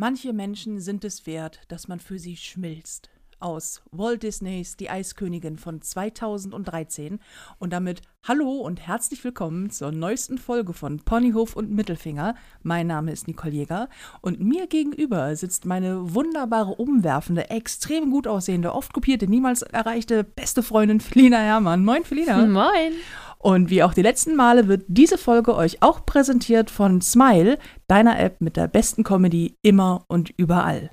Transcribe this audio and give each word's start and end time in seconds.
Manche 0.00 0.32
Menschen 0.32 0.80
sind 0.80 1.04
es 1.04 1.26
wert, 1.26 1.60
dass 1.68 1.86
man 1.86 2.00
für 2.00 2.18
sie 2.18 2.34
schmilzt. 2.34 3.10
Aus 3.38 3.82
Walt 3.90 4.22
Disneys 4.22 4.78
Die 4.78 4.88
Eiskönigin 4.88 5.58
von 5.58 5.82
2013 5.82 7.20
und 7.58 7.72
damit 7.74 8.00
hallo 8.26 8.60
und 8.60 8.80
herzlich 8.80 9.22
willkommen 9.24 9.68
zur 9.68 9.92
neuesten 9.92 10.38
Folge 10.38 10.72
von 10.72 11.00
Ponyhof 11.00 11.54
und 11.54 11.70
Mittelfinger. 11.70 12.34
Mein 12.62 12.86
Name 12.86 13.12
ist 13.12 13.28
Nicole 13.28 13.52
Jäger 13.52 13.90
und 14.22 14.40
mir 14.40 14.68
gegenüber 14.68 15.36
sitzt 15.36 15.66
meine 15.66 16.14
wunderbare, 16.14 16.76
umwerfende, 16.76 17.50
extrem 17.50 18.10
gut 18.10 18.26
aussehende, 18.26 18.74
oft 18.74 18.94
kopierte, 18.94 19.28
niemals 19.28 19.60
erreichte 19.60 20.24
beste 20.24 20.62
Freundin 20.62 21.00
Felina 21.00 21.40
Herrmann. 21.40 21.84
Moin, 21.84 22.04
Felina. 22.04 22.46
Moin. 22.46 22.94
Und 23.42 23.70
wie 23.70 23.82
auch 23.82 23.94
die 23.94 24.02
letzten 24.02 24.36
Male 24.36 24.68
wird 24.68 24.84
diese 24.88 25.16
Folge 25.16 25.54
euch 25.56 25.82
auch 25.82 26.04
präsentiert 26.04 26.70
von 26.70 27.00
Smile, 27.00 27.58
deiner 27.88 28.18
App 28.20 28.40
mit 28.40 28.56
der 28.56 28.68
besten 28.68 29.02
Comedy 29.02 29.56
immer 29.62 30.04
und 30.08 30.30
überall. 30.36 30.90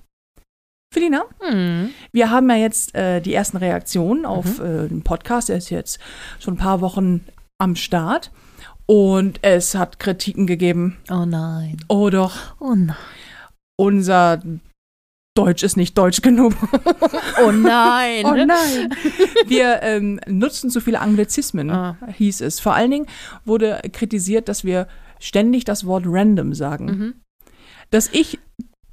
Felina, 0.94 1.26
Hm. 1.42 1.90
wir 2.14 2.32
haben 2.32 2.50
ja 2.50 2.56
jetzt 2.56 2.96
äh, 2.96 3.20
die 3.20 3.34
ersten 3.34 3.58
Reaktionen 3.58 4.26
auf 4.26 4.60
Mhm. 4.60 4.66
äh, 4.66 4.88
den 4.88 5.04
Podcast. 5.04 5.50
Der 5.50 5.58
ist 5.58 5.70
jetzt 5.70 6.00
schon 6.40 6.54
ein 6.54 6.58
paar 6.58 6.80
Wochen 6.80 7.26
am 7.60 7.76
Start. 7.76 8.32
Und 8.86 9.40
es 9.42 9.76
hat 9.76 10.00
Kritiken 10.00 10.48
gegeben. 10.48 10.98
Oh 11.12 11.26
nein. 11.26 11.76
Oh 11.90 12.10
doch, 12.10 12.56
Oh 12.62 12.74
nein. 12.74 12.96
unser 13.78 14.42
Deutsch 15.38 15.64
ist 15.64 15.78
nicht 15.78 15.98
deutsch 15.98 16.22
genug. 16.22 16.54
Oh 17.46 17.52
nein. 17.52 18.26
Oh 18.26 18.34
nein. 18.34 18.90
Wir 19.46 19.82
ähm, 19.84 20.20
nutzen 20.28 20.72
zu 20.72 20.82
viele 20.82 21.00
Anglizismen, 21.00 21.70
Ah. 21.70 21.96
hieß 22.18 22.42
es. 22.42 22.60
Vor 22.60 22.74
allen 22.74 22.90
Dingen 22.90 23.06
wurde 23.46 23.80
kritisiert, 23.94 24.50
dass 24.50 24.64
wir 24.64 24.88
ständig 25.20 25.64
das 25.66 25.86
Wort 25.86 26.06
random 26.08 26.54
sagen. 26.56 26.86
Mhm. 26.86 27.14
Dass 27.92 28.10
ich 28.12 28.40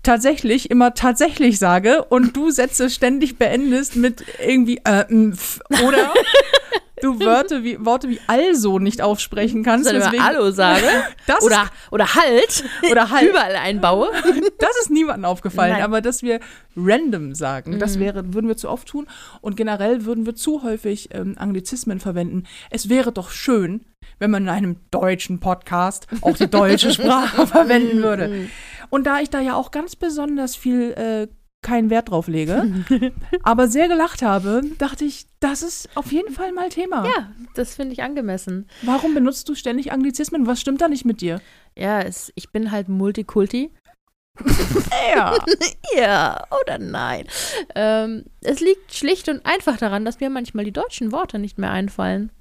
tatsächlich 0.02 0.70
immer 0.70 0.92
tatsächlich 0.92 1.58
sage 1.58 2.04
und 2.04 2.36
du 2.36 2.50
Sätze 2.50 2.90
ständig 2.90 3.38
beendest 3.38 3.96
mit 3.96 4.22
irgendwie 4.46 4.78
äh, 4.84 5.06
m, 5.08 5.32
f, 5.32 5.60
oder 5.86 6.12
du 7.02 7.18
Wörter 7.20 7.62
wie, 7.64 7.84
Worte 7.84 8.08
wie 8.08 8.20
also 8.26 8.78
nicht 8.78 9.02
aufsprechen 9.02 9.62
kannst. 9.62 9.88
Soll 9.88 9.98
deswegen- 9.98 10.24
Hallo 10.24 10.50
sage? 10.50 10.86
das 11.26 11.42
Oder, 11.42 11.66
oder 11.90 12.14
halt. 12.14 12.64
Oder 12.90 13.10
halt. 13.10 13.28
Überall 13.30 13.56
einbaue. 13.56 14.10
Das 14.58 14.76
ist 14.80 14.90
niemandem 14.90 15.24
aufgefallen, 15.26 15.74
Nein. 15.74 15.82
aber 15.82 16.00
dass 16.00 16.22
wir 16.22 16.40
random 16.76 17.34
sagen, 17.34 17.78
das 17.78 17.96
Mhm. 17.96 18.00
wäre, 18.00 18.34
würden 18.34 18.48
wir 18.48 18.56
zu 18.56 18.68
oft 18.70 18.88
tun 18.88 19.06
und 19.42 19.56
generell 19.56 20.04
würden 20.06 20.24
wir 20.26 20.34
zu 20.34 20.62
häufig 20.62 21.10
ähm, 21.12 21.34
Anglizismen 21.38 22.00
verwenden. 22.00 22.44
Es 22.70 22.88
wäre 22.88 23.12
doch 23.12 23.30
schön, 23.30 23.84
wenn 24.18 24.30
man 24.30 24.44
in 24.44 24.48
einem 24.48 24.76
deutschen 24.90 25.38
Podcast 25.40 26.06
auch 26.22 26.36
die 26.36 26.48
deutsche 26.48 26.90
Sprache 26.94 27.46
verwenden 27.46 28.02
würde. 28.02 28.48
Und 28.90 29.06
da 29.06 29.20
ich 29.20 29.28
da 29.28 29.40
ja 29.40 29.54
auch 29.54 29.70
ganz 29.70 29.96
besonders 29.96 30.56
viel 30.56 30.92
äh, 30.92 31.26
keinen 31.64 31.90
Wert 31.90 32.10
drauf 32.10 32.28
lege, 32.28 32.84
aber 33.42 33.66
sehr 33.68 33.88
gelacht 33.88 34.22
habe, 34.22 34.62
dachte 34.78 35.04
ich, 35.04 35.26
das 35.40 35.62
ist 35.62 35.88
auf 35.96 36.12
jeden 36.12 36.32
Fall 36.32 36.52
mal 36.52 36.68
Thema. 36.68 37.04
Ja, 37.04 37.32
das 37.54 37.74
finde 37.74 37.92
ich 37.94 38.02
angemessen. 38.02 38.68
Warum 38.82 39.14
benutzt 39.14 39.48
du 39.48 39.54
ständig 39.54 39.90
Anglizismen? 39.90 40.46
Was 40.46 40.60
stimmt 40.60 40.80
da 40.80 40.88
nicht 40.88 41.04
mit 41.04 41.20
dir? 41.20 41.40
Ja, 41.76 42.00
es, 42.00 42.32
ich 42.36 42.52
bin 42.52 42.70
halt 42.70 42.88
Multikulti. 42.88 43.70
Ja. 45.14 45.36
Ja, 45.96 46.42
oder 46.60 46.78
nein. 46.78 47.28
Ähm, 47.76 48.24
es 48.40 48.58
liegt 48.58 48.92
schlicht 48.92 49.28
und 49.28 49.46
einfach 49.46 49.76
daran, 49.76 50.04
dass 50.04 50.18
mir 50.18 50.28
manchmal 50.28 50.64
die 50.64 50.72
deutschen 50.72 51.12
Worte 51.12 51.38
nicht 51.38 51.56
mehr 51.56 51.70
einfallen. 51.70 52.32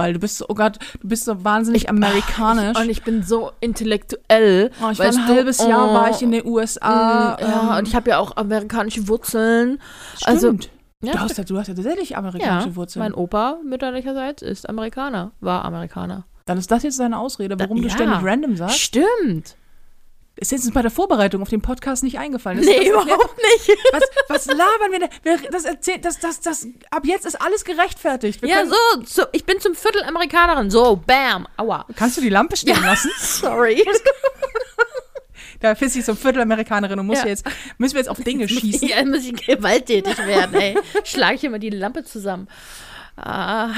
Weil 0.00 0.14
du 0.14 0.18
bist 0.18 0.38
so, 0.38 0.46
oh 0.48 0.54
Gott, 0.54 0.78
du 1.00 1.08
bist 1.08 1.24
so 1.26 1.44
wahnsinnig 1.44 1.90
amerikanisch. 1.90 2.78
Und 2.78 2.88
ich 2.88 3.02
bin 3.02 3.22
so 3.22 3.52
intellektuell. 3.60 4.70
Oh, 4.82 4.90
ich 4.90 4.98
war 4.98 5.06
ein 5.06 5.12
du, 5.12 5.26
halbes 5.26 5.58
Jahr 5.58 5.90
oh, 5.90 5.94
war 5.94 6.10
ich 6.10 6.22
in 6.22 6.30
den 6.30 6.46
USA. 6.46 7.36
Mm, 7.38 7.42
ja, 7.42 7.72
ähm, 7.72 7.78
und 7.78 7.88
ich 7.88 7.94
habe 7.94 8.10
ja 8.10 8.18
auch 8.18 8.36
amerikanische 8.36 9.08
Wurzeln. 9.08 9.78
also- 10.24 10.48
stimmt. 10.48 10.70
Ja, 11.02 11.12
du, 11.12 11.18
hast 11.20 11.38
ja, 11.38 11.44
du 11.44 11.58
hast 11.58 11.68
ja 11.68 11.74
tatsächlich 11.74 12.16
amerikanische 12.16 12.68
ja, 12.68 12.76
Wurzeln. 12.76 13.02
mein 13.02 13.14
Opa 13.14 13.58
mütterlicherseits 13.64 14.42
ist 14.42 14.68
Amerikaner, 14.68 15.32
war 15.40 15.64
Amerikaner. 15.64 16.24
Dann 16.44 16.58
ist 16.58 16.70
das 16.70 16.82
jetzt 16.82 17.00
deine 17.00 17.18
Ausrede, 17.18 17.58
warum 17.58 17.76
Da- 17.78 17.82
du 17.82 17.88
ja. 17.88 17.94
ständig 17.94 18.18
random 18.22 18.56
sagst. 18.56 18.78
Stimmt. 18.80 19.56
Ist 20.40 20.52
jetzt 20.52 20.72
bei 20.72 20.80
der 20.82 20.90
Vorbereitung 20.90 21.42
auf 21.42 21.50
den 21.50 21.60
Podcast 21.60 22.02
nicht 22.02 22.18
eingefallen. 22.18 22.58
Das, 22.58 22.66
nee, 22.66 22.76
das 22.78 22.86
erklärt- 22.86 23.04
überhaupt 23.06 23.36
nicht. 23.36 23.78
was, 23.92 24.02
was 24.28 24.46
labern 24.46 24.90
wir 24.90 24.98
denn? 25.00 25.08
Wir, 25.22 25.50
das 25.50 25.64
erzählt, 25.66 26.04
das, 26.04 26.18
das, 26.18 26.40
das, 26.40 26.66
ab 26.90 27.02
jetzt 27.04 27.26
ist 27.26 27.40
alles 27.40 27.64
gerechtfertigt. 27.64 28.40
Wir 28.40 28.48
Ja, 28.48 28.64
so, 28.66 28.74
so, 29.04 29.24
ich 29.32 29.44
bin 29.44 29.60
zum 29.60 29.74
Viertel 29.74 30.02
Amerikanerin. 30.04 30.70
So, 30.70 30.96
bam, 31.06 31.46
aua. 31.58 31.86
Kannst 31.94 32.16
du 32.16 32.22
die 32.22 32.30
Lampe 32.30 32.56
stehen 32.56 32.82
lassen? 32.82 33.10
Sorry. 33.18 33.84
Da 35.60 35.74
bist 35.74 35.94
du 35.94 36.00
so 36.00 36.14
Viertelamerikanerin 36.14 36.98
und 36.98 37.06
musst 37.06 37.22
Ja. 37.24 37.28
jetzt, 37.28 37.44
müssen 37.76 37.94
wir 37.94 38.00
jetzt 38.00 38.08
auf 38.08 38.18
Dinge 38.22 38.48
schießen. 38.48 38.88
Ja, 38.88 39.04
muss 39.04 39.26
ich 39.26 39.34
gewalttätig 39.46 40.16
werden, 40.26 40.54
ey. 40.58 40.74
Schlage 41.04 41.34
ich 41.34 41.44
immer 41.44 41.58
die 41.58 41.68
Lampe 41.68 42.02
zusammen. 42.02 42.48
Ah. 43.16 43.68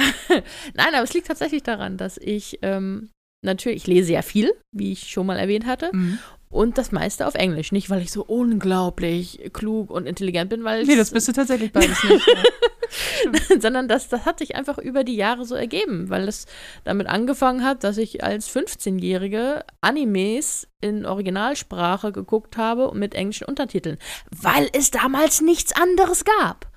Nein, 0.75 0.95
aber 0.95 1.03
es 1.03 1.13
liegt 1.13 1.27
tatsächlich 1.27 1.65
daran, 1.65 1.97
dass 1.97 2.19
ich 2.19 2.61
ähm, 2.63 3.11
natürlich, 3.45 3.79
ich 3.83 3.87
lese 3.89 4.13
ja 4.13 4.23
viel, 4.23 4.53
wie 4.73 4.93
ich 4.93 5.11
schon 5.11 5.27
mal 5.27 5.39
erwähnt 5.41 5.67
hatte, 5.67 5.91
Mhm. 5.93 6.21
Und 6.53 6.79
das 6.79 6.93
meiste 6.93 7.27
auf 7.27 7.35
Englisch. 7.35 7.73
Nicht, 7.73 7.91
weil 7.91 8.03
ich 8.03 8.13
so 8.13 8.23
unglaublich 8.23 9.51
klug 9.53 9.91
und 9.91 10.07
intelligent 10.07 10.51
bin, 10.51 10.63
weil 10.65 10.85
Nee, 10.85 10.97
das 10.97 11.11
bist 11.11 11.27
du 11.27 11.33
tatsächlich 11.33 11.73
beides 11.73 12.05
nicht. 12.05 12.27
sondern 13.59 13.89
das, 13.89 14.09
das 14.09 14.27
hat 14.27 14.39
sich 14.39 14.55
einfach 14.55 14.77
über 14.77 15.03
die 15.03 15.17
Jahre 15.17 15.47
so 15.47 15.55
ergeben, 15.55 16.11
weil 16.11 16.29
es 16.29 16.47
damit 16.85 17.07
angefangen 17.07 17.65
hat, 17.65 17.85
dass 17.85 17.97
ich 17.97 18.23
als 18.23 18.55
15-Jährige 18.55 19.65
Animes 19.81 20.69
in 20.83 21.07
Originalsprache 21.07 22.13
geguckt 22.13 22.59
habe 22.59 22.91
und 22.91 22.99
mit 22.99 23.15
englischen 23.15 23.47
Untertiteln, 23.47 23.97
weil 24.31 24.69
es 24.75 24.91
damals 24.91 25.41
nichts 25.41 25.75
anderes 25.75 26.25
gab. 26.25 26.71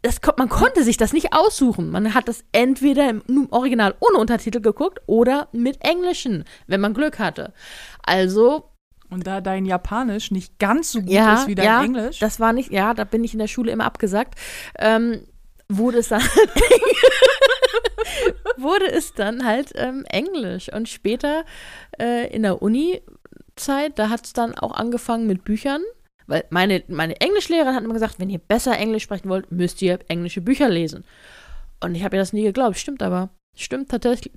Das, 0.00 0.20
man 0.36 0.48
konnte 0.48 0.82
sich 0.82 0.96
das 0.96 1.12
nicht 1.12 1.32
aussuchen. 1.32 1.90
Man 1.90 2.14
hat 2.14 2.26
das 2.26 2.44
entweder 2.50 3.08
im, 3.08 3.22
im 3.28 3.52
Original 3.52 3.94
ohne 4.00 4.18
Untertitel 4.18 4.60
geguckt 4.60 5.00
oder 5.06 5.48
mit 5.52 5.84
englischen, 5.84 6.44
wenn 6.66 6.80
man 6.80 6.94
Glück 6.94 7.20
hatte. 7.20 7.52
Also 8.02 8.71
Und 9.12 9.26
da 9.26 9.42
dein 9.42 9.66
Japanisch 9.66 10.30
nicht 10.30 10.58
ganz 10.58 10.90
so 10.90 11.00
gut 11.00 11.10
ja, 11.10 11.34
ist 11.34 11.46
wie 11.46 11.54
dein 11.54 11.66
ja, 11.66 11.84
Englisch. 11.84 12.18
Das 12.18 12.40
war 12.40 12.54
nicht, 12.54 12.72
ja, 12.72 12.94
da 12.94 13.04
bin 13.04 13.22
ich 13.24 13.34
in 13.34 13.38
der 13.38 13.46
Schule 13.46 13.70
immer 13.70 13.84
abgesagt. 13.84 14.38
Ähm, 14.78 15.26
wurde 15.68 15.98
es 15.98 16.08
dann 16.08 16.22
wurde 18.56 18.90
es 18.90 19.12
dann 19.12 19.44
halt 19.44 19.72
ähm, 19.74 20.06
Englisch 20.08 20.72
und 20.72 20.88
später 20.88 21.44
äh, 22.00 22.34
in 22.34 22.42
der 22.42 22.62
Uni-Zeit, 22.62 23.98
da 23.98 24.08
hat 24.08 24.24
es 24.24 24.32
dann 24.32 24.54
auch 24.54 24.72
angefangen 24.72 25.26
mit 25.26 25.44
Büchern, 25.44 25.82
weil 26.26 26.46
meine, 26.48 26.82
meine 26.88 27.20
Englischlehrerin 27.20 27.74
hat 27.74 27.84
immer 27.84 27.92
gesagt, 27.92 28.18
wenn 28.18 28.30
ihr 28.30 28.38
besser 28.38 28.78
Englisch 28.78 29.02
sprechen 29.02 29.28
wollt, 29.28 29.52
müsst 29.52 29.82
ihr 29.82 29.98
englische 30.08 30.40
Bücher 30.40 30.70
lesen. 30.70 31.04
Und 31.80 31.94
ich 31.94 32.02
habe 32.02 32.16
ihr 32.16 32.20
das 32.20 32.32
nie 32.32 32.44
geglaubt, 32.44 32.78
stimmt 32.78 33.02
aber. 33.02 33.28
Stimmt 33.54 33.90
tatsächlich. 33.90 34.32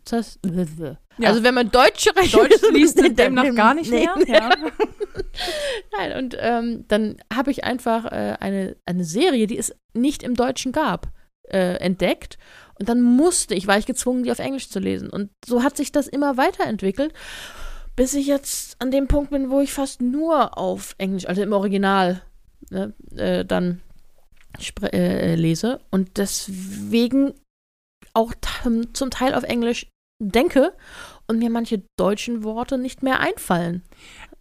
Ja. 1.18 1.30
Also 1.30 1.44
wenn 1.44 1.54
man 1.54 1.72
Deutsch 1.72 2.08
sprechen 2.10 2.40
Deutsch 2.40 2.62
liest 2.74 3.00
dann- 3.00 3.16
demnach 3.16 3.54
gar 3.56 3.74
nicht 3.74 3.90
nee. 3.92 4.08
mehr. 4.26 4.28
Ja. 4.28 4.50
Nein, 5.98 6.18
und 6.18 6.36
ähm, 6.40 6.86
dann 6.88 7.18
habe 7.34 7.52
ich 7.52 7.64
einfach 7.64 8.06
äh, 8.06 8.36
eine, 8.40 8.76
eine 8.86 9.04
Serie, 9.04 9.48
die 9.48 9.58
es 9.58 9.74
nicht 9.94 10.24
im 10.24 10.36
Deutschen 10.36 10.72
gab, 10.72 11.08
äh, 11.50 11.76
entdeckt. 11.78 12.38
Und 12.80 12.90
dann 12.90 13.02
musste 13.02 13.56
ich, 13.56 13.68
war 13.68 13.78
ich 13.78 13.86
gezwungen, 13.86 14.24
die 14.24 14.32
auf 14.32 14.40
Englisch 14.40 14.70
zu 14.70 14.80
lesen. 14.80 15.10
Und 15.10 15.30
so 15.46 15.64
hat 15.64 15.78
sich 15.78 15.92
das 15.94 16.08
immer 16.08 16.36
weiterentwickelt, 16.38 17.14
bis 17.96 18.14
ich 18.14 18.28
jetzt 18.28 18.76
an 18.82 18.92
dem 18.92 19.08
Punkt 19.08 19.32
bin, 19.32 19.50
wo 19.50 19.62
ich 19.62 19.72
fast 19.72 20.02
nur 20.02 20.58
auf 20.58 20.96
Englisch, 20.98 21.26
also 21.28 21.42
im 21.42 21.54
Original, 21.54 22.22
ne, 22.70 22.94
äh, 23.16 23.46
dann 23.46 23.82
spre- 24.60 24.92
äh, 24.92 25.36
lese. 25.36 25.80
Und 25.92 26.18
deswegen 26.18 27.34
auch 28.14 28.34
zum 28.94 29.10
Teil 29.10 29.34
auf 29.34 29.44
Englisch 29.44 29.88
denke 30.20 30.74
und 31.28 31.40
mir 31.40 31.50
manche 31.50 31.84
deutschen 31.98 32.44
Worte 32.44 32.78
nicht 32.78 33.04
mehr 33.04 33.20
einfallen. 33.20 33.84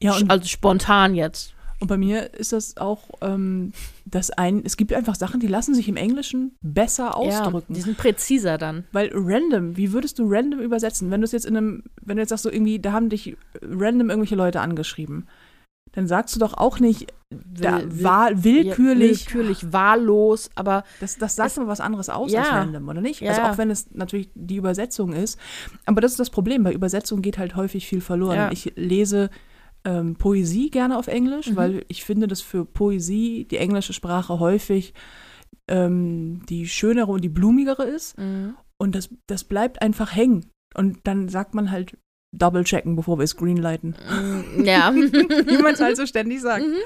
ja, 0.01 0.17
also 0.29 0.47
spontan 0.47 1.15
jetzt. 1.15 1.55
Und 1.81 1.89
bei 1.89 1.97
mir 1.99 2.33
ist 2.35 2.53
das 2.53 2.77
auch, 2.77 3.03
ähm, 3.21 3.73
das 4.07 4.31
ein, 4.31 4.63
es 4.65 4.77
gibt 4.77 4.93
einfach 4.93 5.17
Sachen, 5.17 5.41
die 5.41 5.49
lassen 5.49 5.75
sich 5.75 5.89
im 5.89 5.97
Englischen 5.97 6.57
besser 6.63 7.17
ausdrücken. 7.17 7.73
Ja, 7.73 7.75
die 7.75 7.81
sind 7.83 7.99
präziser 7.99 8.59
dann. 8.59 8.85
Weil 8.93 9.11
random, 9.13 9.77
wie 9.77 9.93
würdest 9.93 10.19
du 10.19 10.25
random 10.27 10.61
übersetzen? 10.61 11.11
Wenn 11.11 11.21
du 11.21 11.27
es 11.27 11.33
jetzt 11.33 11.45
in 11.45 11.57
einem, 11.57 11.83
wenn 12.01 12.17
du 12.17 12.23
jetzt 12.23 12.31
sagst, 12.31 12.45
so 12.45 12.51
irgendwie, 12.51 12.79
da 12.79 12.93
haben 12.93 13.11
dich 13.11 13.37
random 13.61 14.09
irgendwelche 14.09 14.37
Leute 14.37 14.61
angeschrieben, 14.61 15.29
dann 15.95 16.07
sagst 16.07 16.35
du 16.35 16.41
doch 16.41 16.55
auch 16.55 16.79
nicht, 16.81 17.13
da 17.31 17.81
Will- 17.83 18.45
willkürlich, 18.45 19.25
Ja, 19.27 19.35
willkürlich, 19.35 19.73
wahllos, 19.73 20.51
aber 20.55 20.85
das, 21.01 21.17
das 21.19 21.35
sagt 21.37 21.57
aber 21.59 21.67
was 21.69 21.81
anderes 21.81 22.09
aus 22.09 22.31
Ja. 22.33 22.41
als 22.43 22.49
random, 22.53 22.89
oder 22.89 23.01
nicht? 23.01 23.21
Ja, 23.21 23.31
also 23.31 23.43
auch 23.43 23.59
wenn 23.59 23.71
es 23.71 23.91
natürlich 23.93 24.31
die 24.35 24.57
Übersetzung 24.57 25.13
ist. 25.13 25.39
Aber 25.87 26.01
das 26.01 26.13
ist 26.13 26.21
das 26.21 26.31
Problem, 26.31 26.63
bei 26.63 26.73
Übersetzung 26.73 27.23
geht 27.23 27.39
halt 27.39 27.57
häufig 27.57 27.87
viel 27.87 28.01
verloren. 28.01 28.51
Ich 28.53 28.73
lese 28.77 29.31
ähm, 29.87 30.15
Poesie 30.17 30.71
gerne 30.71 30.97
auf 30.99 31.09
Englisch, 31.09 31.51
Mhm. 31.51 31.57
weil 31.57 31.85
ich 31.89 32.05
finde, 32.05 32.27
dass 32.27 32.41
für 32.41 32.65
Poesie 32.65 33.47
die 33.51 33.59
englische 33.59 33.93
Sprache 33.93 34.39
häufig 34.41 34.95
ähm, 35.69 36.45
die 36.49 36.67
schönere 36.69 37.11
und 37.13 37.23
die 37.23 37.29
blumigere 37.29 37.85
ist. 37.85 38.17
Und 38.79 38.95
das, 38.95 39.09
das 39.27 39.45
bleibt 39.45 39.83
einfach 39.83 40.15
hängen. 40.15 40.47
Und 40.75 40.99
dann 41.05 41.29
sagt 41.29 41.55
man 41.55 41.71
halt 41.71 41.97
double 42.39 42.65
checken, 42.65 42.97
bevor 42.97 43.19
wir 43.19 43.25
es 43.25 43.37
greenlighten. 43.37 43.95
Ja. 44.63 44.93
Wie 44.95 45.63
man 45.63 45.75
es 45.75 45.81
halt 45.81 45.97
so 45.97 46.07
ständig 46.07 46.41
sagt. 46.41 46.65
Mhm. 46.67 46.77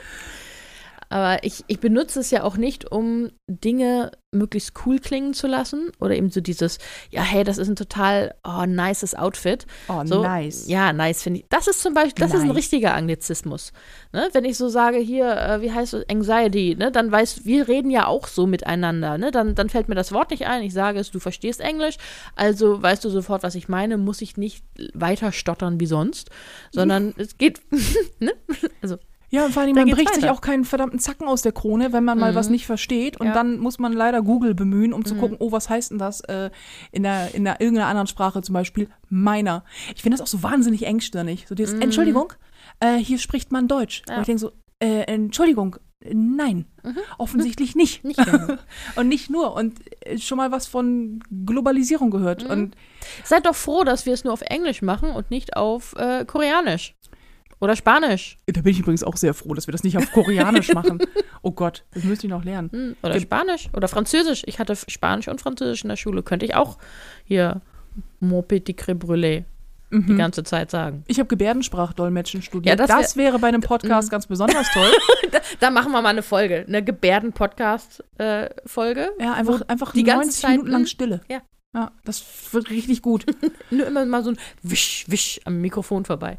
Aber 1.11 1.43
ich, 1.45 1.65
ich 1.67 1.81
benutze 1.81 2.21
es 2.21 2.31
ja 2.31 2.43
auch 2.43 2.57
nicht, 2.57 2.91
um 2.91 3.31
Dinge 3.47 4.13
möglichst 4.31 4.75
cool 4.85 4.99
klingen 4.99 5.33
zu 5.33 5.47
lassen. 5.47 5.91
Oder 6.01 6.17
eben 6.17 6.31
so 6.31 6.41
dieses, 6.41 6.79
ja, 7.11 7.23
hey, 7.23 7.45
das 7.45 7.57
ist 7.57 7.69
ein 7.69 7.77
total 7.77 8.35
oh, 8.45 8.67
nices 8.67 9.15
Outfit. 9.15 9.67
Oh, 9.89 10.03
So, 10.05 10.23
nice. 10.23 10.69
Ja, 10.69 10.93
nice 10.93 11.23
finde 11.23 11.41
ich. 11.41 11.47
Das 11.49 11.67
ist 11.67 11.81
zum 11.81 11.95
Beispiel, 11.95 12.25
das 12.25 12.35
ist 12.35 12.43
ein 12.43 12.49
Nice. 12.49 12.57
richtiger 12.59 12.95
Anglizismus. 12.95 13.73
Ne? 14.13 14.29
Wenn 14.33 14.45
ich 14.45 14.59
so 14.59 14.69
sage, 14.69 14.99
hier, 14.99 15.35
äh, 15.35 15.63
wie 15.63 15.73
heißt 15.73 15.95
es, 15.95 16.09
Anxiety, 16.11 16.77
ne? 16.79 16.93
dann 16.93 17.11
weiß, 17.11 17.47
wir 17.47 17.69
reden 17.69 17.91
ja 17.91 18.07
auch 18.07 18.27
so 18.27 18.47
miteinander. 18.47 19.17
Ne? 19.17 19.31
Dann, 19.31 19.55
dann 19.55 19.71
fällt 19.71 19.89
mir 19.89 19.95
das 19.95 20.13
Wort 20.13 20.31
nicht 20.31 20.47
ein. 20.47 20.63
Ich 20.63 20.75
sage 20.75 20.99
es, 20.99 21.11
du 21.11 21.21
verstehst 21.21 21.61
Englisch, 21.61 21.97
also 22.37 22.83
weißt 22.83 23.05
du 23.05 23.09
sofort, 23.09 23.43
was 23.43 23.55
ich 23.55 23.69
meine, 23.69 23.97
muss 23.97 24.21
ich 24.21 24.37
nicht 24.37 24.63
weiter 24.93 25.33
stottern 25.33 25.81
wie 25.81 25.87
sonst, 25.87 26.31
sondern 26.71 27.15
es 27.17 27.39
geht, 27.39 27.61
ne? 28.21 28.33
Also, 28.83 28.99
Ja, 29.31 29.45
und 29.45 29.53
vor 29.53 29.63
allem, 29.63 29.75
man 29.75 29.89
bricht 29.91 30.15
sich 30.15 30.23
weiter. 30.25 30.33
auch 30.33 30.41
keinen 30.41 30.65
verdammten 30.65 30.99
Zacken 30.99 31.29
aus 31.29 31.43
der 31.43 31.53
Krone, 31.53 31.93
wenn 31.93 32.03
man 32.05 32.19
mal 32.19 32.33
Mhm. 32.33 32.37
was 32.37 32.49
nicht 32.49 32.65
versteht. 32.67 33.21
Und 33.21 33.27
Ja. 33.29 33.35
dann 33.35 33.59
muss 33.59 33.79
man 33.79 33.93
leider 33.93 34.23
Google 34.23 34.55
bemühen, 34.55 34.93
um 34.95 35.05
zu 35.05 35.15
Mhm. 35.15 35.19
gucken, 35.21 35.37
oh, 35.41 35.53
was 35.53 35.69
heißt 35.69 35.91
denn 35.91 35.99
das 35.99 36.21
äh, 36.23 36.51
in, 36.93 37.03
der, 37.03 37.35
in 37.35 37.45
der, 37.45 37.61
irgendeiner 37.61 37.89
anderen 37.89 38.07
Sprache, 38.07 38.41
zum 38.43 38.55
Beispiel 38.55 38.89
meiner. 39.11 39.65
Ich 39.95 40.03
finde 40.03 40.17
das 40.17 40.23
auch 40.23 40.31
so 40.31 40.43
wahnsinnig 40.43 40.87
engstirnig. 40.87 41.47
So 41.49 41.55
dieses, 41.55 41.75
Mhm. 41.77 41.83
Entschuldigung, 41.83 42.33
äh, 42.81 42.97
hier 42.97 43.19
spricht 43.19 43.53
man 43.53 43.69
Deutsch. 43.69 44.03
Ja. 44.09 44.15
Und 44.15 44.21
ich 44.23 44.27
denke 44.27 44.41
so, 44.41 44.53
äh, 44.81 45.03
Entschuldigung, 45.13 45.77
nein, 46.11 46.65
Mhm. 46.85 46.97
offensichtlich 47.19 47.75
nicht. 47.75 48.05
nicht 48.05 48.25
gerne. 48.25 48.59
Und 48.97 49.09
nicht 49.09 49.29
nur. 49.31 49.55
Und 49.55 49.75
äh, 50.07 50.17
schon 50.19 50.39
mal 50.39 50.53
was 50.53 50.67
von 50.69 51.21
Globalisierung 51.45 52.11
gehört. 52.11 52.45
Mhm. 52.45 52.51
Und 52.51 52.77
Seid 53.25 53.47
doch 53.47 53.55
froh, 53.55 53.85
dass 53.85 54.07
wir 54.07 54.13
es 54.13 54.25
nur 54.25 54.33
auf 54.33 54.43
Englisch 54.43 54.83
machen 54.83 55.11
und 55.11 55.31
nicht 55.31 55.57
auf 55.57 55.95
äh, 55.97 56.25
Koreanisch. 56.25 56.95
Oder 57.61 57.75
Spanisch. 57.77 58.37
da 58.47 58.61
bin 58.61 58.73
ich 58.73 58.79
übrigens 58.81 59.03
auch 59.03 59.17
sehr 59.17 59.35
froh, 59.35 59.53
dass 59.55 59.67
wir 59.67 59.73
das 59.73 59.83
nicht 59.85 59.97
auf 59.99 60.13
Koreanisch 60.13 60.69
machen. 60.75 60.99
Oh 61.43 61.51
Gott, 61.51 61.85
das 61.93 62.05
müsste 62.05 62.27
ich 62.27 62.31
noch 62.31 62.45
lernen. 62.45 62.71
Hm, 62.73 62.97
Oder 63.03 63.15
Ge- 63.15 63.23
Spanisch. 63.23 63.69
Oder 63.75 63.89
Französisch. 63.89 64.43
Ich 64.47 64.59
hatte 64.61 64.77
Spanisch 64.77 65.27
und 65.29 65.41
Französisch 65.41 65.83
in 65.83 65.89
der 65.89 65.97
Schule. 65.97 66.23
Könnte 66.23 66.45
ich 66.47 66.55
auch 66.55 66.79
hier 67.25 67.61
Mon 68.21 68.47
petit 68.47 68.79
crème 68.79 68.99
brûlé 68.99 69.45
die 69.91 70.13
Mhm. 70.13 70.19
ganze 70.19 70.45
Zeit 70.45 70.71
sagen. 70.71 71.03
Ich 71.07 71.19
habe 71.19 71.29
Gebärdensprachdolmetschen 71.29 72.43
studiert. 72.43 72.79
Ja, 72.79 72.87
das 72.87 72.95
das, 72.95 73.17
wäre 73.17 73.39
bei 73.39 73.49
einem 73.49 73.63
Podcast 73.63 74.09
Mhm. 74.09 74.13
ganz 74.13 74.27
besonders 74.27 74.71
toll. 74.73 74.91
Da 75.61 75.71
machen 75.71 75.93
wir 75.93 76.03
mal 76.03 76.11
eine 76.11 76.23
Folge. 76.23 76.65
Eine 76.69 76.85
Gebärden-Podcast-Folge. 76.85 79.11
Ja, 79.21 79.33
einfach, 79.35 79.63
einfach 79.69 79.93
die 79.93 80.05
ganze 80.05 80.27
90 80.27 80.41
Zeit, 80.43 80.51
Minuten 80.53 80.71
lang 80.71 80.87
Stille. 80.87 81.21
ja. 81.29 81.41
Ja, 81.75 81.93
das 82.05 82.25
wird 82.53 82.71
richtig 82.71 83.03
gut. 83.03 83.27
Nur 83.71 83.87
immer 83.87 84.05
mal 84.07 84.25
so 84.25 84.31
ein 84.31 84.39
Wisch, 84.63 85.05
Wisch 85.09 85.39
am 85.45 85.61
Mikrofon 85.61 86.07
vorbei. 86.07 86.39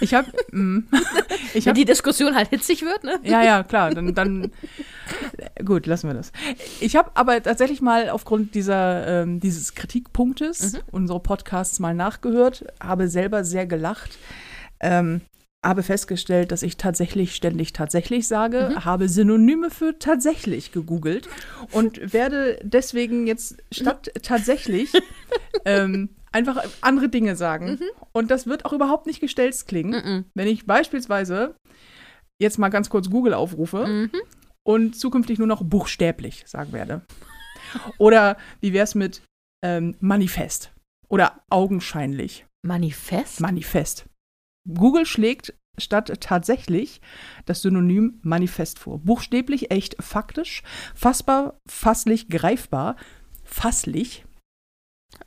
Ich 0.00 0.14
habe, 0.14 0.32
ich 1.54 1.66
Wenn 1.66 1.74
die 1.74 1.84
Diskussion 1.84 2.34
halt 2.34 2.48
hitzig 2.48 2.80
wird, 2.82 3.04
ne? 3.04 3.20
ja, 3.22 3.42
ja, 3.44 3.62
klar, 3.64 3.90
dann, 3.94 4.14
dann, 4.14 4.50
gut, 5.62 5.84
lassen 5.86 6.08
wir 6.08 6.14
das. 6.14 6.32
Ich 6.80 6.96
habe 6.96 7.10
aber 7.14 7.42
tatsächlich 7.42 7.82
mal 7.82 8.08
aufgrund 8.08 8.54
dieser, 8.54 9.22
ähm, 9.22 9.40
dieses 9.40 9.74
Kritikpunktes 9.74 10.72
Mhm. 10.72 10.78
unsere 10.90 11.20
Podcasts 11.20 11.78
mal 11.78 11.94
nachgehört, 11.94 12.64
habe 12.82 13.08
selber 13.08 13.44
sehr 13.44 13.66
gelacht, 13.66 14.18
ähm, 14.80 15.20
habe 15.64 15.82
festgestellt, 15.82 16.50
dass 16.50 16.62
ich 16.62 16.76
tatsächlich 16.76 17.34
ständig 17.36 17.72
tatsächlich 17.72 18.26
sage, 18.26 18.70
Mhm. 18.70 18.84
habe 18.84 19.08
Synonyme 19.08 19.70
für 19.70 19.98
tatsächlich 19.98 20.72
gegoogelt 20.72 21.28
und 21.70 22.12
werde 22.12 22.58
deswegen 22.64 23.26
jetzt 23.26 23.62
statt 23.72 24.10
tatsächlich 24.22 24.92
ähm, 25.64 26.10
einfach 26.32 26.64
andere 26.80 27.08
Dinge 27.08 27.36
sagen. 27.36 27.78
Und 28.12 28.30
das 28.30 28.46
wird 28.46 28.64
auch 28.64 28.72
überhaupt 28.72 29.06
nicht 29.06 29.20
gestelzt 29.20 29.68
klingen. 29.68 29.92
Mhm. 30.04 30.24
Wenn 30.34 30.48
ich 30.48 30.66
beispielsweise 30.66 31.54
jetzt 32.40 32.58
mal 32.58 32.70
ganz 32.70 32.90
kurz 32.90 33.08
Google 33.08 33.34
aufrufe 33.34 33.86
Mhm. 33.86 34.10
und 34.66 34.96
zukünftig 34.96 35.38
nur 35.38 35.46
noch 35.46 35.62
buchstäblich 35.62 36.42
sagen 36.46 36.72
werde. 36.72 37.02
Oder 37.98 38.36
wie 38.60 38.72
wäre 38.72 38.84
es 38.84 38.94
mit 38.96 39.22
ähm, 39.64 39.94
Manifest 40.00 40.72
oder 41.08 41.40
augenscheinlich 41.50 42.46
Manifest? 42.66 43.40
Manifest. 43.40 44.06
Google 44.68 45.06
schlägt 45.06 45.54
statt 45.78 46.12
tatsächlich 46.20 47.00
das 47.46 47.62
Synonym 47.62 48.20
Manifest 48.22 48.78
vor. 48.78 48.98
Buchstäblich, 48.98 49.70
echt, 49.70 50.02
faktisch, 50.02 50.62
fassbar, 50.94 51.60
fasslich, 51.66 52.28
greifbar, 52.28 52.96
fasslich. 53.44 54.24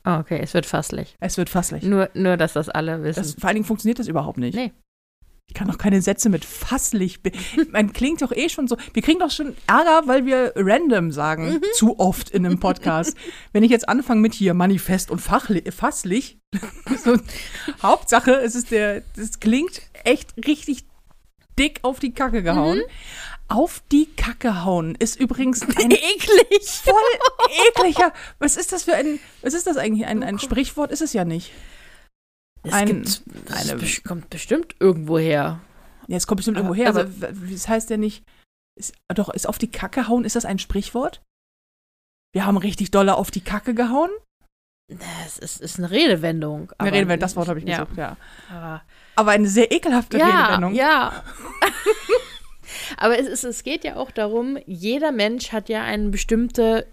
Ah, 0.02 0.20
okay, 0.20 0.40
es 0.42 0.54
wird 0.54 0.66
fasslich. 0.66 1.16
Es 1.20 1.36
wird 1.36 1.48
fasslich. 1.48 1.82
Nur, 1.82 2.10
nur, 2.14 2.36
dass 2.36 2.52
das 2.52 2.68
alle 2.68 3.02
wissen. 3.02 3.20
Das, 3.20 3.34
vor 3.34 3.48
allen 3.48 3.56
Dingen 3.56 3.66
funktioniert 3.66 3.98
das 3.98 4.08
überhaupt 4.08 4.38
nicht. 4.38 4.54
Nee. 4.54 4.72
Ich 5.48 5.54
kann 5.54 5.68
doch 5.68 5.78
keine 5.78 6.02
Sätze 6.02 6.28
mit 6.28 6.44
fasslich. 6.44 7.20
Man 7.70 7.92
klingt 7.92 8.20
doch 8.20 8.32
eh 8.32 8.48
schon 8.48 8.66
so. 8.68 8.76
Wir 8.92 9.02
kriegen 9.02 9.20
doch 9.20 9.30
schon 9.30 9.56
Ärger, 9.66 10.02
weil 10.06 10.26
wir 10.26 10.52
random 10.56 11.12
sagen. 11.12 11.54
Mhm. 11.54 11.62
Zu 11.74 11.98
oft 11.98 12.30
in 12.30 12.44
einem 12.44 12.58
Podcast. 12.58 13.16
Wenn 13.52 13.62
ich 13.62 13.70
jetzt 13.70 13.88
anfange 13.88 14.20
mit 14.20 14.34
hier 14.34 14.54
Manifest 14.54 15.10
und 15.10 15.20
fachli 15.20 15.62
fasslich. 15.70 16.38
so, 17.02 17.16
Hauptsache, 17.82 18.32
es 18.32 18.54
ist 18.54 18.70
der. 18.70 19.02
Das 19.14 19.38
klingt 19.40 19.82
echt 20.04 20.34
richtig 20.46 20.84
dick 21.58 21.78
auf 21.82 22.00
die 22.00 22.12
Kacke 22.12 22.42
gehauen. 22.42 22.78
Mhm. 22.78 22.82
Auf 23.48 23.80
die 23.92 24.06
Kacke 24.16 24.64
hauen 24.64 24.96
ist 24.98 25.18
übrigens 25.18 25.62
ein 25.62 25.90
eklig. 25.92 26.68
voll 26.82 26.94
ekliger. 27.68 28.12
Was 28.40 28.56
ist 28.56 28.72
das 28.72 28.82
für 28.82 28.94
ein. 28.94 29.20
Was 29.42 29.54
ist 29.54 29.68
das 29.68 29.76
eigentlich? 29.76 30.06
Ein, 30.06 30.24
ein 30.24 30.40
Sprichwort 30.40 30.90
ist 30.90 31.02
es 31.02 31.12
ja 31.12 31.24
nicht. 31.24 31.52
Es 32.66 32.72
Ein- 32.72 32.86
gibt, 32.86 33.22
das 33.48 33.70
eine- 33.70 33.80
kommt 34.04 34.30
bestimmt 34.30 34.74
irgendwo 34.80 35.18
her. 35.18 35.60
Ja, 36.08 36.16
es 36.16 36.26
kommt 36.26 36.36
bestimmt 36.38 36.56
irgendwo 36.56 36.74
her, 36.74 36.88
also- 36.88 37.00
aber 37.00 37.10
das 37.32 37.68
heißt 37.68 37.90
ja 37.90 37.96
nicht. 37.96 38.24
Ist, 38.78 38.94
doch, 39.08 39.30
ist 39.30 39.48
auf 39.48 39.58
die 39.58 39.70
Kacke 39.70 40.08
hauen, 40.08 40.24
ist 40.24 40.36
das 40.36 40.44
ein 40.44 40.58
Sprichwort? 40.58 41.22
Wir 42.34 42.44
haben 42.44 42.56
richtig 42.58 42.90
dolle 42.90 43.16
auf 43.16 43.30
die 43.30 43.40
Kacke 43.40 43.74
gehauen? 43.74 44.10
Es 45.24 45.38
ist, 45.38 45.60
ist 45.60 45.78
eine 45.78 45.90
Redewendung. 45.90 46.70
Eine 46.78 46.92
Redewendung, 46.92 47.20
das 47.20 47.34
Wort 47.34 47.48
habe 47.48 47.58
ich 47.58 47.64
ja. 47.64 47.82
gesucht, 47.84 47.96
ja. 47.96 48.16
Aber, 48.50 48.82
Aber 49.16 49.30
eine 49.32 49.48
sehr 49.48 49.72
ekelhafte 49.72 50.18
ja, 50.18 50.26
Redewendung. 50.26 50.74
ja. 50.74 51.24
aber 52.98 53.18
es, 53.18 53.26
ist, 53.26 53.44
es 53.44 53.62
geht 53.62 53.84
ja 53.84 53.96
auch 53.96 54.10
darum, 54.10 54.58
jeder 54.66 55.12
Mensch 55.12 55.52
hat 55.52 55.68
ja 55.68 55.82
eine 55.82 56.10
bestimmte 56.10 56.86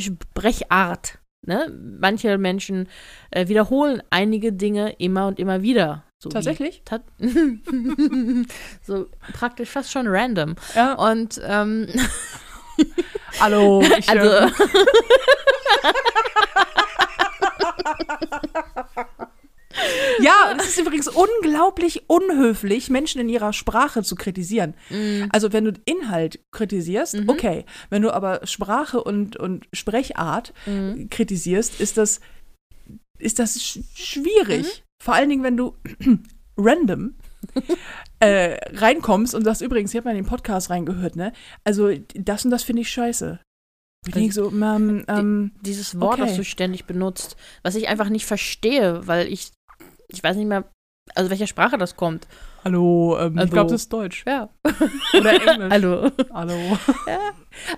Sprechart. 0.00 1.18
Ne? 1.46 1.72
Manche 2.00 2.36
Menschen 2.36 2.88
äh, 3.30 3.48
wiederholen 3.48 4.02
einige 4.10 4.52
Dinge 4.52 4.94
immer 4.98 5.26
und 5.28 5.38
immer 5.38 5.62
wieder. 5.62 6.04
So 6.18 6.28
Tatsächlich? 6.30 6.82
Ta 6.84 7.00
so 8.82 9.06
praktisch 9.32 9.70
fast 9.70 9.92
schon 9.92 10.08
random. 10.08 10.56
Ja. 10.74 10.94
Und 10.94 11.40
ähm, 11.44 11.86
Hallo. 13.40 13.82
Ich, 13.98 14.08
also 14.08 14.52
ja, 20.20 20.50
und 20.52 20.60
es 20.60 20.68
ist 20.68 20.78
übrigens 20.80 21.08
unglaublich 21.08 22.08
unhöflich, 22.08 22.90
Menschen 22.90 23.20
in 23.20 23.28
ihrer 23.28 23.52
Sprache 23.52 24.02
zu 24.02 24.14
kritisieren. 24.16 24.74
mm, 24.90 25.24
Also 25.30 25.52
wenn 25.52 25.64
du 25.64 25.72
Inhalt 25.84 26.40
kritisierst, 26.52 27.14
Mhm. 27.14 27.28
okay. 27.28 27.64
Wenn 27.90 28.02
du 28.02 28.10
aber 28.12 28.46
Sprache 28.46 29.02
und, 29.02 29.36
und 29.36 29.66
Sprechart 29.72 30.52
mm, 30.66 31.08
kritisierst, 31.10 31.80
ist 31.80 31.96
das, 31.96 32.20
ist 33.18 33.38
das 33.38 33.60
sch 33.62 33.78
schwierig. 33.94 34.62
Mhm. 34.66 35.02
Vor 35.02 35.14
allen 35.14 35.28
Dingen, 35.28 35.42
wenn 35.44 35.56
du 35.56 35.74
random 36.56 37.14
äh, 38.20 38.58
reinkommst 38.76 39.34
und 39.34 39.44
sagst, 39.44 39.62
übrigens, 39.62 39.92
ich 39.92 39.96
habe 39.96 40.08
mal 40.08 40.16
in 40.16 40.24
den 40.24 40.28
Podcast 40.28 40.70
reingehört, 40.70 41.16
ne? 41.16 41.32
Also 41.64 41.90
das 42.14 42.44
und 42.44 42.50
das 42.50 42.64
finde 42.64 42.82
ich 42.82 42.90
scheiße. 42.90 43.40
Ich 44.06 44.14
denke 44.14 44.32
so, 44.32 44.50
ähm, 44.50 45.04
ähm, 45.08 45.52
dieses 45.60 46.00
Wort, 46.00 46.18
Okay. 46.20 46.28
das 46.28 46.36
du 46.36 46.44
ständig 46.44 46.84
benutzt, 46.86 47.36
was 47.62 47.74
ich 47.74 47.88
einfach 47.88 48.08
nicht 48.08 48.26
verstehe, 48.26 49.06
weil 49.06 49.26
ich, 49.32 49.50
ich 50.12 50.22
weiß 50.22 50.36
nicht 50.36 50.46
mehr, 50.46 50.64
also 51.14 51.30
welcher 51.30 51.46
Sprache 51.46 51.78
das 51.78 51.96
kommt. 51.96 52.26
hallo, 52.64 53.16
ähm, 53.18 53.34
ich 53.34 53.40
Also- 53.40 53.52
glaube, 53.52 53.70
das 53.72 53.82
ist 53.82 53.92
Deutsch. 53.92 54.24
Ja. 54.26 54.50
Oder 55.18 55.32
Englisch. 55.32 55.70
Hallo. 55.70 56.10
hallo. 56.34 56.78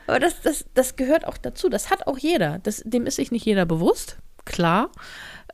Aber 0.06 0.18
das, 0.18 0.40
das, 0.42 0.64
das 0.74 0.96
gehört 0.96 1.26
auch 1.26 1.38
dazu. 1.38 1.68
Das 1.68 1.90
hat 1.90 2.06
auch 2.06 2.18
jeder. 2.18 2.58
Das, 2.60 2.82
dem 2.84 3.06
ist 3.06 3.16
sich 3.16 3.30
nicht 3.30 3.44
jeder 3.44 3.66
bewusst, 3.66 4.18
klar. 4.44 4.90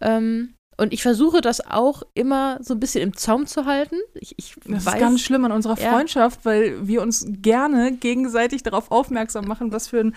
Ähm, 0.00 0.54
und 0.78 0.92
ich 0.92 1.02
versuche 1.02 1.40
das 1.40 1.60
auch 1.66 2.02
immer 2.14 2.58
so 2.62 2.74
ein 2.74 2.80
bisschen 2.80 3.02
im 3.02 3.16
Zaum 3.16 3.46
zu 3.46 3.64
halten. 3.64 3.96
Ich, 4.14 4.34
ich 4.38 4.54
Das 4.66 4.84
weiß, 4.86 4.94
ist 4.94 5.00
ganz 5.00 5.20
schlimm 5.22 5.44
an 5.44 5.52
unserer 5.52 5.78
Ja. 5.78 5.90
Freundschaft, 5.90 6.44
weil 6.44 6.86
wir 6.86 7.00
uns 7.02 7.26
gerne 7.28 7.92
gegenseitig 7.92 8.62
darauf 8.62 8.90
aufmerksam 8.90 9.46
machen, 9.46 9.72
was 9.72 9.88
für 9.88 10.00
einen 10.00 10.14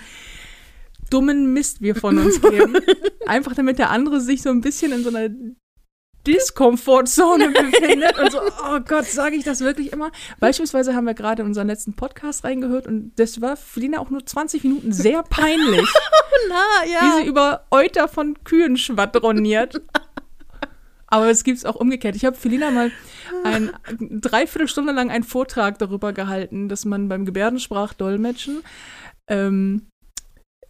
dummen 1.10 1.54
Mist 1.54 1.82
wir 1.82 1.96
von 1.96 2.18
uns 2.18 2.42
geben. 2.42 2.76
Einfach 3.26 3.56
damit 3.56 3.80
der 3.80 3.90
andere 3.90 4.20
sich 4.22 4.42
so 4.42 4.50
ein 4.50 4.62
bisschen 4.62 4.92
in 4.92 5.04
so 5.04 5.10
einer 5.10 5.30
Diskomfortzone 6.28 7.50
befindet 7.52 8.18
und 8.20 8.32
so, 8.32 8.40
oh 8.40 8.80
Gott, 8.88 9.06
sage 9.06 9.36
ich 9.36 9.44
das 9.44 9.62
wirklich 9.62 9.92
immer? 9.92 10.12
Beispielsweise 10.40 10.96
haben 10.96 11.06
wir 11.06 11.14
gerade 11.14 11.42
in 11.42 11.48
unseren 11.48 11.68
letzten 11.68 11.94
Podcast 11.94 12.44
reingehört 12.44 12.88
und 12.88 13.14
das 13.18 13.42
war 13.42 13.58
für 13.58 13.80
Lina 13.80 14.00
auch 14.00 14.10
nur 14.10 14.26
20 14.26 14.64
Minuten 14.64 14.92
sehr 14.92 15.24
peinlich, 15.24 15.88
Na, 16.50 16.86
wie 16.86 16.92
ja. 16.92 17.18
sie 17.18 17.28
über 17.28 17.66
Euter 17.72 18.08
von 18.08 18.44
Kühen 18.44 18.78
schwadroniert. 18.78 19.82
Aber 21.12 21.28
es 21.30 21.44
gibt 21.44 21.58
es 21.58 21.66
auch 21.66 21.76
umgekehrt. 21.76 22.16
Ich 22.16 22.24
habe 22.24 22.36
Felina 22.36 22.70
mal 22.70 22.92
ein 23.44 23.72
Dreiviertelstunde 24.00 24.94
lang 24.94 25.10
einen 25.10 25.24
Vortrag 25.24 25.80
darüber 25.80 26.14
gehalten, 26.14 26.70
dass 26.70 26.86
man 26.86 27.10
beim 27.10 27.26
Gebärdensprachdolmetschen 27.26 28.62
ähm, 29.28 29.88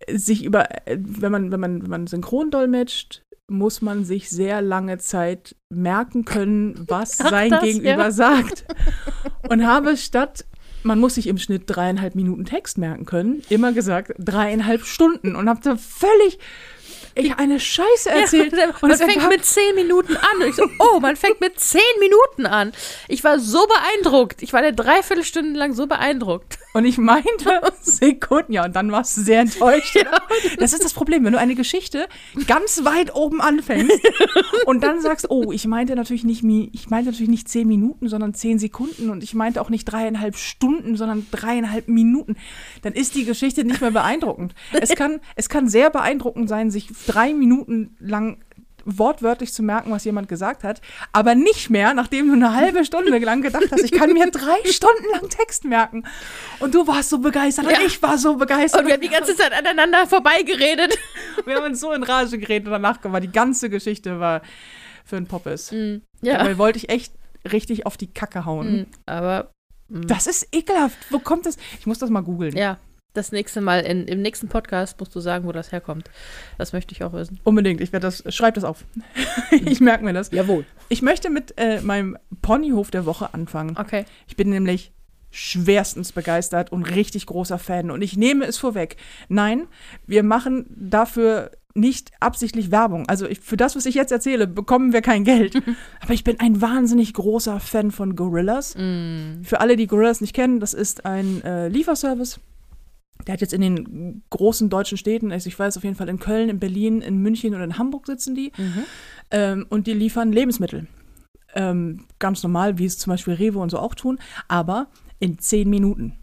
sich 0.10 0.46
über, 0.46 0.88
äh, 0.88 0.98
wenn 1.00 1.32
man, 1.32 1.52
wenn 1.52 1.60
man, 1.60 1.82
wenn 1.84 1.90
man 1.90 2.08
synchron 2.08 2.52
dolmetscht, 2.52 3.24
muss 3.50 3.82
man 3.82 4.06
sich 4.06 4.30
sehr 4.30 4.62
lange 4.62 4.98
Zeit 4.98 5.56
merken 5.70 6.26
können, 6.26 6.86
was 6.88 7.18
sein 7.18 7.52
das, 7.52 7.64
Gegenüber 7.64 8.04
ja. 8.06 8.12
sagt. 8.12 8.66
Und 9.50 9.66
habe 9.66 9.98
statt, 9.98 10.46
man 10.84 11.00
muss 11.00 11.16
sich 11.16 11.28
im 11.28 11.38
Schnitt 11.38 11.64
dreieinhalb 11.66 12.16
Minuten 12.16 12.46
Text 12.46 12.78
merken 12.78 13.06
können, 13.06 13.42
immer 13.50 13.74
gesagt 13.74 14.14
dreieinhalb 14.18 14.86
Stunden 14.86 15.36
und 15.36 15.50
habe 15.50 15.60
da 15.62 15.76
völlig 15.76 16.40
ich 17.16 17.36
eine 17.36 17.60
Scheiße 17.60 18.10
erzählt. 18.10 18.54
Ja, 18.54 18.68
und 18.68 18.82
man 18.82 18.92
es 18.92 19.02
fängt 19.02 19.28
mit 19.30 19.44
zehn 19.44 19.76
Minuten 19.76 20.16
an. 20.16 20.42
Und 20.42 20.48
ich 20.48 20.56
so, 20.56 20.70
oh, 20.80 21.00
man 21.00 21.16
fängt 21.16 21.42
mit 21.42 21.60
zehn 21.60 21.82
Minuten 22.00 22.46
an. 22.46 22.72
Ich 23.08 23.24
war 23.24 23.40
so 23.40 23.66
beeindruckt. 23.68 24.42
Ich 24.42 24.54
war 24.54 24.62
eine 24.62 24.74
Dreiviertelstunde 24.74 25.58
lang 25.58 25.74
so 25.74 25.88
beeindruckt. 25.88 26.60
Und 26.74 26.86
ich 26.86 26.98
meinte 26.98 27.62
Sekunden, 27.82 28.54
ja, 28.54 28.66
und 28.66 28.76
dann 28.76 28.92
warst 28.92 29.18
du 29.18 29.22
sehr 29.22 29.42
enttäuscht. 29.42 29.98
Das 30.60 30.74
ist 30.74 30.84
das 30.84 30.94
Problem, 30.94 31.24
wenn 31.26 31.34
du 31.34 31.40
eine 31.40 31.56
Geschichte 31.56 32.08
ganz 32.48 32.86
weit 32.86 33.16
oben 33.16 33.42
anfängst 33.42 34.00
und 34.66 34.84
dann 34.84 35.02
sagst, 35.02 35.30
oh, 35.30 35.52
ich 35.52 35.66
meinte 35.68 35.96
natürlich 35.96 36.24
nicht, 36.24 36.44
ich 36.44 36.90
meinte 36.90 37.12
natürlich 37.12 37.30
nicht 37.30 37.50
zehn 37.50 37.68
Minuten, 37.68 38.08
sondern 38.08 38.34
zehn 38.34 38.60
Sekunden 38.60 39.10
und 39.10 39.24
ich 39.24 39.34
meinte 39.34 39.62
auch 39.62 39.70
nicht 39.70 39.86
dreieinhalb 39.86 40.36
Stunden, 40.36 40.96
sondern 40.96 41.26
dreieinhalb 41.32 41.88
Minuten, 41.88 42.36
dann 42.82 42.94
ist 42.94 43.16
die 43.16 43.26
Geschichte 43.26 43.64
nicht 43.64 43.82
mehr 43.82 43.92
beeindruckend. 43.92 44.54
Es 44.80 44.96
kann, 44.96 45.20
es 45.36 45.50
kann 45.50 45.68
sehr 45.68 45.90
beeindruckend 45.90 46.50
sein, 46.50 46.72
sich 46.72 46.90
drei 47.08 47.34
Minuten 47.34 47.96
lang 48.00 48.38
wortwörtlich 48.98 49.54
zu 49.54 49.62
merken, 49.62 49.92
was 49.92 50.04
jemand 50.06 50.28
gesagt 50.28 50.64
hat, 50.64 50.82
aber 51.12 51.36
nicht 51.36 51.70
mehr, 51.70 51.94
nachdem 51.94 52.28
du 52.28 52.34
eine 52.34 52.54
halbe 52.56 52.84
Stunde 52.86 53.18
lang 53.20 53.42
gedacht 53.42 53.66
hast, 53.72 53.84
ich 53.84 53.92
kann 53.92 54.14
mir 54.14 54.32
drei 54.32 54.58
Stunden 54.72 55.06
lang 55.12 55.30
Text 55.30 55.66
merken. 55.66 56.04
Und 56.60 56.74
du 56.74 56.88
warst 56.88 57.10
so 57.10 57.20
begeistert 57.20 57.66
und 57.66 57.72
Ja. 57.72 57.80
ich 57.86 58.02
war 58.02 58.18
so 58.18 58.36
begeistert. 58.36 58.82
Und 58.82 58.88
wir 58.88 58.94
haben 58.94 59.02
die 59.02 59.10
ganze 59.10 59.36
Zeit 59.36 59.54
aneinander 59.54 60.08
vorbeigeredet. 60.08 60.98
wir 61.46 61.56
haben 61.56 61.66
uns 61.66 61.80
so 61.80 61.92
in 61.92 62.04
Rage 62.04 62.38
geredet 62.38 62.68
und 62.68 62.74
danach 62.74 63.00
war 63.04 63.22
die 63.22 63.32
ganze 63.32 63.70
Geschichte 63.70 64.20
war 64.20 64.42
für 65.06 65.18
ein 65.18 65.28
Poppes. 65.28 65.72
Mhm. 65.72 66.02
Ja. 66.22 66.38
Dabei 66.38 66.58
wollte 66.58 66.78
ich 66.78 66.90
echt 66.90 67.14
richtig 67.52 67.86
auf 67.86 67.98
die 67.98 68.08
Kacke 68.12 68.46
hauen. 68.46 68.72
Mhm. 68.72 68.86
Aber 69.06 69.52
mhm. 69.88 70.08
Das 70.08 70.28
ist 70.28 70.48
ekelhaft. 70.52 70.98
Wo 71.10 71.20
kommt 71.20 71.46
das? 71.46 71.58
Ich 71.80 71.86
muss 71.88 72.00
das 72.00 72.10
mal 72.10 72.22
googeln. 72.22 72.56
ja, 72.56 72.78
das 73.14 73.32
nächste 73.32 73.62
Mal 73.62 73.82
in, 73.82 74.08
im 74.08 74.22
nächsten 74.22 74.48
Podcast 74.48 75.00
musst 75.00 75.16
du 75.16 75.20
sagen, 75.20 75.46
wo 75.46 75.52
das 75.52 75.72
herkommt. 75.72 76.10
Das 76.58 76.74
möchte 76.74 76.94
ich 76.94 77.04
auch 77.04 77.14
wissen. 77.14 77.40
Unbedingt. 77.44 77.82
Ich 77.82 77.92
werde 77.92 78.08
das, 78.08 78.24
schreib 78.34 78.54
das 78.54 78.64
auf. 78.64 78.86
ich 79.52 79.80
merke 79.80 80.04
mir 80.04 80.14
das. 80.14 80.32
Jawohl. 80.32 80.66
Ich 80.90 81.02
möchte 81.02 81.30
mit 81.30 81.54
äh, 81.58 81.82
meinem 81.82 82.18
Ponyhof 82.42 82.92
der 82.92 83.06
Woche 83.06 83.34
anfangen. 83.34 83.78
Okay. 83.78 84.06
Ich 84.28 84.36
bin 84.36 84.50
nämlich 84.50 84.92
schwerstens 85.32 86.12
begeistert 86.12 86.72
und 86.72 86.84
richtig 86.84 87.26
großer 87.26 87.60
Fan. 87.60 87.92
Und 87.92 88.02
ich 88.02 88.18
nehme 88.18 88.46
es 88.46 88.58
vorweg. 88.58 88.98
Nein, 89.28 89.68
wir 90.08 90.24
machen 90.24 90.66
dafür 90.70 91.52
nicht 91.76 92.12
absichtlich 92.20 92.72
Werbung. 92.72 93.08
Also 93.08 93.28
ich, 93.28 93.40
für 93.40 93.58
das, 93.58 93.76
was 93.76 93.86
ich 93.86 93.96
jetzt 93.96 94.12
erzähle, 94.12 94.48
bekommen 94.48 94.92
wir 94.92 95.02
kein 95.02 95.24
Geld. 95.24 95.56
Aber 96.02 96.14
ich 96.14 96.24
bin 96.24 96.40
ein 96.40 96.62
wahnsinnig 96.62 97.14
großer 97.14 97.60
Fan 97.60 97.92
von 97.92 98.16
Gorillas. 98.16 98.76
Mhm. 98.76 99.42
Für 99.44 99.62
alle, 99.62 99.76
die 99.76 99.88
Gorillas 99.88 100.22
nicht 100.22 100.34
kennen, 100.34 100.60
das 100.60 100.74
ist 100.74 101.06
ein 101.06 101.44
äh, 101.44 101.68
Lieferservice. 101.68 102.40
Der 103.28 103.34
hat 103.34 103.42
jetzt 103.42 103.54
in 103.54 103.62
den 103.62 104.24
großen 104.30 104.70
deutschen 104.70 104.98
Städten, 104.98 105.32
also 105.32 105.48
ich 105.48 105.60
weiß 105.60 105.78
auf 105.78 105.84
jeden 105.84 105.96
Fall 105.96 106.10
in 106.10 106.20
Köln, 106.20 106.50
in 106.50 106.60
Berlin, 106.60 107.02
in 107.02 107.18
München 107.18 107.54
und 107.54 107.62
in 107.62 107.78
Hamburg 107.78 108.08
sitzen 108.08 108.34
die. 108.34 108.52
Mhm. 108.58 108.84
Ähm, 109.32 109.66
und 109.70 109.88
die 109.88 109.94
liefern 109.94 110.32
Lebensmittel. 110.32 110.88
Ähm, 111.54 112.06
ganz 112.20 112.44
normal, 112.44 112.78
wie 112.78 112.86
es 112.86 112.98
zum 112.98 113.12
Beispiel 113.12 113.34
Rewe 113.34 113.60
und 113.60 113.70
so 113.72 113.80
auch 113.80 113.96
tun, 113.96 114.20
aber 114.48 114.88
in 115.20 115.38
zehn 115.40 115.70
Minuten. 115.70 116.14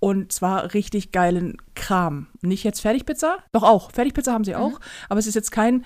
Und 0.00 0.32
zwar 0.32 0.74
richtig 0.74 1.12
geilen 1.12 1.58
Kram. 1.74 2.26
Nicht 2.40 2.64
jetzt 2.64 2.80
Fertigpizza, 2.80 3.36
doch 3.52 3.62
auch. 3.62 3.92
Fertigpizza 3.92 4.32
haben 4.32 4.44
sie 4.44 4.56
auch, 4.56 4.80
aber 5.08 5.20
es 5.20 5.28
ist 5.28 5.34
jetzt 5.36 5.52
kein 5.52 5.84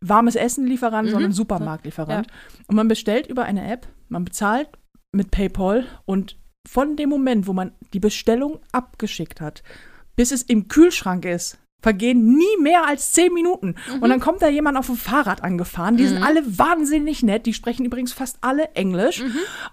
warmes 0.00 0.36
Essen-Lieferant, 0.36 1.08
Mhm. 1.08 1.12
sondern 1.12 1.32
Supermarktlieferant. 1.32 2.26
Und 2.66 2.76
man 2.76 2.86
bestellt 2.88 3.28
über 3.28 3.44
eine 3.44 3.66
App, 3.66 3.88
man 4.08 4.26
bezahlt 4.26 4.68
mit 5.12 5.30
PayPal 5.30 5.86
und 6.04 6.36
von 6.68 6.96
dem 6.96 7.08
Moment, 7.08 7.46
wo 7.46 7.52
man 7.52 7.72
die 7.92 8.00
Bestellung 8.00 8.58
abgeschickt 8.72 9.40
hat, 9.40 9.62
bis 10.16 10.32
es 10.32 10.42
im 10.42 10.68
Kühlschrank 10.68 11.24
ist, 11.24 11.58
vergehen 11.82 12.36
nie 12.36 12.62
mehr 12.62 12.86
als 12.86 13.12
zehn 13.12 13.32
Minuten. 13.32 13.76
Und 14.00 14.10
dann 14.10 14.18
kommt 14.18 14.42
da 14.42 14.48
jemand 14.48 14.76
auf 14.76 14.86
dem 14.86 14.96
Fahrrad 14.96 15.44
angefahren. 15.44 15.96
Die 15.96 16.06
sind 16.06 16.22
alle 16.22 16.42
wahnsinnig 16.58 17.22
nett. 17.22 17.46
Die 17.46 17.54
sprechen 17.54 17.84
übrigens 17.84 18.12
fast 18.12 18.38
alle 18.40 18.74
Englisch 18.74 19.22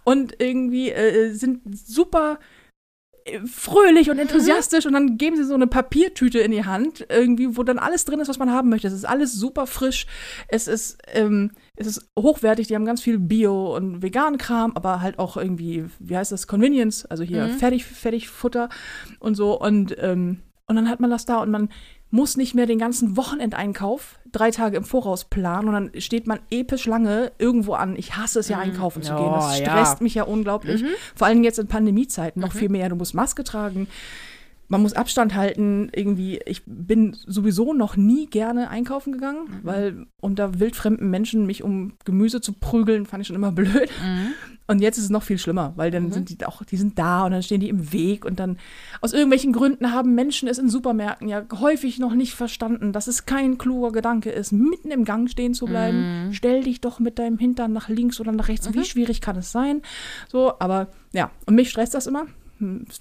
und 0.04 0.40
irgendwie 0.40 0.92
äh, 0.92 1.32
sind 1.34 1.62
super 1.74 2.40
fröhlich 3.46 4.10
und 4.10 4.20
enthusiastisch 4.20 4.86
und 4.86 4.94
dann 4.94 5.18
geben 5.18 5.38
sie 5.38 5.46
so 5.46 5.54
eine 5.54 5.68
Papiertüte 5.68 6.40
in 6.40 6.52
die 6.52 6.66
Hand, 6.66 7.06
irgendwie, 7.10 7.56
wo 7.56 7.64
dann 7.64 7.80
alles 7.80 8.06
drin 8.06 8.20
ist, 8.20 8.28
was 8.28 8.40
man 8.40 8.52
haben 8.52 8.70
möchte. 8.70 8.88
Es 8.88 8.94
ist 8.94 9.06
alles 9.06 9.34
super 9.34 9.66
frisch. 9.68 10.06
Es 10.48 10.68
ist, 10.68 10.98
ähm, 11.14 11.52
es 11.76 11.88
ist 11.88 12.12
hochwertig. 12.18 12.68
Die 12.68 12.76
haben 12.76 12.86
ganz 12.86 13.02
viel 13.02 13.20
Bio 13.20 13.76
und 13.76 14.02
veganen 14.02 14.38
Kram, 14.38 14.74
aber 14.76 15.02
halt 15.02 15.20
auch 15.20 15.38
irgendwie, 15.38 15.86
wie 16.00 16.18
heißt 16.18 16.32
das, 16.32 16.48
Convenience, 16.48 17.06
also 17.06 17.24
hier 17.24 17.48
fertig, 17.50 17.86
fertig 17.86 18.30
Futter 18.30 18.70
und 19.20 19.36
so. 19.36 19.60
Und, 19.60 19.96
ähm, 20.00 20.40
und 20.68 20.76
dann 20.76 20.90
hat 20.90 21.00
man 21.00 21.10
das 21.10 21.26
da 21.26 21.38
und 21.38 21.52
man 21.52 21.70
muss 22.14 22.38
nicht 22.38 22.54
mehr 22.54 22.68
den 22.68 22.78
ganzen 22.78 23.18
Wochenendeinkauf 23.18 24.20
drei 24.32 24.52
Tage 24.52 24.78
im 24.78 24.84
Voraus 24.84 25.26
planen 25.26 25.68
und 25.68 25.74
dann 25.74 26.02
steht 26.02 26.28
man 26.28 26.40
episch 26.52 26.86
lange 26.86 27.32
irgendwo 27.40 27.74
an. 27.74 27.96
Ich 27.96 28.16
hasse 28.16 28.40
es 28.40 28.50
ja, 28.50 28.60
einkaufen 28.60 29.02
zu 29.02 29.16
gehen. 29.16 29.32
Das 29.34 29.46
Oh, 29.46 29.50
ja. 29.50 29.56
stresst 29.72 30.02
mich 30.02 30.14
ja 30.14 30.24
unglaublich. 30.24 30.84
Vor 31.16 31.26
allem 31.26 31.44
jetzt 31.44 31.58
in 31.58 31.68
Pandemiezeiten 31.68 32.40
noch 32.40 32.54
viel 32.54 32.70
mehr. 32.70 32.90
Du 32.90 32.96
musst 32.96 33.16
Maske 33.16 33.44
tragen, 33.44 33.88
man 34.74 34.82
muss 34.82 34.94
Abstand 34.94 35.36
halten. 35.36 35.90
Irgendwie, 35.94 36.40
ich 36.48 36.64
bin 36.66 37.16
sowieso 37.28 37.74
noch 37.74 37.96
nie 37.96 38.26
gerne 38.26 38.70
einkaufen 38.70 39.14
gegangen, 39.14 39.60
weil 39.62 40.08
unter 40.20 40.60
wildfremden 40.60 41.12
Menschen 41.12 41.46
mich 41.46 41.64
um 41.64 41.94
Gemüse 42.06 42.42
zu 42.42 42.54
prügeln, 42.54 43.06
fand 43.06 43.22
ich 43.22 43.28
schon 43.28 43.36
immer 43.36 43.52
blöd. 43.52 43.90
Und 44.66 44.82
jetzt 44.82 44.98
ist 44.98 45.04
es 45.04 45.10
noch 45.12 45.22
viel 45.22 45.38
schlimmer, 45.38 45.74
weil 45.76 45.92
dann 45.92 46.12
sind 46.12 46.30
die 46.30 46.44
auch, 46.46 46.64
die 46.64 46.78
sind 46.78 46.98
da 46.98 47.26
und 47.26 47.32
dann 47.32 47.44
stehen 47.44 47.60
die 47.60 47.70
im 47.70 47.94
Weg 47.94 48.26
und 48.26 48.40
dann 48.40 48.58
aus 49.02 49.14
irgendwelchen 49.14 49.54
Gründen 49.54 49.92
haben 49.92 50.16
Menschen 50.16 50.48
es 50.48 50.58
in 50.58 50.70
Supermärkten 50.70 51.28
ja 51.28 51.44
häufig 51.60 52.00
noch 52.00 52.16
nicht 52.16 52.34
verstanden, 52.34 52.94
dass 52.94 53.08
es 53.08 53.26
kein 53.26 53.60
kluger 53.60 53.92
Gedanke 53.92 54.32
ist, 54.32 54.54
mitten 54.54 54.90
im 54.90 55.06
Gang 55.06 55.30
stehen 55.30 55.54
zu 55.54 55.66
bleiben. 55.66 56.30
Stell 56.32 56.64
dich 56.64 56.82
doch 56.82 57.00
mit 57.00 57.20
deinem 57.20 57.38
Hintern 57.38 57.74
nach 57.74 57.90
links 57.90 58.20
oder 58.20 58.32
nach 58.32 58.48
rechts. 58.48 58.74
Wie 58.74 58.86
schwierig 58.86 59.22
kann 59.22 59.36
es 59.36 59.52
sein? 59.52 59.84
So, 60.32 60.54
aber 60.60 60.88
ja, 61.12 61.30
und 61.46 61.54
mich 61.54 61.70
stresst 61.70 61.94
das 61.94 62.08
immer. 62.08 62.26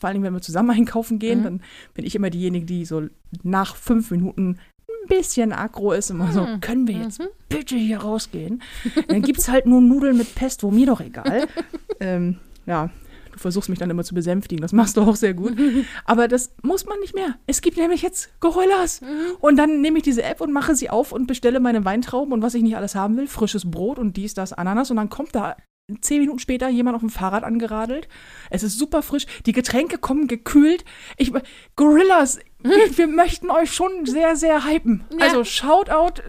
Vor 0.01 0.09
allem, 0.09 0.23
wenn 0.23 0.33
wir 0.33 0.41
zusammen 0.41 0.71
einkaufen 0.77 1.19
gehen, 1.19 1.43
dann 1.43 1.63
bin 1.95 2.05
ich 2.05 2.15
immer 2.15 2.31
diejenige, 2.31 2.67
die 2.67 2.85
so 2.85 3.03
nach 3.43 3.77
fünf 3.77 4.11
Minuten 4.11 4.59
ein 4.89 5.09
bisschen 5.09 5.53
aggro 5.53 5.93
ist, 5.93 6.11
immer 6.11 6.33
so, 6.33 6.47
können 6.61 6.87
wir 6.87 6.97
jetzt 6.97 7.21
bitte 7.49 7.77
hier 7.77 7.99
rausgehen? 7.99 8.63
Dann 9.09 9.23
gibt 9.23 9.41
es 9.41 9.49
halt 9.49 9.67
nur 9.67 9.81
Nudeln 9.81 10.17
mit 10.17 10.35
Pesto, 10.35 10.71
mir 10.71 10.87
doch 10.87 11.01
egal. 11.01 11.49
ähm, 12.01 12.39
ja, 12.67 12.91
du 13.33 13.39
versuchst 13.39 13.69
mich 13.69 13.79
dann 13.79 13.91
immer 13.91 14.05
zu 14.05 14.15
besänftigen, 14.15 14.63
das 14.63 14.73
machst 14.73 14.97
du 14.97 15.03
auch 15.03 15.17
sehr 15.17 15.35
gut. 15.35 15.57
Aber 16.05 16.29
das 16.29 16.53
muss 16.63 16.87
man 16.87 17.01
nicht 17.01 17.15
mehr. 17.15 17.37
Es 17.47 17.61
gibt 17.63 17.79
nämlich 17.79 18.03
jetzt 18.03 18.39
Gorillas. 18.41 19.01
Und 19.41 19.57
dann 19.57 19.81
nehme 19.81 19.99
ich 19.99 20.05
diese 20.05 20.23
App 20.23 20.41
und 20.41 20.53
mache 20.53 20.77
sie 20.77 20.91
auf 20.91 21.13
und 21.13 21.27
bestelle 21.27 21.59
meine 21.59 21.85
Weintrauben 21.85 22.33
und 22.33 22.43
was 22.43 22.55
ich 22.55 22.63
nicht 22.63 22.77
alles 22.77 22.95
haben 22.95 23.17
will, 23.17 23.27
frisches 23.27 23.69
Brot 23.71 23.99
und 23.99 24.17
dies, 24.17 24.35
das, 24.35 24.53
Ananas. 24.53 24.91
Und 24.91 24.99
dann 24.99 25.09
kommt 25.11 25.35
da 25.35 25.57
zehn 26.01 26.21
Minuten 26.21 26.39
später 26.39 26.69
jemand 26.69 26.95
auf 26.95 27.03
dem 27.03 27.11
Fahrrad 27.11 27.45
angeradelt. 27.45 28.09
Es 28.51 28.63
ist 28.63 28.79
super 28.79 29.03
frisch. 29.03 29.27
Die 29.47 29.53
Getränke 29.53 29.99
kommen 29.99 30.29
gekühlt. 30.29 30.85
Ich, 31.17 31.33
Gorillas, 31.77 32.39
wir, 32.63 32.97
wir 32.97 33.07
möchten 33.07 33.51
euch 33.51 33.73
schon 33.73 34.07
sehr, 34.07 34.37
sehr 34.37 34.65
hypen. 34.65 35.05
Ja. 35.19 35.27
Also 35.27 35.45
Shoutout 35.45 36.23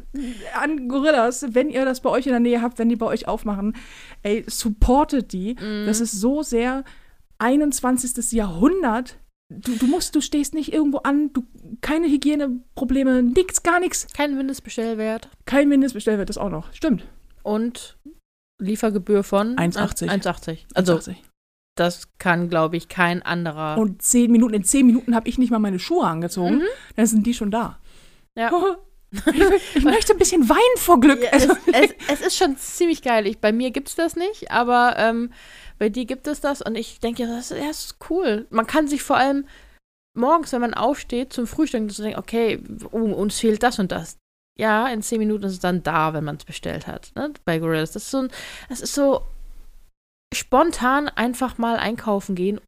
an 0.60 0.88
Gorillas, 0.88 1.46
wenn 1.50 1.70
ihr 1.70 1.86
das 1.86 2.02
bei 2.02 2.10
euch 2.10 2.26
in 2.26 2.32
der 2.32 2.40
Nähe 2.40 2.62
habt, 2.62 2.80
wenn 2.80 2.90
die 2.90 2.96
bei 2.96 3.06
euch 3.06 3.28
aufmachen. 3.28 3.76
Ey, 4.24 4.44
supportet 4.48 5.34
die. 5.34 5.56
Das 5.86 6.02
ist 6.02 6.12
so 6.12 6.44
sehr 6.44 6.84
21. 7.40 8.32
Jahrhundert. 8.32 9.18
Du, 9.50 9.76
du 9.76 9.86
musst, 9.88 10.16
du 10.16 10.22
stehst 10.22 10.54
nicht 10.54 10.74
irgendwo 10.74 11.00
an, 11.00 11.32
du, 11.34 11.44
keine 11.82 12.08
Hygieneprobleme, 12.08 13.22
nix, 13.22 13.62
gar 13.62 13.80
nichts. 13.80 14.08
Kein 14.14 14.36
Mindestbestellwert. 14.36 15.30
Kein 15.46 15.70
Mindestbestellwert, 15.70 16.30
das 16.30 16.38
auch 16.38 16.50
noch. 16.50 16.74
Stimmt. 16.74 17.06
Und 17.44 17.98
Liefergebühr 18.64 19.24
von 19.24 19.56
1,80. 19.56 20.10
1,80. 20.10 20.58
Also, 20.74 20.98
80. 20.98 21.24
das 21.76 22.08
kann, 22.18 22.50
glaube 22.50 22.78
ich, 22.78 22.88
kein 22.88 23.22
anderer. 23.22 23.78
Und 23.78 24.02
zehn 24.02 24.32
Minuten, 24.32 24.54
in 24.54 24.64
zehn 24.64 24.86
Minuten 24.86 25.16
habe 25.16 25.28
ich 25.30 25.38
nicht 25.38 25.52
mal 25.52 25.60
meine 25.60 25.80
Schuhe 25.80 26.06
angezogen. 26.06 26.62
Dann 26.96 27.06
sind 27.06 27.26
die 27.26 27.34
schon 27.34 27.52
da. 27.52 27.80
ja. 28.36 28.52
Ich, 29.76 29.84
möchte 29.84 30.14
ein 30.14 30.18
bisschen 30.18 30.50
Wein 30.50 30.78
vor 30.78 31.00
Glück. 31.00 31.22
Ja, 31.24 31.32
Also, 31.32 31.54
es, 31.72 31.92
es, 31.92 32.20
es 32.20 32.22
ist 32.22 32.38
schon 32.38 32.58
ziemlich 32.58 33.02
geil. 33.02 33.28
Ich, 33.28 33.38
bei 33.38 33.52
mir 33.52 33.72
gibt 33.72 33.90
es 33.90 33.96
das 33.96 34.16
nicht, 34.16 34.52
aber 34.52 34.96
ähm, 34.98 35.32
bei 35.78 35.90
dir 35.90 36.06
gibt 36.06 36.28
es 36.28 36.42
das 36.42 36.62
und 36.62 36.76
ich 36.76 37.00
denke, 37.00 37.28
das, 37.28 37.50
das 37.50 37.60
ist 37.60 37.98
cool. 38.10 38.48
Man 38.50 38.68
kann 38.68 38.88
sich 38.88 39.04
vor 39.04 39.18
allem 39.18 39.46
morgens, 40.16 40.52
wenn 40.52 40.62
man 40.62 40.74
aufsteht, 40.74 41.34
zum 41.34 41.48
Frühstück, 41.48 41.92
so 41.92 42.04
denken, 42.04 42.20
okay, 42.20 42.60
oh, 42.92 42.98
uns 42.98 43.40
fehlt 43.40 43.64
das 43.64 43.80
und 43.80 43.92
das. 43.92 44.18
Ja, 44.60 44.88
in 44.88 45.02
zehn 45.02 45.20
Minuten 45.20 45.44
ist 45.46 45.54
es 45.54 45.60
dann 45.60 45.84
da, 45.84 46.14
wenn 46.14 46.24
man 46.24 46.36
es 46.38 46.46
bestellt 46.46 46.86
hat, 46.88 47.12
ne? 47.16 47.32
Bei 47.46 47.60
Gorillas. 47.60 47.92
Das 47.92 48.04
ist 48.04 48.12
so 48.12 48.20
ein, 48.20 48.30
das 48.70 48.82
ist 48.82 48.94
so 48.94 49.22
spontan 50.34 51.10
einfach 51.10 51.58
mal 51.58 51.78
einkaufen 51.78 52.36
gehen 52.36 52.60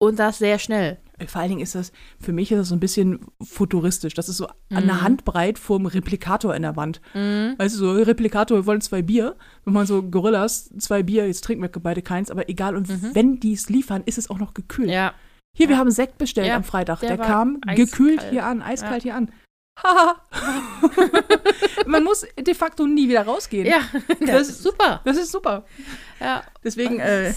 und 0.00 0.18
das 0.18 0.38
sehr 0.38 0.58
schnell. 0.58 0.98
Vor 1.26 1.40
allen 1.40 1.50
Dingen 1.50 1.60
ist 1.62 1.76
das, 1.76 1.92
für 2.18 2.32
mich 2.32 2.50
ist 2.50 2.58
das 2.58 2.68
so 2.70 2.74
ein 2.74 2.80
bisschen 2.80 3.20
futuristisch. 3.40 4.14
Das 4.14 4.28
ist 4.28 4.38
so 4.38 4.48
Mhm. 4.70 4.76
an 4.76 4.86
der 4.86 5.02
Handbreit 5.02 5.56
vorm 5.58 5.86
Replikator 5.86 6.54
in 6.56 6.62
der 6.62 6.74
Wand. 6.74 7.00
Mhm. 7.14 7.54
Weißt 7.58 7.76
du, 7.76 7.78
so 7.78 7.92
Replikator, 7.92 8.56
wir 8.58 8.66
wollen 8.66 8.80
zwei 8.80 9.02
Bier. 9.02 9.36
Wenn 9.64 9.74
man 9.74 9.86
so 9.86 10.02
Gorillas, 10.02 10.70
zwei 10.78 11.04
Bier, 11.04 11.26
jetzt 11.28 11.44
trinken 11.44 11.62
wir 11.62 11.68
beide 11.70 12.02
keins, 12.02 12.30
aber 12.30 12.48
egal. 12.48 12.74
Und 12.74 12.88
Mhm. 12.88 13.10
wenn 13.14 13.38
die 13.40 13.52
es 13.52 13.68
liefern, 13.68 14.02
ist 14.04 14.18
es 14.18 14.30
auch 14.30 14.38
noch 14.38 14.52
gekühlt. 14.54 14.90
Ja, 14.90 15.14
Hier, 15.56 15.68
wir 15.68 15.76
haben 15.76 15.90
Sekt 15.90 16.16
bestellt 16.16 16.46
Ja, 16.48 16.56
am 16.56 16.64
Freitag. 16.64 17.00
der 17.00 17.18
Der, 17.18 17.26
kam 17.26 17.60
gekühlt 17.60 18.22
hier 18.30 18.46
an, 18.46 18.62
eiskalt 18.62 19.02
hier 19.02 19.14
an. 19.14 19.30
Haha. 19.76 20.16
Man 21.86 22.04
muss 22.04 22.26
de 22.38 22.54
facto 22.54 22.86
nie 22.86 23.08
wieder 23.08 23.22
rausgehen. 23.24 23.66
ja, 23.66 23.80
das, 24.08 24.18
Das- 24.20 24.48
ist 24.48 24.62
super. 24.62 25.00
Das 25.04 25.16
ist 25.16 25.32
super. 25.32 25.64
Ja. 26.20 26.42
Deswegen, 26.64 27.00
äh, 27.00 27.32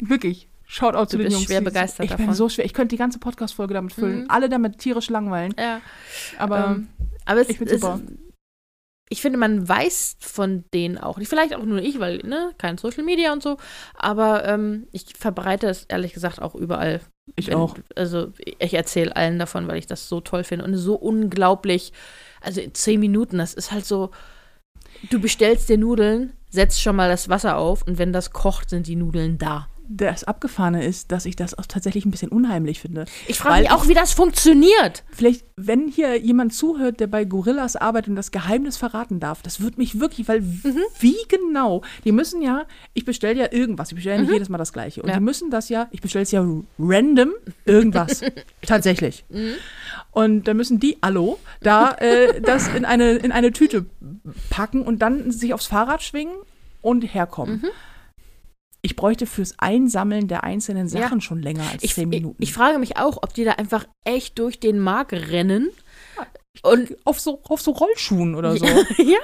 wirklich, 0.00 0.48
Shoutout 0.66 1.06
zu 1.10 1.16
Du 1.18 1.24
den 1.24 1.32
Jungs. 1.32 1.44
schwer 1.44 1.60
begeistert 1.60 2.04
ich 2.06 2.10
bin 2.12 2.26
davon. 2.26 2.34
so 2.34 2.48
schwer. 2.48 2.64
Ich 2.64 2.72
könnte 2.72 2.94
die 2.94 2.98
ganze 2.98 3.18
Podcast-Folge 3.18 3.74
damit 3.74 3.92
füllen. 3.92 4.20
Mhm. 4.22 4.30
Alle 4.30 4.48
damit 4.48 4.78
tierisch 4.78 5.10
langweilen. 5.10 5.54
ja. 5.58 5.80
Aber 6.38 6.68
Ähm, 6.76 6.88
aber 7.26 7.40
es, 7.42 7.50
ich 7.50 7.60
es, 7.60 7.72
super. 7.80 8.00
Ich 9.12 9.20
finde, 9.20 9.38
man 9.38 9.68
weiß 9.68 10.16
von 10.20 10.64
denen 10.72 10.96
auch 10.96 11.18
nicht. 11.18 11.28
Vielleicht 11.28 11.54
auch 11.54 11.62
nur 11.64 11.80
ich, 11.82 12.00
weil, 12.00 12.18
ne, 12.24 12.52
kein 12.56 12.78
Social 12.78 13.04
Media 13.04 13.30
und 13.32 13.42
so. 13.42 13.58
Aber 13.94 14.44
ähm, 14.46 14.86
ich 14.90 15.04
verbreite 15.18 15.68
es 15.68 15.84
ehrlich 15.84 16.14
gesagt 16.14 16.40
auch 16.40 16.54
überall. 16.54 17.00
ich 17.36 17.48
Wenn- 17.48 17.54
auch. 17.56 17.76
Also 17.94 18.32
ich 18.58 18.72
erzähle 18.72 19.14
allen 19.14 19.38
davon, 19.38 19.68
weil 19.68 19.76
ich 19.76 19.86
das 19.86 20.08
so 20.08 20.20
toll 20.22 20.44
finde 20.44 20.64
und 20.64 20.74
so 20.76 20.94
unglaublich. 20.94 21.92
Also 22.40 22.62
in 22.62 22.72
zehn 22.74 23.00
Minuten, 23.00 23.36
das 23.36 23.52
ist 23.52 23.70
halt 23.70 23.84
so. 23.84 24.10
Du 25.10 25.20
bestellst 25.20 25.68
dir 25.68 25.76
Nudeln, 25.78 26.32
setzt 26.48 26.80
schon 26.80 26.96
mal 26.96 27.10
das 27.10 27.28
Wasser 27.28 27.58
auf 27.58 27.86
und 27.86 27.98
wenn 27.98 28.12
das 28.12 28.30
kocht, 28.30 28.70
sind 28.70 28.86
die 28.86 28.96
Nudeln 28.96 29.36
da. 29.36 29.68
Das 29.94 30.24
Abgefahrene 30.24 30.84
ist, 30.84 31.12
dass 31.12 31.26
ich 31.26 31.36
das 31.36 31.58
auch 31.58 31.66
tatsächlich 31.66 32.06
ein 32.06 32.10
bisschen 32.10 32.30
unheimlich 32.30 32.80
finde. 32.80 33.04
Ich 33.28 33.38
frage 33.38 33.60
mich 33.62 33.70
auch, 33.70 33.88
wie 33.88 33.94
das 33.94 34.12
funktioniert. 34.12 35.04
Vielleicht, 35.10 35.44
wenn 35.56 35.88
hier 35.88 36.18
jemand 36.18 36.54
zuhört, 36.54 36.98
der 37.00 37.08
bei 37.08 37.24
Gorillas 37.24 37.76
arbeitet 37.76 38.08
und 38.10 38.16
das 38.16 38.30
Geheimnis 38.30 38.76
verraten 38.78 39.20
darf, 39.20 39.42
das 39.42 39.60
würde 39.60 39.76
mich 39.78 40.00
wirklich, 40.00 40.28
weil 40.28 40.40
Mhm. 40.40 40.78
wie 41.00 41.16
genau? 41.28 41.82
Die 42.04 42.12
müssen 42.12 42.40
ja, 42.40 42.64
ich 42.94 43.04
bestelle 43.04 43.38
ja 43.38 43.52
irgendwas, 43.52 43.90
ich 43.90 43.96
bestelle 43.96 44.16
ja 44.16 44.22
nicht 44.22 44.32
jedes 44.32 44.48
Mal 44.48 44.56
das 44.58 44.72
Gleiche. 44.72 45.02
Und 45.02 45.06
Mhm. 45.08 45.10
Ja. 45.12 45.18
die 45.18 45.24
müssen 45.24 45.50
das 45.50 45.68
ja, 45.68 45.88
ich 45.90 46.00
bestelle 46.00 46.22
es 46.22 46.30
ja 46.30 46.42
random, 46.78 47.32
irgendwas. 47.66 48.22
Tatsächlich. 48.66 49.24
Mhm. 49.28 49.52
Und 50.12 50.44
dann 50.48 50.56
müssen 50.56 50.80
die, 50.80 50.96
hallo, 51.02 51.38
da 51.60 51.92
äh, 51.98 52.40
das 52.40 52.68
in 52.68 52.84
eine, 52.84 53.12
in 53.12 53.30
eine 53.32 53.52
Tüte 53.52 53.86
packen 54.50 54.82
und 54.82 55.00
dann 55.00 55.30
sich 55.32 55.52
aufs 55.54 55.66
Fahrrad 55.66 56.02
schwingen 56.02 56.34
und 56.80 57.02
herkommen. 57.02 57.60
Mhm. 57.62 57.68
Ich 58.84 58.96
bräuchte 58.96 59.26
fürs 59.26 59.54
Einsammeln 59.58 60.26
der 60.26 60.42
einzelnen 60.44 60.88
Ja. 60.88 61.02
Sachen 61.02 61.20
schon 61.20 61.40
länger 61.40 61.62
als 61.72 61.84
Ich, 61.84 61.94
zehn 61.94 62.12
ich, 62.12 62.18
Minuten. 62.20 62.42
ich 62.42 62.52
frage 62.52 62.78
mich 62.78 62.96
auch, 62.96 63.18
ob 63.22 63.32
die 63.32 63.44
da 63.44 63.52
einfach 63.52 63.86
echt 64.04 64.38
durch 64.40 64.58
den 64.58 64.78
Markt 64.80 65.12
rennen. 65.12 65.70
Und 66.62 66.96
auf 67.04 67.18
so, 67.18 67.40
auf 67.44 67.62
so 67.62 67.70
Rollschuhen 67.70 68.34
oder 68.34 68.56
so. 68.56 68.66
ja, 68.98 69.18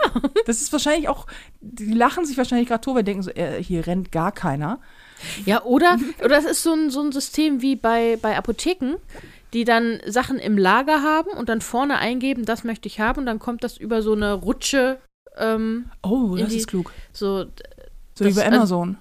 Das 0.47 0.63
ist 0.63 0.73
wahrscheinlich 0.73 1.09
auch, 1.09 1.27
die 1.61 1.93
lachen 1.93 2.25
sich 2.25 2.39
wahrscheinlich 2.39 2.69
gerade 2.69 2.81
tot, 2.81 2.95
weil 2.95 3.05
denken 3.05 3.23
so, 3.23 3.31
äh, 3.31 3.63
hier 3.63 3.87
rennt 3.87 4.13
gar 4.13 4.33
keiner. 4.33 4.81
Ja, 5.45 5.63
oder, 5.65 5.99
oder 6.21 6.29
das 6.31 6.45
ist 6.47 6.63
so 6.63 6.73
ein, 6.73 6.91
so 6.91 7.01
ein 7.03 7.13
System 7.13 7.61
wie 7.61 7.77
bei, 7.77 8.17
bei 8.23 8.37
Apotheken, 8.37 8.95
die 9.53 9.65
dann 9.65 10.01
Sachen 10.07 10.39
im 10.39 10.57
Lager 10.57 11.03
haben 11.03 11.31
und 11.37 11.49
dann 11.49 11.61
vorne 11.61 11.99
eingeben, 11.99 12.45
das 12.45 12.65
möchte 12.65 12.87
ich 12.89 13.01
haben 13.01 13.19
und 13.21 13.27
dann 13.27 13.39
kommt 13.41 13.63
das 13.65 13.77
über 13.77 14.01
so 14.03 14.13
eine 14.15 14.33
Rutsche, 14.33 14.99
ähm, 15.37 15.91
Oh, 16.03 16.35
das 16.37 16.49
die- 16.51 16.57
ist 16.59 16.69
klug. 16.69 16.93
so, 17.13 17.45
So 18.15 18.25
wie 18.25 18.29
das- 18.29 18.37
bei 18.37 18.45
also- 18.47 18.57
Amazon. 18.57 18.99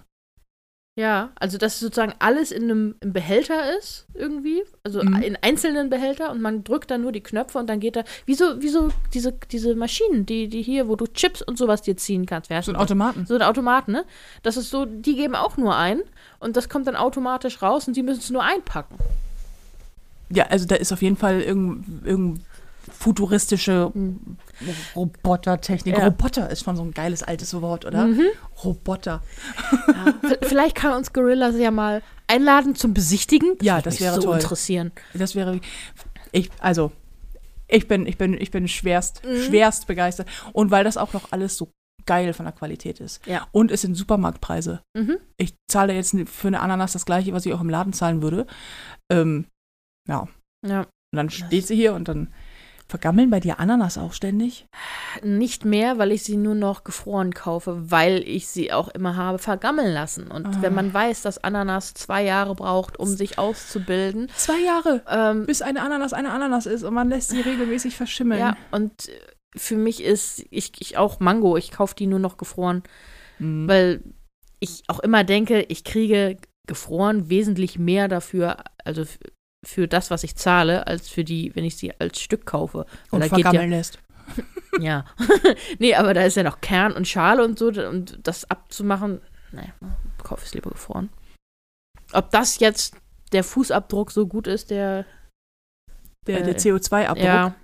Ja, 0.97 1.29
also 1.39 1.59
dass 1.59 1.79
sozusagen 1.79 2.13
alles 2.17 2.51
in 2.51 2.63
einem 2.63 2.95
Behälter 2.99 3.77
ist, 3.77 4.07
irgendwie, 4.15 4.63
also 4.83 5.03
Mhm. 5.03 5.21
in 5.21 5.37
einzelnen 5.43 5.91
Behälter 5.91 6.31
und 6.31 6.41
man 6.41 6.63
drückt 6.63 6.89
dann 6.89 7.01
nur 7.03 7.11
die 7.11 7.21
Knöpfe 7.21 7.59
und 7.59 7.67
dann 7.69 7.79
geht 7.79 7.95
da, 7.95 8.03
wie 8.25 8.33
so, 8.33 8.59
wie 8.63 8.69
so 8.69 8.89
diese, 9.13 9.33
diese 9.51 9.75
Maschinen, 9.75 10.25
die, 10.25 10.47
die 10.47 10.63
hier, 10.63 10.87
wo 10.87 10.95
du 10.95 11.05
Chips 11.05 11.43
und 11.43 11.55
sowas 11.59 11.83
dir 11.83 11.95
ziehen 11.97 12.25
kannst. 12.25 12.49
Wer 12.49 12.63
so 12.63 12.71
ein? 12.71 12.75
Automaten. 12.77 13.27
So 13.27 13.35
ein 13.35 13.43
Automat, 13.43 13.87
ne? 13.87 14.05
Das 14.41 14.57
ist 14.57 14.71
so, 14.71 14.85
die 14.85 15.15
geben 15.15 15.35
auch 15.35 15.55
nur 15.55 15.75
ein 15.75 16.01
und 16.39 16.57
das 16.57 16.67
kommt 16.67 16.87
dann 16.87 16.95
automatisch 16.95 17.61
raus 17.61 17.87
und 17.87 17.95
die 17.95 18.01
müssen 18.01 18.19
es 18.21 18.31
nur 18.31 18.43
einpacken. 18.43 18.95
Ja, 20.31 20.47
also 20.47 20.65
da 20.65 20.75
ist 20.75 20.91
auf 20.91 21.03
jeden 21.03 21.15
Fall 21.15 21.41
irgendein 21.41 22.01
irgend 22.05 22.41
futuristische 22.91 23.91
Robotertechnik. 24.95 25.97
Ja. 25.97 26.05
Roboter 26.05 26.49
ist 26.49 26.63
schon 26.63 26.75
so 26.75 26.83
ein 26.83 26.91
geiles 26.93 27.23
altes 27.23 27.53
Wort, 27.61 27.85
oder? 27.85 28.07
Mhm. 28.07 28.25
Roboter. 28.63 29.21
Ja, 29.87 30.13
vielleicht 30.41 30.75
kann 30.75 30.93
uns 30.93 31.13
Gorillas 31.13 31.55
ja 31.57 31.71
mal 31.71 32.01
einladen 32.27 32.75
zum 32.75 32.93
Besichtigen. 32.93 33.55
Ja, 33.61 33.75
würde 33.75 33.89
das 33.89 33.99
wäre 34.01 34.15
so 34.15 34.21
toll. 34.21 34.35
interessieren. 34.35 34.91
Das 35.13 35.35
wäre 35.35 35.59
ich 36.31 36.49
also 36.59 36.91
ich 37.67 37.87
bin 37.87 38.05
ich 38.05 38.17
bin 38.17 38.33
ich 38.39 38.51
bin 38.51 38.67
schwerst 38.67 39.21
Mhm. 39.25 39.41
schwerst 39.43 39.87
begeistert 39.87 40.27
und 40.53 40.71
weil 40.71 40.83
das 40.83 40.97
auch 40.97 41.13
noch 41.13 41.31
alles 41.31 41.57
so 41.57 41.69
geil 42.05 42.33
von 42.33 42.45
der 42.45 42.53
Qualität 42.53 42.99
ist. 43.01 43.25
Ja. 43.27 43.47
Und 43.51 43.69
es 43.69 43.81
sind 43.81 43.95
Supermarktpreise. 43.95 44.81
Mhm. 44.95 45.17
Ich 45.37 45.53
zahle 45.69 45.93
jetzt 45.93 46.15
für 46.27 46.47
eine 46.47 46.61
Ananas 46.61 46.93
das 46.93 47.05
gleiche, 47.05 47.33
was 47.33 47.45
ich 47.45 47.53
auch 47.53 47.59
im 47.61 47.69
Laden 47.69 47.91
zahlen 47.93 48.21
würde. 48.21 48.47
Ähm, 49.11 49.45
ja. 50.07 50.27
Ja. 50.65 50.81
Und 50.81 50.87
dann 51.17 51.29
steht 51.29 51.67
sie 51.67 51.75
hier 51.75 51.93
und 51.93 52.07
dann 52.07 52.33
vergammeln 52.89 53.29
bei 53.29 53.39
dir 53.39 53.59
Ananas 53.59 53.97
auch 53.97 54.13
ständig. 54.13 54.65
Nicht 55.21 55.65
mehr, 55.65 55.97
weil 55.97 56.11
ich 56.11 56.23
sie 56.23 56.37
nur 56.37 56.55
noch 56.55 56.83
gefroren 56.83 57.33
kaufe, 57.33 57.91
weil 57.91 58.23
ich 58.25 58.47
sie 58.47 58.71
auch 58.71 58.87
immer 58.87 59.15
habe 59.15 59.39
vergammeln 59.39 59.93
lassen. 59.93 60.31
Und 60.31 60.45
Ah. 60.47 60.57
wenn 60.61 60.73
man 60.73 60.93
weiß, 60.93 61.21
dass 61.21 61.37
Ananas 61.43 61.93
zwei 61.93 62.23
Jahre 62.23 62.55
braucht, 62.55 62.97
um 62.97 63.07
sich 63.07 63.37
auszubilden, 63.37 64.29
Zwei 64.35 64.59
Jahre, 64.59 65.03
ähm, 65.09 65.45
bis 65.45 65.61
eine 65.61 65.81
Ananas 65.81 66.13
eine 66.13 66.31
Ananas 66.31 66.65
ist 66.65 66.83
und 66.83 66.93
man 66.93 67.09
lässt 67.09 67.29
sie 67.29 67.41
regelmäßig 67.41 67.95
verschimmeln. 67.97 68.39
ja, 68.39 68.55
und 68.71 69.09
äh, 69.09 69.11
für 69.55 69.75
mich 69.75 70.03
ist, 70.03 70.45
ich, 70.51 70.71
ich 70.79 70.97
auch 70.97 71.19
Mango, 71.19 71.57
ich 71.57 71.71
kaufe 71.71 71.95
die 71.95 72.07
nur 72.07 72.19
noch 72.19 72.37
gefroren, 72.37 72.83
Mhm. 73.39 73.67
weil 73.67 74.03
ich 74.59 74.83
auch 74.87 74.99
immer 74.99 75.23
denke, 75.23 75.61
ich 75.63 75.83
kriege 75.83 76.37
gefroren 76.67 77.29
wesentlich 77.29 77.77
mehr 77.79 78.07
dafür, 78.07 78.57
also 78.83 79.03
für 79.67 79.87
das, 79.87 80.09
was 80.11 80.23
ich 80.23 80.35
zahle, 80.35 80.87
als 80.87 81.09
für 81.09 81.23
die, 81.23 81.53
wenn 81.55 81.65
ich 81.65 81.75
sie 81.75 81.93
als 81.99 82.21
Stück 82.21 82.45
kaufe. 82.45 82.85
Weil 83.09 83.11
Und 83.11 83.19
da 83.19 83.27
geht 83.27 83.37
ja, 83.39 83.43
vergammeln 83.51 83.71
lässt. 83.71 83.99
ja. 84.79 85.05
nee, 85.79 85.93
aber 85.93 86.13
da 86.13 86.23
ist 86.23 86.37
ja 86.37 86.43
noch 86.43 86.61
Kern 86.61 86.93
und 86.93 87.07
Schale 87.07 87.43
und 87.43 87.59
so 87.59 87.67
und 87.67 88.19
das 88.23 88.49
abzumachen, 88.49 89.21
naja, 89.51 89.73
kaufe 90.23 90.41
ich 90.41 90.47
es 90.49 90.53
lieber 90.53 90.69
gefroren. 90.71 91.09
Ob 92.13 92.31
das 92.31 92.59
jetzt 92.59 92.95
der 93.33 93.43
Fußabdruck 93.43 94.11
so 94.11 94.25
gut 94.27 94.47
ist, 94.47 94.69
der 94.71 95.05
Der, 96.25 96.41
der 96.43 96.55
Äh, 96.55 96.59
CO2-Abdruck. 96.59 97.23
ja, 97.25 97.55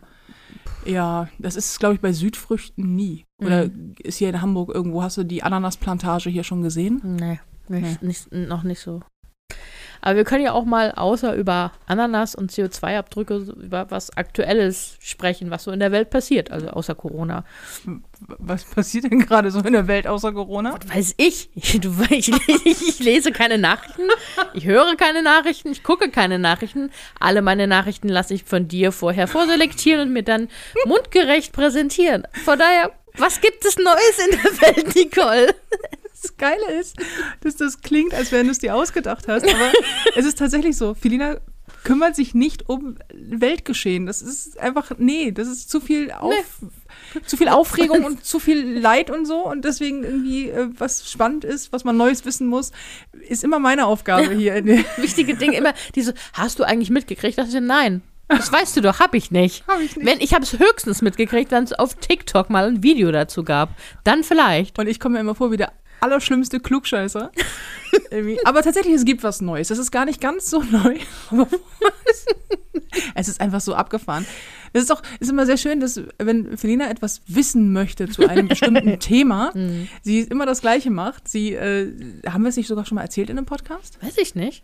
Ja, 0.86 1.30
das 1.40 1.56
ist, 1.56 1.80
glaube 1.80 1.96
ich, 1.96 2.02
bei 2.02 2.12
Südfrüchten 2.12 2.96
nie. 2.96 3.26
Oder 3.42 3.70
ist 4.00 4.18
hier 4.18 4.30
in 4.30 4.42
Hamburg 4.42 4.74
irgendwo, 4.74 5.02
hast 5.02 5.18
du 5.18 5.24
die 5.24 5.44
Ananasplantage 5.44 6.30
hier 6.30 6.44
schon 6.44 6.62
gesehen? 6.62 7.00
nee, 7.04 7.40
nicht, 7.70 8.02
nicht, 8.04 8.32
noch 8.32 8.64
nicht 8.64 8.80
so. 8.82 9.02
Aber 10.06 10.18
wir 10.18 10.26
können 10.26 10.44
ja 10.44 10.52
auch 10.52 10.66
mal 10.66 10.92
außer 10.92 11.34
über 11.34 11.72
Ananas 11.88 12.36
und 12.36 12.52
CO2-Abdrücke 12.52 13.40
so 13.40 13.54
über 13.54 13.90
was 13.90 14.16
Aktuelles 14.18 14.98
sprechen, 15.00 15.50
was 15.50 15.64
so 15.64 15.72
in 15.72 15.80
der 15.80 15.94
Welt 15.94 16.10
passiert, 16.10 16.52
also 16.52 16.68
außer 16.68 16.94
Corona. 16.94 17.46
Was 18.38 18.66
passiert 18.66 19.06
denn 19.06 19.20
gerade 19.20 19.50
so 19.50 19.62
in 19.62 19.72
der 19.72 19.88
Welt 19.88 20.06
außer 20.06 20.34
Corona? 20.34 20.78
Weiß 20.94 21.16
ich. 21.16 21.50
Du, 21.80 21.96
ich, 22.10 22.30
ich 22.66 23.00
lese 23.00 23.32
keine 23.32 23.58
Nachrichten, 23.58 24.10
ich 24.54 24.66
höre 24.66 24.98
keine 24.98 25.24
Nachrichten, 25.24 25.72
ich 25.72 25.84
gucke 25.84 26.10
keine 26.10 26.38
Nachrichten. 26.38 26.92
Alle 27.18 27.42
meine 27.42 27.66
Nachrichten 27.66 28.10
lasse 28.10 28.34
ich 28.34 28.44
von 28.44 28.68
dir 28.68 28.92
vorher 28.92 29.30
vorselektieren 29.30 30.02
und 30.02 30.12
mir 30.12 30.24
dann 30.24 30.50
mundgerecht 30.86 31.54
präsentieren. 31.54 32.28
Von 32.44 32.60
daher, 32.60 32.92
was 33.16 33.40
gibt 33.40 33.64
es 33.64 33.78
Neues 33.78 34.20
in 34.28 34.32
der 34.32 34.62
Welt, 34.76 34.96
Nicole? 34.96 35.56
Das 36.24 36.38
Geile 36.38 36.80
ist, 36.80 36.96
dass 37.42 37.58
das 37.58 37.82
klingt, 37.82 38.14
als 38.14 38.32
wenn 38.32 38.46
du 38.46 38.52
es 38.52 38.60
dir 38.60 38.76
ausgedacht 38.76 39.28
hast, 39.28 39.44
aber 39.44 39.72
es 40.16 40.26
ist 40.26 40.40
tatsächlich 40.40 40.78
so. 40.78 40.94
Felina 40.94 41.38
kümmert 41.84 42.16
sich 42.16 42.34
nicht 42.34 42.70
um 42.70 42.96
Weltgeschehen. 43.14 44.06
Das 44.06 44.22
ist 44.22 44.60
einfach, 44.60 44.92
nee, 44.98 45.32
das 45.32 45.48
ist 45.48 45.70
zu 45.70 45.80
viel 45.80 46.12
auf, 46.12 46.34
zu 47.26 47.38
viel 47.38 47.50
Aufregung 47.50 48.04
und 48.06 48.26
zu 48.26 48.40
viel 48.40 48.80
Leid 48.80 49.10
und 49.10 49.26
so. 49.26 49.46
Und 49.46 49.66
deswegen 49.66 50.04
irgendwie, 50.04 50.50
äh, 50.50 50.70
was 50.78 51.10
spannend 51.12 51.44
ist, 51.44 51.74
was 51.74 51.84
man 51.84 51.98
Neues 51.98 52.26
wissen 52.26 52.48
muss, 52.48 52.72
ist 53.28 53.44
immer 53.44 53.60
meine 53.60 53.86
Aufgabe 53.86 54.34
hier. 54.36 54.64
Wichtige 54.98 55.36
Dinge 55.36 55.58
immer, 55.58 55.74
diese, 55.96 56.14
hast 56.34 56.60
du 56.60 56.64
eigentlich 56.64 56.90
mitgekriegt? 56.90 57.38
Das 57.38 57.50
ist 57.50 57.60
nein. 57.60 58.02
Das 58.30 58.52
weißt 58.52 58.78
du 58.78 58.82
doch, 58.82 59.00
hab 59.00 59.14
ich 59.14 59.32
nicht. 59.32 59.68
Hab 59.68 59.82
ich 59.82 59.96
nicht. 59.96 60.08
Wenn, 60.08 60.22
ich 60.22 60.34
habe 60.34 60.44
es 60.44 60.58
höchstens 60.58 61.02
mitgekriegt, 61.02 61.52
wenn 61.52 61.66
es 61.66 61.74
auf 61.74 61.96
TikTok 61.96 62.50
mal 62.50 62.68
ein 62.68 62.82
Video 62.82 63.12
dazu 63.12 63.44
gab. 63.44 63.70
Dann 64.06 64.24
vielleicht. 64.24 64.80
Und 64.80 64.88
ich 64.88 65.00
komme 65.00 65.16
mir 65.16 65.20
immer 65.20 65.36
vor 65.36 65.52
wie 65.52 65.58
der 65.58 65.74
allerschlimmste 66.04 66.60
Klugscheißer. 66.60 67.32
Aber 68.46 68.62
tatsächlich, 68.62 68.94
es 68.96 69.06
gibt 69.06 69.24
was 69.24 69.42
Neues. 69.42 69.70
Das 69.70 69.78
ist 69.78 69.92
gar 69.92 70.06
nicht 70.06 70.20
ganz 70.22 70.50
so 70.50 70.62
neu. 70.72 70.98
Es 73.16 73.28
ist 73.28 73.42
einfach 73.42 73.62
so 73.62 73.74
abgefahren. 73.76 74.26
Das 74.74 74.82
ist 74.84 74.90
doch, 74.90 75.02
ist 75.20 75.30
immer 75.30 75.46
sehr 75.46 75.58
schön, 75.58 75.80
dass, 75.80 76.02
wenn 76.18 76.58
Felina 76.58 76.90
etwas 76.90 77.22
wissen 77.28 77.74
möchte 77.74 78.08
zu 78.10 78.28
einem 78.28 78.48
bestimmten 78.48 79.00
Thema, 79.00 79.52
Mhm. 79.54 79.88
sie 80.02 80.22
immer 80.22 80.46
das 80.46 80.62
Gleiche 80.62 80.90
macht. 80.90 81.28
Sie, 81.28 81.54
äh, 81.54 81.92
haben 82.28 82.44
wir 82.44 82.50
es 82.50 82.58
nicht 82.58 82.68
sogar 82.68 82.86
schon 82.86 82.96
mal 82.96 83.02
erzählt 83.04 83.30
in 83.30 83.38
einem 83.38 83.46
Podcast? 83.46 83.98
Weiß 84.02 84.18
ich 84.18 84.34
nicht. 84.36 84.64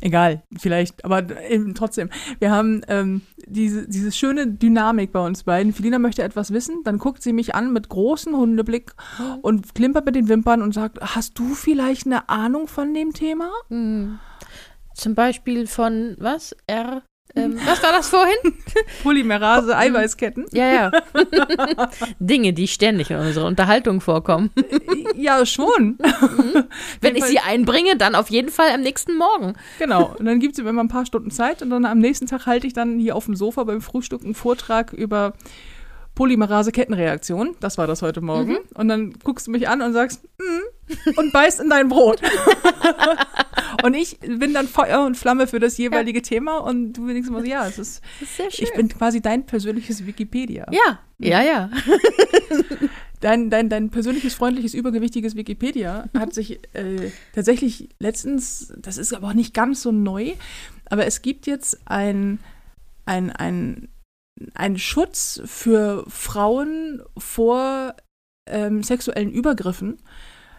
Egal, 0.00 0.42
vielleicht, 0.58 1.04
aber 1.04 1.24
eben 1.48 1.74
trotzdem. 1.74 2.10
Wir 2.38 2.50
haben 2.50 2.82
ähm, 2.88 3.22
diese, 3.46 3.88
diese 3.88 4.12
schöne 4.12 4.46
Dynamik 4.46 5.10
bei 5.12 5.24
uns 5.24 5.44
beiden. 5.44 5.72
Felina 5.72 5.98
möchte 5.98 6.22
etwas 6.22 6.52
wissen, 6.52 6.82
dann 6.84 6.98
guckt 6.98 7.22
sie 7.22 7.32
mich 7.32 7.54
an 7.54 7.72
mit 7.72 7.88
großem 7.88 8.36
Hundeblick 8.36 8.92
und 9.40 9.74
klimpert 9.74 10.04
mit 10.04 10.14
den 10.14 10.28
Wimpern 10.28 10.60
und 10.60 10.74
sagt, 10.74 11.00
hast 11.00 11.38
du 11.38 11.54
vielleicht 11.54 12.06
eine 12.06 12.28
Ahnung 12.28 12.68
von 12.68 12.92
dem 12.92 13.14
Thema? 13.14 13.50
Mhm. 13.70 14.18
Zum 14.94 15.14
Beispiel 15.14 15.66
von, 15.66 16.16
was? 16.18 16.54
R. 16.66 17.02
Ähm, 17.36 17.58
was 17.66 17.82
war 17.82 17.92
das 17.92 18.08
vorhin? 18.08 18.36
Polymerase, 19.02 19.76
Eiweißketten. 19.76 20.46
Ja, 20.52 20.72
ja. 20.72 20.90
Dinge, 22.18 22.54
die 22.54 22.66
ständig 22.66 23.10
in 23.10 23.18
unserer 23.18 23.46
Unterhaltung 23.46 24.00
vorkommen. 24.00 24.50
ja, 25.16 25.44
schon. 25.44 25.98
Wenn 27.02 27.14
ich 27.14 27.24
sie 27.24 27.38
einbringe, 27.38 27.96
dann 27.96 28.14
auf 28.14 28.30
jeden 28.30 28.48
Fall 28.48 28.70
am 28.72 28.80
nächsten 28.80 29.16
Morgen. 29.16 29.54
Genau. 29.78 30.14
Und 30.18 30.24
dann 30.24 30.40
gibt 30.40 30.54
es 30.54 30.64
immer 30.64 30.82
ein 30.82 30.88
paar 30.88 31.04
Stunden 31.04 31.30
Zeit 31.30 31.60
und 31.60 31.70
dann 31.70 31.84
am 31.84 31.98
nächsten 31.98 32.26
Tag 32.26 32.46
halte 32.46 32.66
ich 32.66 32.72
dann 32.72 32.98
hier 32.98 33.14
auf 33.14 33.26
dem 33.26 33.36
Sofa 33.36 33.64
beim 33.64 33.82
Frühstück 33.82 34.24
einen 34.24 34.34
Vortrag 34.34 34.92
über 34.94 35.34
Polymerase-Kettenreaktion. 36.16 37.54
Das 37.60 37.78
war 37.78 37.86
das 37.86 38.02
heute 38.02 38.20
Morgen. 38.20 38.52
Mhm. 38.52 38.58
Und 38.74 38.88
dann 38.88 39.12
guckst 39.22 39.46
du 39.46 39.52
mich 39.52 39.68
an 39.68 39.82
und 39.82 39.92
sagst, 39.92 40.24
mm, 40.38 41.12
und 41.16 41.32
beißt 41.32 41.60
in 41.60 41.70
dein 41.70 41.88
Brot. 41.88 42.20
und 43.84 43.94
ich 43.94 44.18
bin 44.20 44.52
dann 44.54 44.66
Feuer 44.66 45.04
und 45.04 45.16
Flamme 45.16 45.46
für 45.46 45.60
das 45.60 45.76
jeweilige 45.78 46.22
Thema 46.22 46.58
und 46.58 46.94
du 46.94 47.06
denkst 47.06 47.28
immer 47.28 47.40
so, 47.40 47.46
ja, 47.46 47.66
es 47.66 47.78
ist, 47.78 48.02
Das 48.20 48.28
ist 48.28 48.36
sehr 48.36 48.50
schön. 48.50 48.64
ich 48.66 48.72
bin 48.74 48.88
quasi 48.88 49.20
dein 49.20 49.46
persönliches 49.46 50.06
Wikipedia. 50.06 50.66
ja, 50.72 50.98
ja, 51.18 51.42
ja. 51.42 51.70
Dein, 53.20 53.48
dein, 53.48 53.70
dein 53.70 53.88
persönliches, 53.88 54.34
freundliches, 54.34 54.74
übergewichtiges 54.74 55.36
Wikipedia 55.36 56.10
hat 56.16 56.34
sich 56.34 56.60
äh, 56.74 57.10
tatsächlich 57.34 57.88
letztens, 57.98 58.74
das 58.76 58.98
ist 58.98 59.14
aber 59.14 59.28
auch 59.28 59.32
nicht 59.32 59.54
ganz 59.54 59.80
so 59.80 59.90
neu, 59.90 60.34
aber 60.90 61.06
es 61.06 61.22
gibt 61.22 61.46
jetzt 61.46 61.80
ein, 61.86 62.38
ein, 63.06 63.30
ein, 63.30 63.88
einen 64.54 64.78
Schutz 64.78 65.40
für 65.44 66.04
Frauen 66.08 67.02
vor 67.16 67.94
ähm, 68.48 68.82
sexuellen 68.82 69.30
Übergriffen, 69.30 69.98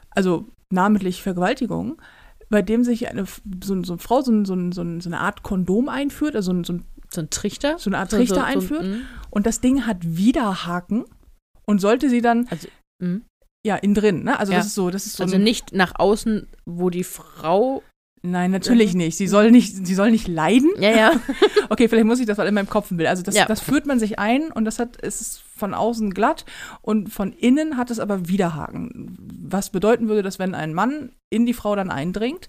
also 0.09 0.47
namentlich 0.71 1.21
Vergewaltigung, 1.21 2.01
bei 2.49 2.61
dem 2.61 2.83
sich 2.83 3.09
eine, 3.09 3.25
so, 3.63 3.83
so 3.83 3.93
eine 3.93 3.99
Frau 3.99 4.21
so, 4.21 4.43
so, 4.43 4.71
so, 4.71 4.81
eine 4.81 5.19
Art 5.19 5.43
Kondom 5.43 5.89
einführt, 5.89 6.35
also 6.35 6.53
so, 6.63 6.79
So 7.09 7.21
ein 7.21 7.29
Trichter. 7.29 7.77
so 7.77 7.89
eine 7.89 7.99
Art 7.99 8.11
Trichter 8.11 8.43
einführt 8.43 8.85
mm, 8.85 9.01
und 9.31 9.45
das 9.45 9.61
Ding 9.61 9.85
hat 9.85 9.97
Widerhaken 10.01 11.05
und 11.65 11.79
sollte 11.79 12.09
sie 12.09 12.21
dann 12.21 12.47
mm. 12.99 13.17
ja, 13.65 13.75
innen 13.75 13.95
drin, 13.95 14.23
ne? 14.23 14.39
Also 14.39 14.51
Ja. 14.53 14.59
das 14.59 14.67
ist 14.67 14.75
so, 14.75 14.89
das 14.89 15.05
ist 15.05 15.17
so. 15.17 15.23
Also 15.23 15.35
ein, 15.35 15.43
nicht 15.43 15.73
nach 15.73 15.93
außen, 15.97 16.47
wo 16.65 16.89
die 16.89 17.03
Frau. 17.03 17.83
Nein, 18.31 18.51
natürlich 18.51 18.93
nicht. 18.93 19.17
Sie 19.17 19.27
soll 19.27 19.51
nicht, 19.51 19.85
sie 19.85 19.95
soll 19.95 20.11
nicht 20.11 20.27
leiden. 20.27 20.69
Ja, 20.79 20.91
ja. 20.91 21.11
Okay, 21.69 21.87
vielleicht 21.89 22.05
muss 22.07 22.19
ich 22.21 22.25
das 22.25 22.37
mal 22.37 22.47
in 22.47 22.53
meinem 22.53 22.69
Kopf 22.69 22.91
ein 22.91 22.97
Bild. 22.97 23.09
Also 23.09 23.23
das, 23.23 23.35
Ja. 23.35 23.45
das 23.45 23.59
führt 23.59 23.85
man 23.85 23.99
sich 23.99 24.19
ein 24.19 24.51
und 24.51 24.63
das 24.65 24.79
hat, 24.79 24.97
es 25.01 25.19
ist 25.19 25.41
von 25.55 25.73
außen 25.73 26.13
glatt 26.13 26.45
und 26.81 27.09
von 27.11 27.33
innen 27.33 27.75
hat 27.77 27.91
es 27.91 27.99
aber 27.99 28.29
Widerhaken. 28.29 29.17
Was 29.49 29.69
bedeuten 29.69 30.07
würde, 30.07 30.23
dass 30.23 30.39
wenn 30.39 30.55
ein 30.55 30.73
Mann 30.73 31.11
in 31.29 31.45
die 31.45 31.53
Frau 31.53 31.75
dann 31.75 31.89
eindringt, 31.91 32.47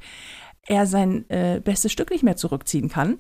er 0.67 0.87
sein 0.87 1.29
äh, 1.31 1.61
bestes 1.65 1.91
Stück 1.91 2.11
nicht 2.11 2.23
mehr 2.23 2.37
zurückziehen 2.37 2.89
kann. 2.89 3.19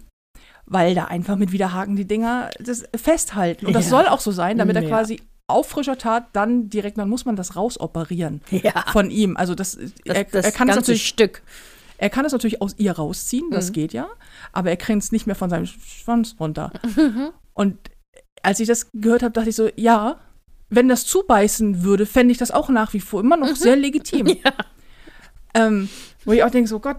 Weil 0.66 0.94
da 0.94 1.06
einfach 1.06 1.36
mit 1.36 1.50
Widerhaken 1.50 1.96
die 1.96 2.04
Dinger 2.06 2.50
das 2.60 2.84
festhalten. 2.94 3.64
Und 3.66 3.72
das 3.72 3.86
Ja. 3.86 3.90
soll 3.90 4.06
auch 4.06 4.20
so 4.20 4.30
sein, 4.32 4.58
damit 4.58 4.76
er 4.76 4.82
Ja. 4.82 4.88
quasi 4.90 5.20
auf 5.46 5.66
frischer 5.66 5.96
Tat 5.96 6.26
dann 6.34 6.68
direkt, 6.68 6.98
dann 6.98 7.08
muss 7.08 7.24
man 7.24 7.34
das 7.36 7.56
rausoperieren 7.56 8.42
ja. 8.50 8.84
von 8.92 9.10
ihm. 9.10 9.34
Also 9.38 9.54
das, 9.54 9.78
Das, 10.04 10.16
er, 10.16 10.24
das 10.24 10.44
er 10.44 10.52
kann 10.52 10.66
ganze 10.68 10.80
natürlich 10.80 11.08
Stück. 11.08 11.42
Er 11.98 12.11
kann 12.11 12.24
es 12.24 12.32
natürlich 12.32 12.62
aus 12.62 12.74
ihr 12.78 12.92
rausziehen, 12.92 13.50
das 13.50 13.68
Mhm. 13.68 13.72
geht 13.74 13.92
ja, 13.92 14.08
aber 14.52 14.70
er 14.70 14.76
kriegt 14.76 15.02
es 15.02 15.12
nicht 15.12 15.26
mehr 15.26 15.37
von 15.37 15.50
seinem 15.50 15.66
Schwanz 15.66 16.37
runter. 16.40 16.72
Mhm. 16.96 17.30
Und 17.54 17.76
als 18.42 18.61
ich 18.61 18.66
das 18.68 18.88
gehört 18.94 19.22
habe, 19.22 19.32
dachte 19.32 19.50
ich 19.50 19.56
so, 19.56 19.68
ja, 19.76 20.18
wenn 20.70 20.88
das 20.88 21.04
zubeißen 21.06 21.82
würde, 21.82 22.06
fände 22.06 22.32
ich 22.32 22.38
das 22.38 22.50
auch 22.50 22.68
nach 22.68 22.92
wie 22.92 23.00
vor 23.00 23.20
immer 23.20 23.37
noch 23.37 23.54
sehr 23.56 23.76
legitim. 23.76 24.26
Mhm. 24.26 24.37
Ja. 24.44 24.52
Ähm, 25.66 25.88
wo 26.24 26.32
ich 26.32 26.44
auch 26.44 26.50
denke, 26.50 26.68
so 26.68 26.78
Gott, 26.78 26.98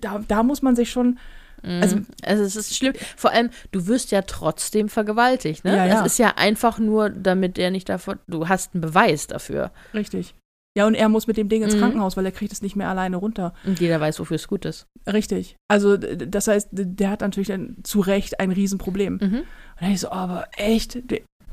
da, 0.00 0.20
da 0.26 0.42
muss 0.42 0.60
man 0.60 0.74
sich 0.76 0.90
schon, 0.90 1.18
also 1.62 1.98
Also 2.22 2.42
es 2.44 2.54
ist 2.56 2.76
schlimm. 2.76 2.92
Vor 3.16 3.30
allem, 3.30 3.50
du 3.72 3.86
wirst 3.86 4.10
ja 4.10 4.22
trotzdem 4.22 4.88
vergewaltigt, 4.88 5.64
ne? 5.64 5.76
Ja, 5.76 5.86
ja. 5.86 6.00
Es 6.00 6.12
ist 6.12 6.18
ja 6.18 6.34
einfach 6.36 6.78
nur, 6.78 7.10
damit 7.10 7.56
der 7.56 7.70
nicht 7.70 7.88
davon. 7.88 8.18
Du 8.28 8.48
hast 8.48 8.74
einen 8.74 8.82
Beweis 8.82 9.26
dafür. 9.28 9.70
richtig. 9.94 10.34
Ja, 10.76 10.86
und 10.86 10.94
er 10.94 11.08
muss 11.08 11.26
mit 11.26 11.36
dem 11.38 11.48
Ding 11.48 11.62
ins 11.62 11.74
Mhm. 11.74 11.78
Krankenhaus, 11.80 12.16
weil 12.18 12.26
er 12.26 12.32
kriegt 12.32 12.52
es 12.52 12.60
nicht 12.60 12.76
mehr 12.76 12.88
alleine 12.90 13.16
runter. 13.16 13.54
Und 13.64 13.80
jeder 13.80 13.98
weiß, 13.98 14.20
wofür 14.20 14.34
es 14.34 14.46
gut 14.46 14.66
ist. 14.66 14.86
Richtig. 15.10 15.56
Also 15.68 15.96
das 15.96 16.48
heißt, 16.48 16.68
der 16.70 17.10
hat 17.10 17.22
natürlich 17.22 17.48
dann 17.48 17.78
zu 17.82 18.00
Recht 18.00 18.38
ein 18.40 18.50
Riesenproblem. 18.52 19.18
Und 19.20 19.32
Mhm. 19.32 19.42
dann 19.80 19.90
ich 19.92 20.00
so, 20.00 20.10
aber 20.10 20.48
echt, 20.58 20.98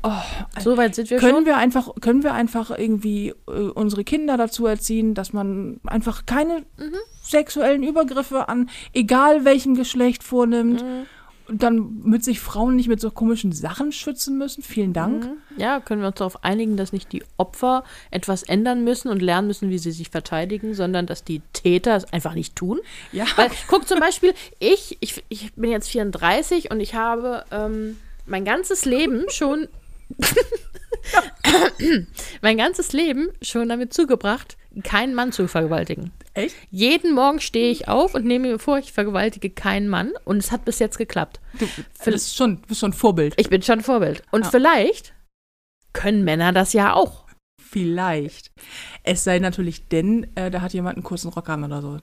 oh, 0.02 0.10
So 0.60 0.76
weit 0.76 0.94
sind 0.94 1.08
wir 1.08 1.18
können 1.18 1.36
schon. 1.36 1.46
wir 1.46 1.56
einfach 1.56 1.88
können 2.02 2.22
wir 2.22 2.34
einfach 2.34 2.70
irgendwie 2.70 3.30
äh, 3.48 3.52
unsere 3.74 4.04
Kinder 4.04 4.36
dazu 4.36 4.66
erziehen, 4.66 5.14
dass 5.14 5.32
man 5.32 5.80
einfach 5.86 6.26
keine 6.26 6.58
Mhm. 6.76 6.94
sexuellen 7.22 7.82
Übergriffe 7.82 8.48
an 8.50 8.68
egal 8.92 9.46
welchem 9.46 9.74
Geschlecht 9.74 10.22
vornimmt 10.22 10.82
Mhm. 10.82 10.88
und 10.88 11.06
dann 11.48 12.00
mit 12.02 12.24
sich 12.24 12.40
Frauen 12.40 12.76
nicht 12.76 12.88
mit 12.88 13.00
so 13.00 13.10
komischen 13.10 13.52
Sachen 13.52 13.92
schützen 13.92 14.38
müssen. 14.38 14.62
Vielen 14.62 14.92
Dank. 14.92 15.24
Mhm. 15.24 15.60
Ja, 15.60 15.80
können 15.80 16.00
wir 16.00 16.08
uns 16.08 16.16
darauf 16.16 16.42
einigen, 16.42 16.76
dass 16.76 16.92
nicht 16.92 17.12
die 17.12 17.22
Opfer 17.36 17.84
etwas 18.10 18.42
ändern 18.42 18.84
müssen 18.84 19.08
und 19.08 19.20
lernen 19.20 19.48
müssen, 19.48 19.70
wie 19.70 19.78
sie 19.78 19.92
sich 19.92 20.08
verteidigen, 20.08 20.74
sondern 20.74 21.06
dass 21.06 21.22
die 21.22 21.42
Täter 21.52 21.96
es 21.96 22.10
einfach 22.12 22.34
nicht 22.34 22.56
tun. 22.56 22.80
Ja. 23.12 23.26
Weil, 23.36 23.50
guck 23.68 23.86
zum 23.86 24.00
Beispiel, 24.00 24.32
ich, 24.58 24.96
ich, 25.00 25.22
ich 25.28 25.52
bin 25.54 25.70
jetzt 25.70 25.88
34 25.88 26.70
und 26.70 26.80
ich 26.80 26.94
habe 26.94 27.44
ähm, 27.50 27.98
mein 28.26 28.44
ganzes 28.44 28.84
Leben 28.84 29.24
schon 29.28 29.68
mein 32.42 32.56
ganzes 32.56 32.92
Leben 32.92 33.28
schon 33.42 33.68
damit 33.68 33.92
zugebracht, 33.94 34.56
keinen 34.82 35.14
Mann 35.14 35.32
zu 35.32 35.46
vergewaltigen. 35.48 36.10
Echt? 36.34 36.56
Jeden 36.70 37.14
Morgen 37.14 37.40
stehe 37.40 37.70
ich 37.70 37.88
auf 37.88 38.14
und 38.14 38.24
nehme 38.24 38.48
mir 38.48 38.58
vor, 38.58 38.78
ich 38.78 38.92
vergewaltige 38.92 39.50
keinen 39.50 39.88
Mann 39.88 40.12
und 40.24 40.38
es 40.38 40.50
hat 40.50 40.64
bis 40.64 40.78
jetzt 40.78 40.98
geklappt. 40.98 41.40
Du 41.58 41.66
bist 42.10 42.36
schon, 42.36 42.56
du 42.62 42.68
bist 42.68 42.80
schon 42.80 42.92
Vorbild. 42.92 43.34
Ich 43.36 43.50
bin 43.50 43.62
schon 43.62 43.82
Vorbild. 43.82 44.22
Und 44.32 44.44
Ja. 44.44 44.50
vielleicht 44.50 45.14
können 45.92 46.24
Männer 46.24 46.52
das 46.52 46.72
ja 46.72 46.94
auch. 46.94 47.24
Vielleicht. 47.62 48.50
Es 49.04 49.24
sei 49.24 49.38
natürlich 49.38 49.88
denn, 49.88 50.26
äh, 50.36 50.50
da 50.50 50.60
hat 50.60 50.72
jemand 50.72 50.96
einen 50.96 51.04
kurzen 51.04 51.28
Rock 51.30 51.48
an 51.48 51.64
oder 51.64 51.82
so. 51.82 51.98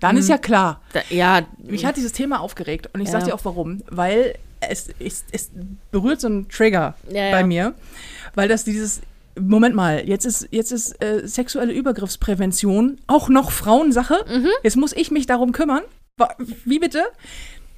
Dann 0.00 0.16
Mhm. 0.16 0.20
ist 0.20 0.28
ja 0.28 0.38
klar. 0.38 0.82
Da, 0.92 1.00
ja, 1.10 1.46
Mich 1.58 1.84
hat 1.86 1.96
dieses 1.96 2.12
Thema 2.12 2.40
aufgeregt 2.40 2.90
und 2.92 3.00
ich 3.00 3.06
Ja. 3.08 3.12
sag 3.12 3.24
dir 3.24 3.34
auch 3.34 3.44
warum. 3.44 3.82
Weil 3.88 4.34
es, 4.70 4.88
es, 4.98 5.24
es 5.32 5.50
berührt 5.90 6.20
so 6.20 6.26
einen 6.28 6.48
Trigger 6.48 6.94
Ja, 7.10 7.26
ja. 7.26 7.30
bei 7.32 7.44
mir, 7.44 7.74
weil 8.34 8.48
das 8.48 8.64
dieses 8.64 9.00
Moment 9.38 9.74
mal, 9.74 10.08
jetzt 10.08 10.26
ist, 10.26 10.48
jetzt 10.52 10.70
ist 10.70 11.02
äh, 11.02 11.26
sexuelle 11.26 11.72
Übergriffsprävention 11.72 12.98
auch 13.08 13.28
noch 13.28 13.50
Frauensache. 13.50 14.24
Mhm. 14.28 14.48
Jetzt 14.62 14.76
muss 14.76 14.92
ich 14.92 15.10
mich 15.10 15.26
darum 15.26 15.50
kümmern. 15.52 15.82
Wie 16.64 16.78
bitte? 16.78 17.02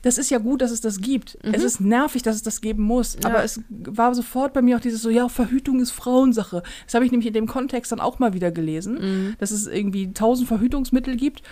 Das 0.02 0.18
ist 0.18 0.30
ja 0.30 0.36
gut, 0.38 0.60
dass 0.60 0.70
es 0.70 0.82
das 0.82 1.00
gibt. 1.00 1.38
Es 1.42 1.64
ist 1.64 1.80
nervig, 1.80 2.22
dass 2.22 2.36
es 2.36 2.42
das 2.42 2.60
geben 2.60 2.82
muss. 2.82 3.16
Mhm. 3.16 3.22
Ja. 3.22 3.28
Aber 3.30 3.42
es 3.42 3.60
war 3.70 4.14
sofort 4.14 4.52
bei 4.52 4.60
mir 4.62 4.76
auch 4.76 4.80
dieses 4.80 5.00
so, 5.02 5.08
ja, 5.08 5.28
Verhütung 5.30 5.80
ist 5.80 5.90
Frauensache. 5.92 6.62
Das 6.84 6.94
habe 6.94 7.06
ich 7.06 7.10
nämlich 7.10 7.26
in 7.26 7.32
dem 7.32 7.46
Kontext 7.46 7.90
dann 7.90 8.00
auch 8.00 8.18
mal 8.18 8.34
wieder 8.34 8.50
gelesen, 8.52 8.98
Mhm. 9.00 9.36
dass 9.38 9.50
es 9.50 9.66
irgendwie 9.66 10.12
tausend 10.12 10.48
Verhütungsmittel 10.48 11.16
gibt 11.16 11.42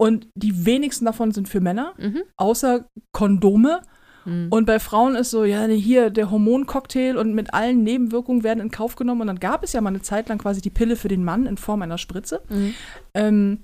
und 0.00 0.26
die 0.34 0.64
wenigsten 0.64 1.04
davon 1.04 1.32
sind 1.32 1.48
für 1.48 1.60
Männer, 1.60 1.92
Mhm. 1.98 2.22
außer 2.36 2.86
Kondome. 3.12 3.82
Mhm. 4.28 4.48
Und 4.50 4.66
bei 4.66 4.78
Frauen 4.78 5.14
ist 5.14 5.30
so, 5.30 5.44
ja, 5.44 5.64
hier 5.66 6.10
der 6.10 6.30
Hormoncocktail 6.30 7.16
und 7.16 7.34
mit 7.34 7.54
allen 7.54 7.82
Nebenwirkungen 7.82 8.44
werden 8.44 8.60
in 8.60 8.70
Kauf 8.70 8.96
genommen. 8.96 9.22
Und 9.22 9.26
dann 9.28 9.40
gab 9.40 9.64
es 9.64 9.72
ja 9.72 9.80
mal 9.80 9.90
eine 9.90 10.02
Zeit 10.02 10.28
lang 10.28 10.38
quasi 10.38 10.60
die 10.60 10.70
Pille 10.70 10.96
für 10.96 11.08
den 11.08 11.24
Mann 11.24 11.46
in 11.46 11.56
Form 11.56 11.82
einer 11.82 11.98
Spritze. 11.98 12.42
Mhm. 12.48 12.74
Ähm, 13.14 13.58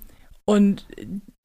und 0.45 0.87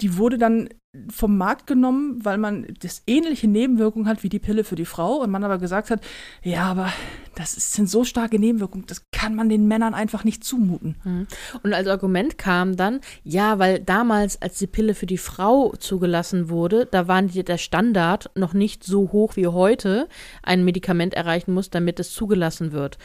die 0.01 0.17
wurde 0.17 0.39
dann 0.39 0.69
vom 1.09 1.37
Markt 1.37 1.69
genommen, 1.69 2.19
weil 2.25 2.37
man 2.37 2.67
das 2.81 3.05
ähnliche 3.07 3.47
Nebenwirkungen 3.47 4.09
hat 4.09 4.25
wie 4.25 4.29
die 4.29 4.41
Pille 4.41 4.65
für 4.65 4.75
die 4.75 4.85
Frau. 4.85 5.17
Und 5.23 5.31
man 5.31 5.45
aber 5.45 5.59
gesagt 5.59 5.89
hat, 5.91 6.01
ja, 6.43 6.65
aber 6.65 6.93
das 7.37 7.57
ist- 7.57 7.75
sind 7.75 7.89
so 7.89 8.03
starke 8.03 8.41
Nebenwirkungen, 8.41 8.87
das 8.87 9.09
kann 9.13 9.37
man 9.37 9.49
den 9.49 9.69
Männern 9.69 9.95
einfach 9.95 10.25
nicht 10.25 10.43
zumuten. 10.43 10.97
Mhm. 11.05 11.27
Und 11.63 11.75
als 11.75 11.87
Argument 11.87 12.39
kam 12.39 12.75
dann, 12.77 13.01
ja, 13.23 13.61
weil 13.61 13.79
damals, 13.79 14.43
als 14.43 14.59
die 14.59 14.67
Pille 14.67 14.95
für 14.97 15.07
die 15.07 15.19
Frau 15.19 15.75
zugelassen 15.79 16.49
wurde, 16.49 16.87
da 16.91 17.07
war 17.07 17.23
der 17.23 17.59
Standard 17.59 18.31
noch 18.35 18.53
nicht 18.53 18.83
so 18.83 19.13
hoch 19.13 19.37
wie 19.37 19.47
heute 19.47 20.09
ein 20.43 20.65
Medikament 20.65 21.15
erreichen 21.15 21.55
muss, 21.55 21.71
damit 21.71 22.01
es 22.01 22.13
zugelassen 22.13 22.73
wird. 22.73 22.99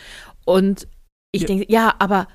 Und 0.43 0.87
ich 1.31 1.41
Ja. 1.41 1.47
denke, 1.47 1.65
ja, 1.71 1.93
aber 1.99 2.27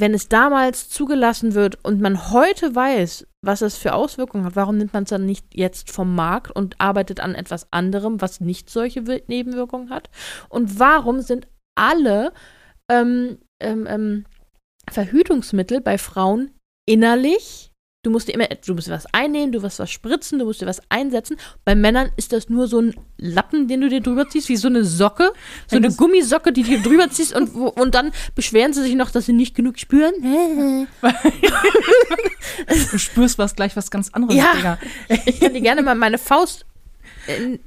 wenn 0.00 0.14
es 0.14 0.28
damals 0.28 0.88
zugelassen 0.88 1.54
wird 1.54 1.78
und 1.84 2.00
man 2.00 2.30
heute 2.30 2.74
weiß, 2.74 3.26
was 3.44 3.62
es 3.62 3.76
für 3.76 3.94
Auswirkungen 3.94 4.44
hat, 4.44 4.56
warum 4.56 4.76
nimmt 4.78 4.92
man 4.92 5.04
es 5.04 5.10
dann 5.10 5.26
nicht 5.26 5.46
jetzt 5.54 5.90
vom 5.90 6.14
Markt 6.14 6.50
und 6.50 6.80
arbeitet 6.80 7.20
an 7.20 7.34
etwas 7.34 7.72
anderem, 7.72 8.20
was 8.20 8.40
nicht 8.40 8.70
solche 8.70 9.06
Wir- 9.06 9.22
Nebenwirkungen 9.28 9.90
hat? 9.90 10.10
Und 10.48 10.78
warum 10.78 11.20
sind 11.20 11.48
alle 11.78 12.32
ähm, 12.90 13.38
ähm, 13.62 13.86
ähm, 13.88 14.24
Verhütungsmittel 14.90 15.80
bei 15.80 15.98
Frauen 15.98 16.50
innerlich? 16.86 17.69
Du 18.02 18.08
musst 18.10 18.28
dir 18.28 18.32
immer, 18.32 18.46
du 18.46 18.72
musst 18.74 18.88
was 18.88 19.04
einnehmen, 19.12 19.52
du 19.52 19.60
musst 19.60 19.78
was 19.78 19.90
spritzen, 19.90 20.38
du 20.38 20.46
musst 20.46 20.62
dir 20.62 20.66
was 20.66 20.80
einsetzen. 20.88 21.36
Bei 21.66 21.74
Männern 21.74 22.08
ist 22.16 22.32
das 22.32 22.48
nur 22.48 22.66
so 22.66 22.80
ein 22.80 22.94
Lappen, 23.18 23.68
den 23.68 23.82
du 23.82 23.90
dir 23.90 24.00
drüber 24.00 24.26
ziehst, 24.26 24.48
wie 24.48 24.56
so 24.56 24.68
eine 24.68 24.84
Socke, 24.84 25.32
so 25.66 25.76
eine 25.76 25.92
Gummisocke, 25.92 26.50
die 26.50 26.62
du 26.62 26.70
dir 26.70 26.80
drüber 26.82 27.10
ziehst 27.10 27.34
und, 27.36 27.50
und 27.54 27.94
dann 27.94 28.12
beschweren 28.34 28.72
sie 28.72 28.80
sich 28.80 28.94
noch, 28.94 29.10
dass 29.10 29.26
sie 29.26 29.34
nicht 29.34 29.54
genug 29.54 29.78
spüren. 29.78 30.14
Du 32.90 32.98
spürst 32.98 33.38
was 33.38 33.54
gleich 33.54 33.76
was 33.76 33.90
ganz 33.90 34.10
anderes, 34.12 34.34
Ja. 34.36 34.52
Digga. 34.54 34.78
Ich 35.26 35.40
kann 35.40 35.52
dir 35.52 35.60
gerne 35.60 35.82
mal 35.82 35.94
meine 35.94 36.18
Faust 36.18 36.64
in, 37.26 37.58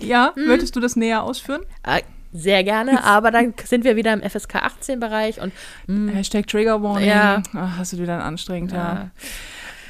Ja, 0.00 0.32
Mhm. 0.36 0.46
möchtest 0.46 0.74
du 0.76 0.80
das 0.80 0.96
näher 0.96 1.22
ausführen? 1.22 1.62
äh, 1.84 2.02
sehr 2.32 2.62
gerne, 2.64 3.02
aber 3.04 3.30
dann 3.30 3.54
sind 3.64 3.84
wir 3.84 3.96
wieder 3.96 4.12
im 4.12 4.22
FSK 4.22 4.56
18 4.56 5.00
Bereich 5.00 5.40
und 5.40 5.52
mm, 5.86 6.08
Hashtag 6.08 6.46
Trigger 6.46 6.82
Warning. 6.82 7.08
Ja. 7.08 7.42
Ach, 7.54 7.78
hast 7.78 7.94
du 7.94 7.98
wieder 7.98 8.22
anstrengend, 8.22 8.72
ja. 8.72 8.76
Ja. 8.78 9.10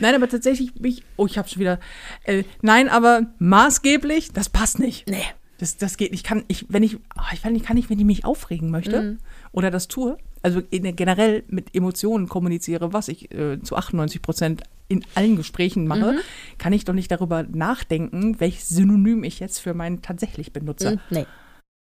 Nein, 0.00 0.14
aber 0.14 0.28
tatsächlich 0.28 0.74
mich. 0.80 1.02
Oh, 1.16 1.26
ich 1.26 1.38
hab's 1.38 1.52
schon 1.52 1.60
wieder. 1.60 1.78
Äh, 2.24 2.44
nein, 2.62 2.88
aber 2.88 3.26
maßgeblich, 3.38 4.32
das 4.32 4.48
passt 4.48 4.78
nicht. 4.78 5.08
nee. 5.08 5.22
Das, 5.60 5.76
das 5.76 5.96
geht 5.96 6.12
nicht. 6.12 6.20
Ich 6.20 6.24
kann, 6.24 6.44
ich, 6.46 6.66
wenn 6.68 6.84
ich, 6.84 6.98
ah, 7.16 7.24
ich 7.32 7.42
kann 7.42 7.52
nicht, 7.52 7.66
kann 7.66 7.74
nicht, 7.74 7.90
wenn 7.90 7.98
ich 7.98 8.04
mich 8.04 8.24
aufregen 8.24 8.70
möchte 8.70 9.02
Mhm. 9.02 9.18
oder 9.50 9.72
das 9.72 9.88
tue, 9.88 10.16
also 10.40 10.62
in, 10.70 10.94
generell 10.94 11.42
mit 11.48 11.74
Emotionen 11.74 12.28
kommuniziere, 12.28 12.92
was 12.92 13.08
ich 13.08 13.34
äh, 13.34 13.60
zu 13.60 13.74
98 13.74 14.22
Prozent 14.22 14.62
in 14.86 15.04
allen 15.16 15.34
Gesprächen 15.34 15.88
mache, 15.88 16.12
Mhm. 16.12 16.18
kann 16.58 16.72
ich 16.72 16.84
doch 16.84 16.94
nicht 16.94 17.10
darüber 17.10 17.42
nachdenken, 17.42 18.38
welches 18.38 18.68
Synonym 18.68 19.24
ich 19.24 19.40
jetzt 19.40 19.58
für 19.58 19.74
meinen 19.74 20.00
tatsächlich 20.00 20.52
benutze. 20.52 20.94
Mm, 20.94 21.00
Nee. 21.10 21.26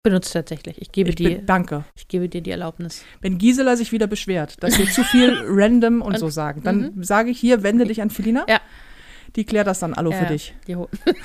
Benutzt 0.03 0.33
tatsächlich. 0.33 0.81
Ich 0.81 0.91
gebe, 0.91 1.09
Ich 1.09 1.15
dir, 1.15 1.39
danke. 1.43 1.85
ich 1.95 2.07
gebe 2.07 2.27
dir 2.27 2.41
die 2.41 2.49
Erlaubnis. 2.49 3.03
Wenn 3.21 3.37
Gisela 3.37 3.77
sich 3.77 3.91
wieder 3.91 4.07
beschwert, 4.07 4.61
dass 4.63 4.79
wir 4.79 4.89
zu 4.89 5.03
viel 5.03 5.37
random 5.45 6.01
und, 6.01 6.13
Und- 6.13 6.19
so 6.19 6.29
sagen, 6.29 6.63
dann 6.63 7.03
sage 7.03 7.29
ich 7.29 7.39
hier, 7.39 7.61
wende 7.61 7.85
dich 7.85 8.01
an 8.01 8.09
Felina. 8.09 8.45
Ja. 8.49 8.59
Die 9.35 9.45
klärt 9.45 9.67
das 9.67 9.79
dann 9.79 9.93
für 10.11 10.23
Ja, 10.23 10.29
dich. 10.29 10.55
die 10.67 10.75
Ho- 10.75 10.89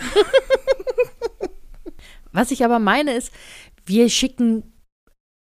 Was 2.33 2.51
ich 2.51 2.65
aber 2.65 2.79
meine 2.79 3.15
ist, 3.15 3.33
wir 3.87 4.11
schicken 4.11 4.63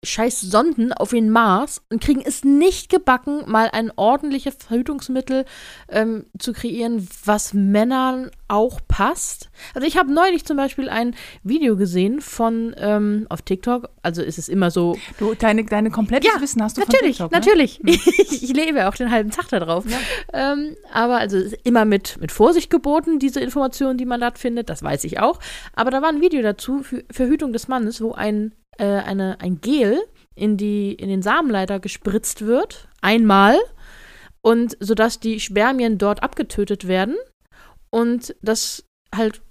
scheiß 0.05 0.41
Sonden 0.41 0.93
auf 0.93 1.09
den 1.09 1.29
Mars 1.29 1.81
und 1.89 2.01
kriegen 2.01 2.21
es 2.23 2.43
nicht 2.43 2.89
gebacken, 2.89 3.43
mal 3.47 3.69
ein 3.71 3.91
ordentliches 3.95 4.55
Verhütungsmittel 4.55 5.45
ähm, 5.89 6.25
zu 6.37 6.53
kreieren, 6.53 7.07
was 7.25 7.53
Männern 7.53 8.31
auch 8.47 8.79
passt. 8.87 9.49
Also 9.73 9.87
ich 9.87 9.97
habe 9.97 10.13
neulich 10.13 10.45
zum 10.45 10.57
Beispiel 10.57 10.89
ein 10.89 11.15
Video 11.43 11.75
gesehen 11.75 12.21
von 12.21 12.75
ähm, 12.77 13.25
auf 13.29 13.41
TikTok, 13.41 13.89
also 14.03 14.21
ist 14.21 14.37
es 14.37 14.47
immer 14.49 14.69
so 14.71 14.95
Du, 15.17 15.33
deine, 15.33 15.65
deine 15.65 15.89
komplettes 15.89 16.31
Ja, 16.31 16.39
Wissen 16.41 16.61
hast 16.61 16.77
du 16.77 16.81
Natürlich, 16.81 17.17
von 17.17 17.29
TikTok, 17.29 17.31
ne? 17.31 17.39
natürlich. 17.39 17.79
Ich, 17.83 18.43
ich 18.43 18.53
lebe 18.53 18.87
auch 18.87 18.95
den 18.95 19.09
halben 19.11 19.31
Tag 19.31 19.49
da 19.49 19.59
drauf. 19.59 19.85
Ähm, 20.33 20.75
aber 20.93 21.17
also 21.17 21.37
es 21.37 21.53
ist 21.53 21.57
immer 21.63 21.85
mit, 21.85 22.19
mit 22.19 22.31
Vorsicht 22.31 22.69
geboten, 22.69 23.19
diese 23.19 23.39
Informationen, 23.39 23.97
die 23.97 24.05
man 24.05 24.21
dort 24.21 24.37
findet, 24.37 24.69
das 24.69 24.83
weiß 24.83 25.03
ich 25.05 25.19
auch. 25.19 25.39
Aber 25.73 25.91
da 25.91 26.01
war 26.01 26.09
ein 26.09 26.21
Video 26.21 26.41
dazu 26.41 26.83
für 26.83 27.03
Verhütung 27.11 27.53
des 27.53 27.67
Mannes, 27.67 28.01
wo 28.01 28.13
ein, 28.13 28.53
äh, 28.77 28.85
eine, 28.85 29.39
ein 29.41 29.61
Gel 29.61 30.01
in, 30.35 30.57
die, 30.57 30.93
in 30.93 31.09
den 31.09 31.21
Samenleiter 31.21 31.79
gespritzt 31.79 32.45
wird, 32.45 32.87
einmal, 33.01 33.57
und 34.41 34.77
sodass 34.79 35.19
die 35.19 35.39
Spermien 35.39 35.97
dort 35.97 36.21
abgetötet 36.21 36.87
werden. 36.87 37.15
Und 37.89 38.35
das 38.41 38.83
halt 39.13 39.41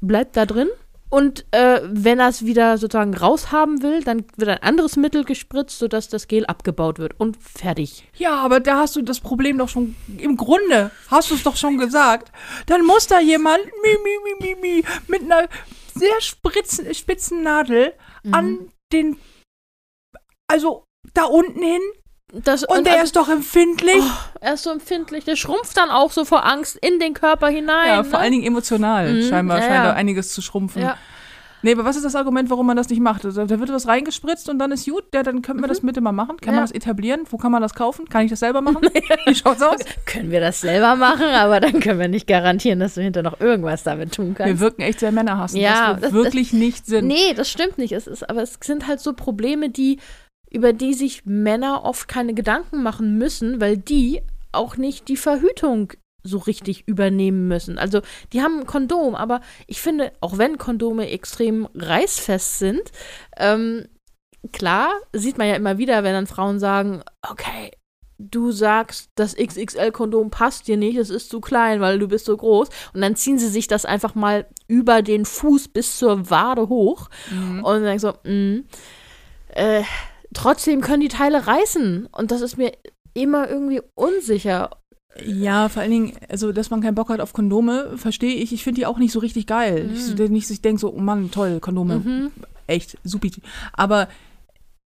bleibt 0.00 0.36
da 0.36 0.46
drin. 0.46 0.68
Und 1.10 1.44
äh, 1.50 1.80
wenn 1.84 2.20
er 2.20 2.28
es 2.28 2.46
wieder 2.46 2.78
sozusagen 2.78 3.14
raushaben 3.14 3.82
will, 3.82 4.02
dann 4.04 4.24
wird 4.36 4.48
ein 4.48 4.62
anderes 4.62 4.96
Mittel 4.96 5.24
gespritzt, 5.24 5.80
sodass 5.80 6.08
das 6.08 6.28
Gel 6.28 6.46
abgebaut 6.46 7.00
wird. 7.00 7.18
Und 7.18 7.36
fertig. 7.36 8.08
Ja, 8.16 8.40
aber 8.40 8.60
da 8.60 8.78
hast 8.78 8.94
du 8.94 9.02
das 9.02 9.18
Problem 9.18 9.58
doch 9.58 9.68
schon, 9.68 9.96
im 10.18 10.36
Grunde 10.36 10.92
hast 11.08 11.30
du 11.30 11.34
es 11.34 11.42
doch 11.42 11.56
schon 11.56 11.78
gesagt. 11.78 12.30
Dann 12.66 12.86
muss 12.86 13.08
da 13.08 13.20
jemand 13.20 13.58
mi, 13.58 13.96
mi, 14.04 14.18
mi, 14.24 14.54
mi, 14.54 14.60
mi, 14.60 14.84
mit 15.08 15.22
einer 15.22 15.48
sehr 15.94 16.20
spritzen, 16.20 16.94
spitzen 16.94 17.42
Nadel 17.42 17.92
Mhm. 18.22 18.34
an 18.34 18.72
den, 18.92 19.16
also 20.50 20.84
da 21.14 21.24
unten 21.24 21.62
hin 21.62 21.80
Das, 22.32 22.64
und, 22.64 22.84
der 22.84 22.94
also, 22.94 23.04
ist 23.04 23.16
doch 23.16 23.28
empfindlich. 23.28 24.02
er 24.40 24.54
ist 24.54 24.62
so 24.62 24.70
empfindlich. 24.70 25.24
Der 25.24 25.36
schrumpft 25.36 25.76
dann 25.76 25.90
auch 25.90 26.12
so 26.12 26.24
vor 26.24 26.44
Angst 26.44 26.76
in 26.76 26.98
den 27.00 27.14
Körper 27.14 27.48
hinein. 27.48 27.88
ja, 27.88 27.96
ne? 28.02 28.04
vor 28.04 28.18
allen 28.18 28.32
Dingen 28.32 28.44
emotional 28.46 29.12
Mhm, 29.12 29.28
scheinbar 29.28 29.58
ja, 29.58 29.62
scheint 29.62 29.74
ja. 29.74 29.84
da 29.84 29.92
einiges 29.94 30.32
zu 30.32 30.42
schrumpfen. 30.42 30.82
Ja. 30.82 30.96
Nee, 31.62 31.72
aber 31.72 31.84
was 31.84 31.96
ist 31.96 32.04
das 32.04 32.14
Argument, 32.14 32.48
warum 32.50 32.66
man 32.66 32.76
das 32.76 32.88
nicht 32.88 33.00
macht? 33.00 33.24
Also, 33.24 33.44
da 33.44 33.60
wird 33.60 33.70
was 33.72 33.86
reingespritzt 33.86 34.48
und 34.48 34.58
dann 34.58 34.72
ist 34.72 34.88
gut. 34.88 35.04
Ja, 35.14 35.22
dann 35.22 35.42
könnten 35.42 35.62
wir 35.62 35.68
das 35.68 35.80
bitte 35.80 36.00
mal 36.00 36.12
machen. 36.12 36.36
Kann 36.38 36.52
Mhm. 36.52 36.56
Ja. 36.56 36.60
man 36.60 36.64
das 36.64 36.72
etablieren? 36.72 37.20
Wo 37.30 37.36
kann 37.36 37.52
man 37.52 37.60
das 37.62 37.74
kaufen? 37.74 38.08
Kann 38.08 38.24
ich 38.24 38.30
das 38.30 38.40
selber 38.40 38.60
machen? 38.60 38.82
Wie 39.26 39.34
schaut's 39.34 39.62
aus? 39.62 39.80
Können 40.06 40.30
wir 40.30 40.40
das 40.40 40.60
selber 40.60 40.96
machen, 40.96 41.26
aber 41.26 41.60
dann 41.60 41.80
können 41.80 41.98
wir 42.00 42.08
nicht 42.08 42.26
garantieren, 42.26 42.80
dass 42.80 42.94
du 42.94 43.02
hinter 43.02 43.22
noch 43.22 43.40
irgendwas 43.40 43.82
damit 43.82 44.12
tun 44.14 44.34
kannst. 44.34 44.48
Wir 44.54 44.60
wirken 44.60 44.82
echt 44.82 45.00
sehr 45.00 45.12
männerhassend, 45.12 45.60
Ja, 45.62 45.94
das- 45.94 46.12
wir 46.12 46.24
wirklich 46.24 46.52
nicht 46.52 46.86
sind. 46.86 47.06
Nee, 47.06 47.34
das 47.34 47.50
stimmt 47.50 47.78
nicht. 47.78 47.92
Es 47.92 48.06
ist, 48.06 48.28
aber 48.28 48.42
es 48.42 48.58
sind 48.62 48.86
halt 48.86 49.00
so 49.00 49.12
Probleme, 49.12 49.70
die, 49.70 49.98
über 50.50 50.72
die 50.72 50.94
sich 50.94 51.24
Männer 51.26 51.84
oft 51.84 52.08
keine 52.08 52.34
Gedanken 52.34 52.82
machen 52.82 53.18
müssen, 53.18 53.60
weil 53.60 53.76
die 53.76 54.20
auch 54.52 54.76
nicht 54.76 55.08
die 55.08 55.16
Verhütung 55.16 55.92
so 56.22 56.38
richtig 56.38 56.86
übernehmen 56.86 57.48
müssen. 57.48 57.78
Also 57.78 58.00
die 58.32 58.42
haben 58.42 58.60
ein 58.60 58.66
Kondom, 58.66 59.14
aber 59.14 59.40
ich 59.66 59.80
finde, 59.80 60.12
auch 60.20 60.38
wenn 60.38 60.58
Kondome 60.58 61.08
extrem 61.08 61.68
reißfest 61.74 62.58
sind, 62.58 62.82
ähm, 63.36 63.86
klar, 64.52 64.90
sieht 65.12 65.38
man 65.38 65.48
ja 65.48 65.54
immer 65.54 65.78
wieder, 65.78 66.02
wenn 66.04 66.12
dann 66.14 66.26
Frauen 66.26 66.58
sagen, 66.58 67.02
okay, 67.28 67.70
du 68.22 68.52
sagst, 68.52 69.08
das 69.14 69.34
XXL-Kondom 69.34 70.30
passt 70.30 70.68
dir 70.68 70.76
nicht, 70.76 70.98
es 70.98 71.08
ist 71.08 71.30
zu 71.30 71.40
klein, 71.40 71.80
weil 71.80 71.98
du 71.98 72.06
bist 72.06 72.26
so 72.26 72.36
groß. 72.36 72.68
Und 72.92 73.00
dann 73.00 73.16
ziehen 73.16 73.38
sie 73.38 73.48
sich 73.48 73.66
das 73.66 73.86
einfach 73.86 74.14
mal 74.14 74.46
über 74.68 75.00
den 75.00 75.24
Fuß 75.24 75.68
bis 75.68 75.96
zur 75.96 76.28
Wade 76.28 76.68
hoch 76.68 77.08
Mhm. 77.30 77.64
und 77.64 77.82
dann 77.84 77.98
so, 77.98 78.12
mh, 78.24 78.60
äh, 79.54 79.82
trotzdem 80.34 80.82
können 80.82 81.00
die 81.00 81.08
Teile 81.08 81.46
reißen. 81.46 82.08
Und 82.12 82.30
das 82.30 82.42
ist 82.42 82.58
mir 82.58 82.72
immer 83.14 83.48
irgendwie 83.48 83.80
unsicher. 83.94 84.70
Ja, 85.26 85.68
vor 85.68 85.82
allen 85.82 85.90
Dingen, 85.90 86.12
also, 86.28 86.52
dass 86.52 86.70
man 86.70 86.80
keinen 86.80 86.94
Bock 86.94 87.08
hat 87.08 87.20
auf 87.20 87.32
Kondome, 87.32 87.96
verstehe 87.96 88.34
ich. 88.34 88.52
Ich 88.52 88.62
finde 88.62 88.80
die 88.80 88.86
auch 88.86 88.98
nicht 88.98 89.12
so 89.12 89.18
richtig 89.18 89.46
geil. 89.46 89.88
Mhm. 89.88 89.94
Ich, 89.94 90.30
nicht, 90.30 90.50
ich 90.50 90.62
denke 90.62 90.80
so, 90.80 90.92
oh 90.92 91.00
Mann, 91.00 91.30
toll, 91.30 91.58
Kondome, 91.60 91.96
Mhm. 91.98 92.30
echt, 92.66 92.96
supi. 93.02 93.32
Aber 93.72 94.08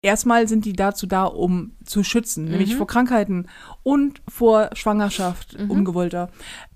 erstmal 0.01 0.49
sind 0.49 0.65
die 0.65 0.73
dazu 0.75 1.07
da, 1.07 1.25
um 1.25 1.73
zu 1.85 2.05
schützen, 2.05 2.45
nämlich 2.47 2.73
Mhm. 2.75 2.79
vor 2.79 2.87
Krankheiten 2.87 3.47
und 3.83 4.23
vor 4.29 4.71
Schwangerschaft, 4.75 5.59
Mhm. 5.59 5.71
ungewollter. 5.71 6.31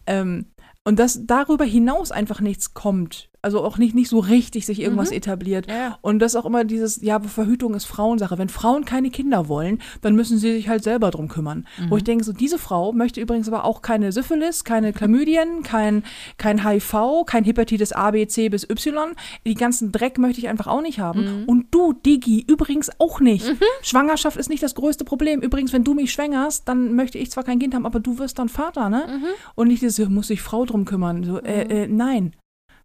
Ähm, 0.07 0.47
und 0.85 0.99
dass 0.99 1.27
darüber 1.27 1.65
hinaus 1.65 2.13
einfach 2.13 2.41
nichts 2.41 2.75
kommt. 2.75 3.29
Also 3.47 3.63
auch 3.63 3.79
nicht, 3.79 3.95
nicht 3.95 4.09
so 4.09 4.19
richtig 4.19 4.67
sich 4.67 4.81
irgendwas 4.81 5.11
Mhm. 5.11 5.17
etabliert. 5.19 5.69
Ja. 5.71 5.99
Und 6.03 6.19
das 6.19 6.35
auch 6.35 6.45
immer 6.45 6.65
dieses, 6.65 7.01
ja, 7.01 7.21
Verhütung 7.21 7.75
ist 7.75 7.85
Frauensache. 7.85 8.39
Wenn 8.39 8.49
Frauen 8.49 8.85
keine 8.85 9.11
Kinder 9.11 9.47
wollen, 9.49 9.79
dann 10.01 10.17
müssen 10.17 10.37
sie 10.37 10.53
sich 10.53 10.69
halt 10.69 10.83
selber 10.83 11.13
drum 11.13 11.29
kümmern. 11.29 11.65
Wo 11.89 11.97
ich 11.97 12.03
denke, 12.03 12.25
so 12.25 12.33
diese 12.33 12.59
Frau 12.59 12.93
möchte 12.93 13.21
übrigens 13.21 13.47
aber 13.47 13.65
auch 13.65 13.83
keine 13.83 14.11
Syphilis, 14.11 14.65
keine 14.65 14.93
Chlamydien, 14.93 15.63
kein, 15.63 16.03
kein 16.39 16.69
HIV, 16.69 17.25
kein 17.25 17.45
Hepatitis 17.45 17.93
A, 17.93 18.11
B, 18.11 18.27
C 18.27 18.49
bis 18.49 18.69
Y. 18.69 19.15
Die 19.47 19.55
ganzen 19.55 19.93
Dreck 19.93 20.19
möchte 20.19 20.41
ich 20.41 20.49
einfach 20.49 20.67
auch 20.67 20.83
nicht 20.83 20.99
haben. 20.99 21.45
Und 21.47 21.67
du, 21.71 21.93
Digi, 21.93 22.45
übrigens 22.49 22.91
auch 22.99 23.21
nicht. 23.21 23.47
Schwangerschaft 23.83 24.37
ist 24.37 24.49
nicht 24.51 24.65
das 24.65 24.75
größte 24.75 25.05
Problem. 25.05 25.41
Übrigens, 25.41 25.73
wenn 25.73 25.85
du 25.85 25.95
mich 25.95 26.11
schwängerst, 26.13 26.67
dann 26.69 26.95
möchte 26.97 27.19
ich 27.19 27.31
zwar 27.31 27.45
kein 27.45 27.61
Kind 27.61 27.75
haben, 27.77 27.87
aber 27.87 28.01
du 28.01 28.19
wirst 28.19 28.41
dann 28.41 28.49
Vater, 28.49 28.89
ne? 28.89 29.21
Und 29.55 29.69
nicht 29.69 29.83
dieses, 29.83 30.09
muss 30.09 30.27
sich 30.27 30.43
Frau 30.43 30.65
drum 30.65 30.85
kümmern. 30.85 31.23
So, 31.23 31.39
äh, 31.41 31.85
äh, 31.85 31.87
nein. 31.87 32.33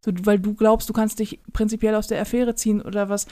So, 0.03 0.11
weil 0.23 0.39
du 0.39 0.53
glaubst, 0.55 0.89
du 0.89 0.93
kannst 0.93 1.19
dich 1.19 1.39
prinzipiell 1.53 1.95
aus 1.95 2.07
der 2.07 2.21
Affäre 2.21 2.55
ziehen 2.55 2.81
oder 2.81 3.09
was. 3.09 3.27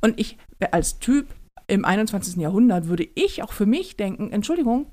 Und 0.00 0.18
ich, 0.18 0.38
als 0.70 0.98
Typ 0.98 1.28
im 1.66 1.84
21. 1.84 2.36
Jahrhundert, 2.36 2.88
würde 2.88 3.06
ich 3.14 3.42
auch 3.42 3.52
für 3.52 3.66
mich 3.66 3.96
denken, 3.96 4.30
Entschuldigung, 4.32 4.86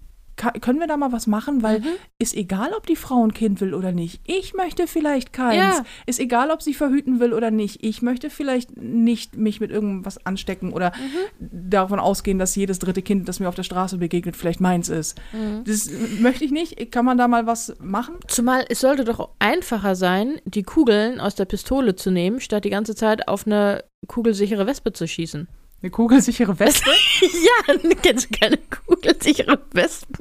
können 0.60 0.80
wir 0.80 0.88
da 0.88 0.98
mal 0.98 1.12
was 1.12 1.28
machen? 1.28 1.62
Weil 1.64 1.80
Mhm. 1.80 1.86
ist 2.20 2.36
egal, 2.36 2.72
ob 2.76 2.86
die 2.88 2.96
Frau 2.96 3.24
ein 3.26 3.34
Kind 3.34 3.62
will 3.62 3.74
oder 3.74 3.92
nicht. 3.92 4.22
Ich 4.26 4.54
möchte 4.54 4.88
vielleicht 4.88 5.34
keins. 5.34 5.56
Ja. 5.78 5.86
Ist 6.06 6.20
egal, 6.20 6.52
ob 6.52 6.62
sie 6.62 6.74
verhüten 6.74 7.20
will 7.20 7.34
oder 7.34 7.52
nicht. 7.52 7.84
Ich 7.84 8.02
möchte 8.02 8.30
vielleicht 8.30 8.76
nicht 8.78 9.38
mich 9.38 9.60
mit 9.62 9.72
irgendwas 9.72 10.26
anstecken 10.26 10.74
oder 10.74 10.92
Mhm. 10.92 11.70
davon 11.70 12.00
ausgehen, 12.00 12.40
dass 12.40 12.56
jedes 12.56 12.80
dritte 12.80 13.02
Kind, 13.02 13.28
das 13.30 13.40
mir 13.40 13.48
auf 13.50 13.56
der 13.56 13.64
Straße 13.64 13.98
begegnet, 13.98 14.36
vielleicht 14.36 14.62
meins 14.62 14.90
ist. 14.90 15.20
Mhm. 15.34 15.64
Das 15.66 15.90
möchte 16.20 16.44
ich 16.46 16.52
nicht. 16.52 16.92
Kann 16.92 17.06
man 17.06 17.18
da 17.18 17.28
mal 17.28 17.46
was 17.48 17.76
machen? 17.80 18.16
Zumal 18.28 18.66
es 18.70 18.80
sollte 18.82 19.04
doch 19.06 19.30
einfacher 19.40 19.96
sein, 19.96 20.40
die 20.46 20.64
Kugeln 20.64 21.20
aus 21.20 21.36
der 21.36 21.46
Pistole 21.46 21.96
zu 21.96 22.12
nehmen, 22.12 22.40
statt 22.40 22.66
die 22.66 22.70
ganze 22.70 22.96
Zeit 22.96 23.28
auf 23.28 23.46
eine 23.46 23.84
kugelsichere 24.08 24.66
Wespe 24.68 24.94
zu 24.94 25.08
schießen. 25.08 25.48
Eine 25.82 25.90
kugelsichere 25.92 26.60
Weste? 26.60 26.90
ja, 27.22 27.76
kennst 28.02 28.30
du 28.32 28.38
keine 28.40 28.58
kugelsichere 28.86 29.60
Wespen? 29.74 30.16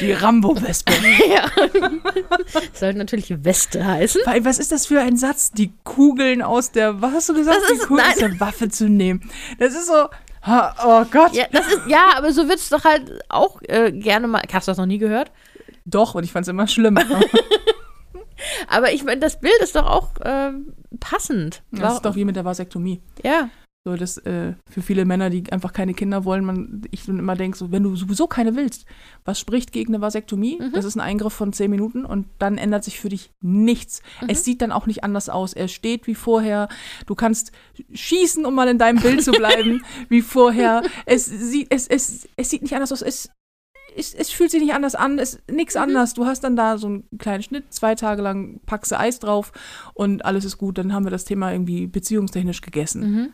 Die 0.00 0.12
Rambo-Wespe. 0.12 0.92
ja. 1.28 1.48
Sollte 2.72 2.98
natürlich 2.98 3.44
Weste 3.44 3.84
heißen. 3.84 4.22
Weil, 4.24 4.44
Was 4.44 4.58
ist 4.58 4.72
das 4.72 4.86
für 4.86 5.00
ein 5.00 5.16
Satz? 5.16 5.52
Die 5.52 5.72
Kugeln 5.84 6.42
aus 6.42 6.72
der, 6.72 7.00
was 7.00 7.12
hast 7.14 7.28
du 7.28 7.34
gesagt? 7.34 7.58
Das 7.62 7.70
ist- 7.70 7.82
die 7.82 7.86
Kugeln 7.86 8.06
aus 8.08 8.16
der 8.16 8.40
Waffe 8.40 8.68
zu 8.68 8.88
nehmen. 8.88 9.30
Das 9.58 9.72
ist 9.74 9.86
so, 9.86 10.08
oh 10.46 11.04
Gott. 11.10 11.32
Ja, 11.34 11.44
das 11.52 11.66
ist, 11.68 11.80
ja 11.86 12.08
aber 12.16 12.32
so 12.32 12.48
wird 12.48 12.58
es 12.58 12.68
doch 12.68 12.84
halt 12.84 13.20
auch 13.28 13.60
äh, 13.62 13.92
gerne 13.92 14.26
mal. 14.26 14.42
Hast 14.52 14.66
du 14.66 14.70
das 14.72 14.78
noch 14.78 14.86
nie 14.86 14.98
gehört? 14.98 15.30
Doch, 15.84 16.14
und 16.14 16.24
ich 16.24 16.32
fand 16.32 16.44
es 16.44 16.48
immer 16.48 16.66
schlimm. 16.66 16.98
Aber 18.68 18.92
ich 18.92 19.04
meine, 19.04 19.20
das 19.20 19.40
Bild 19.40 19.58
ist 19.60 19.76
doch 19.76 19.86
auch 19.86 20.10
ähm, 20.24 20.72
passend. 21.00 21.62
Das 21.70 21.94
ist 21.94 22.04
doch 22.04 22.16
wie 22.16 22.24
mit 22.24 22.36
der 22.36 22.44
Vasektomie. 22.44 23.00
ja. 23.22 23.48
So, 23.86 23.96
das 23.96 24.16
äh, 24.16 24.54
für 24.70 24.80
viele 24.80 25.04
Männer, 25.04 25.28
die 25.28 25.52
einfach 25.52 25.74
keine 25.74 25.92
Kinder 25.92 26.24
wollen, 26.24 26.42
man, 26.42 26.82
ich 26.90 27.04
dann 27.04 27.18
immer 27.18 27.36
denke, 27.36 27.58
so, 27.58 27.70
wenn 27.70 27.82
du 27.82 27.94
sowieso 27.96 28.26
keine 28.26 28.56
willst, 28.56 28.86
was 29.26 29.38
spricht 29.38 29.72
gegen 29.72 29.94
eine 29.94 30.00
Vasektomie? 30.00 30.58
Mhm. 30.58 30.72
Das 30.72 30.86
ist 30.86 30.96
ein 30.96 31.02
Eingriff 31.02 31.34
von 31.34 31.52
zehn 31.52 31.70
Minuten 31.70 32.06
und 32.06 32.26
dann 32.38 32.56
ändert 32.56 32.82
sich 32.82 32.98
für 32.98 33.10
dich 33.10 33.30
nichts. 33.42 34.00
Mhm. 34.22 34.28
Es 34.30 34.42
sieht 34.42 34.62
dann 34.62 34.72
auch 34.72 34.86
nicht 34.86 35.04
anders 35.04 35.28
aus. 35.28 35.52
Er 35.52 35.68
steht 35.68 36.06
wie 36.06 36.14
vorher. 36.14 36.68
Du 37.04 37.14
kannst 37.14 37.52
schießen, 37.92 38.46
um 38.46 38.54
mal 38.54 38.68
in 38.68 38.78
deinem 38.78 39.02
Bild 39.02 39.22
zu 39.22 39.32
bleiben, 39.32 39.84
wie 40.08 40.22
vorher. 40.22 40.82
Es 41.04 41.26
sieht, 41.26 41.66
es, 41.68 41.86
es, 41.86 42.26
es 42.36 42.48
sieht 42.48 42.62
nicht 42.62 42.74
anders 42.74 42.90
aus. 42.90 43.02
Es, 43.02 43.28
es, 43.96 44.14
es 44.14 44.30
fühlt 44.30 44.50
sich 44.50 44.60
nicht 44.62 44.74
anders 44.74 44.94
an, 44.94 45.18
es 45.18 45.38
nichts 45.50 45.74
Mhm. 45.74 45.82
anders. 45.82 46.14
Du 46.14 46.26
hast 46.26 46.42
dann 46.44 46.56
da 46.56 46.78
so 46.78 46.86
einen 46.88 47.04
kleinen 47.18 47.42
Schnitt, 47.42 47.72
zwei 47.72 47.94
Tage 47.94 48.22
lang 48.22 48.60
packst 48.66 48.92
du 48.92 48.98
Eis 48.98 49.18
drauf 49.18 49.52
und 49.94 50.24
alles 50.24 50.44
ist 50.44 50.58
gut. 50.58 50.78
Dann 50.78 50.92
haben 50.92 51.04
wir 51.04 51.10
das 51.10 51.24
Thema 51.24 51.52
irgendwie 51.52 51.86
beziehungstechnisch 51.86 52.60
gegessen. 52.60 53.00
Mhm. 53.12 53.32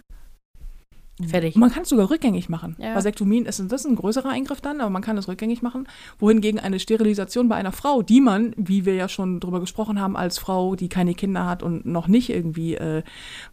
Fertig. 1.29 1.57
Man 1.57 1.71
kann 1.71 1.83
es 1.83 1.89
sogar 1.89 2.11
rückgängig 2.11 2.49
machen. 2.49 2.77
Ja. 2.79 2.95
Vasektomien 2.95 3.47
ist, 3.47 3.59
das 3.61 3.85
ist 3.85 3.87
ein 3.87 3.97
größerer 3.97 4.29
Eingriff 4.31 4.61
dann, 4.61 4.81
aber 4.81 4.91
man 4.91 5.03
kann 5.03 5.19
es 5.19 5.29
rückgängig 5.29 5.63
machen. 5.63 5.87
Wohingegen 6.19 6.59
eine 6.61 6.79
Sterilisation 6.81 7.49
bei 7.49 7.57
einer 7.57 7.73
Frau, 7.73 8.03
die 8.03 8.21
man, 8.21 8.53
wie 8.57 8.85
wir 8.85 8.95
ja 8.95 9.09
schon 9.09 9.41
drüber 9.41 9.61
gesprochen 9.61 10.01
haben, 10.01 10.17
als 10.17 10.39
Frau, 10.39 10.77
die 10.77 10.89
keine 10.89 11.15
Kinder 11.15 11.47
hat 11.47 11.63
und 11.63 11.87
noch 11.87 12.09
nicht 12.09 12.31
irgendwie, 12.31 12.75
äh, 12.75 13.03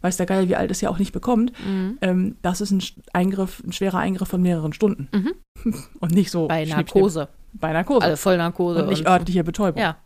weiß 0.00 0.16
der 0.16 0.26
Geil, 0.26 0.48
wie 0.48 0.56
alt 0.56 0.70
ist, 0.70 0.80
ja 0.80 0.90
auch 0.90 0.98
nicht 0.98 1.12
bekommt, 1.12 1.52
Mhm. 1.66 1.98
ähm, 2.00 2.36
das 2.42 2.60
ist 2.60 2.70
ein 2.70 2.82
Eingriff, 3.12 3.62
ein 3.66 3.72
schwerer 3.72 3.98
Eingriff 3.98 4.28
von 4.28 4.40
mehreren 4.42 4.72
Stunden. 4.72 5.08
Mhm. 5.12 5.32
Und 6.00 6.12
nicht 6.12 6.30
so 6.30 6.48
Bei 6.48 6.64
Narkose. 6.64 7.28
schnipp. 7.28 7.60
Bei 7.60 7.72
Narkose. 7.72 8.02
Also 8.04 8.16
Vollnarkose. 8.16 8.82
und 8.82 8.88
nicht 8.90 9.00
und- 9.00 9.08
örtliche 9.08 9.42
Betäubung. 9.42 9.80
Ja. 9.80 9.96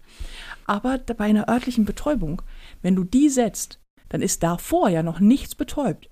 Aber 0.66 0.98
bei 0.98 1.24
einer 1.24 1.48
örtlichen 1.48 1.84
Betäubung, 1.84 2.40
wenn 2.82 2.94
du 2.94 3.04
die 3.04 3.28
setzt, 3.28 3.78
dann 4.08 4.22
ist 4.22 4.42
davor 4.42 4.88
ja 4.88 5.02
noch 5.02 5.20
nichts 5.20 5.54
betäubt. 5.54 6.08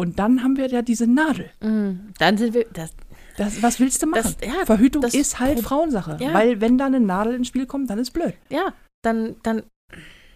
Und 0.00 0.18
dann 0.18 0.42
haben 0.42 0.56
wir 0.56 0.68
ja 0.68 0.82
diese 0.82 1.06
Nadel. 1.06 1.50
Mhm. 1.62 2.12
Dann 2.18 2.36
sind 2.38 2.54
wir. 2.54 2.66
Das, 2.72 2.90
Das, 3.36 3.62
was 3.62 3.78
willst 3.80 4.02
du 4.02 4.06
machen? 4.06 4.34
Das- 4.40 4.48
ja, 4.48 4.64
Verhütung 4.66 5.02
das 5.02 5.14
ist 5.14 5.38
halt 5.40 5.56
Pro- 5.56 5.62
Frauensache. 5.68 6.16
Ja. 6.20 6.34
Weil 6.34 6.60
wenn 6.60 6.76
da 6.78 6.86
eine 6.86 7.00
Nadel 7.00 7.34
ins 7.34 7.48
Spiel 7.48 7.66
kommt, 7.66 7.88
dann 7.90 7.98
ist 7.98 8.10
blöd. 8.12 8.34
ja, 8.50 8.72
dann, 9.02 9.36
dann. 9.42 9.62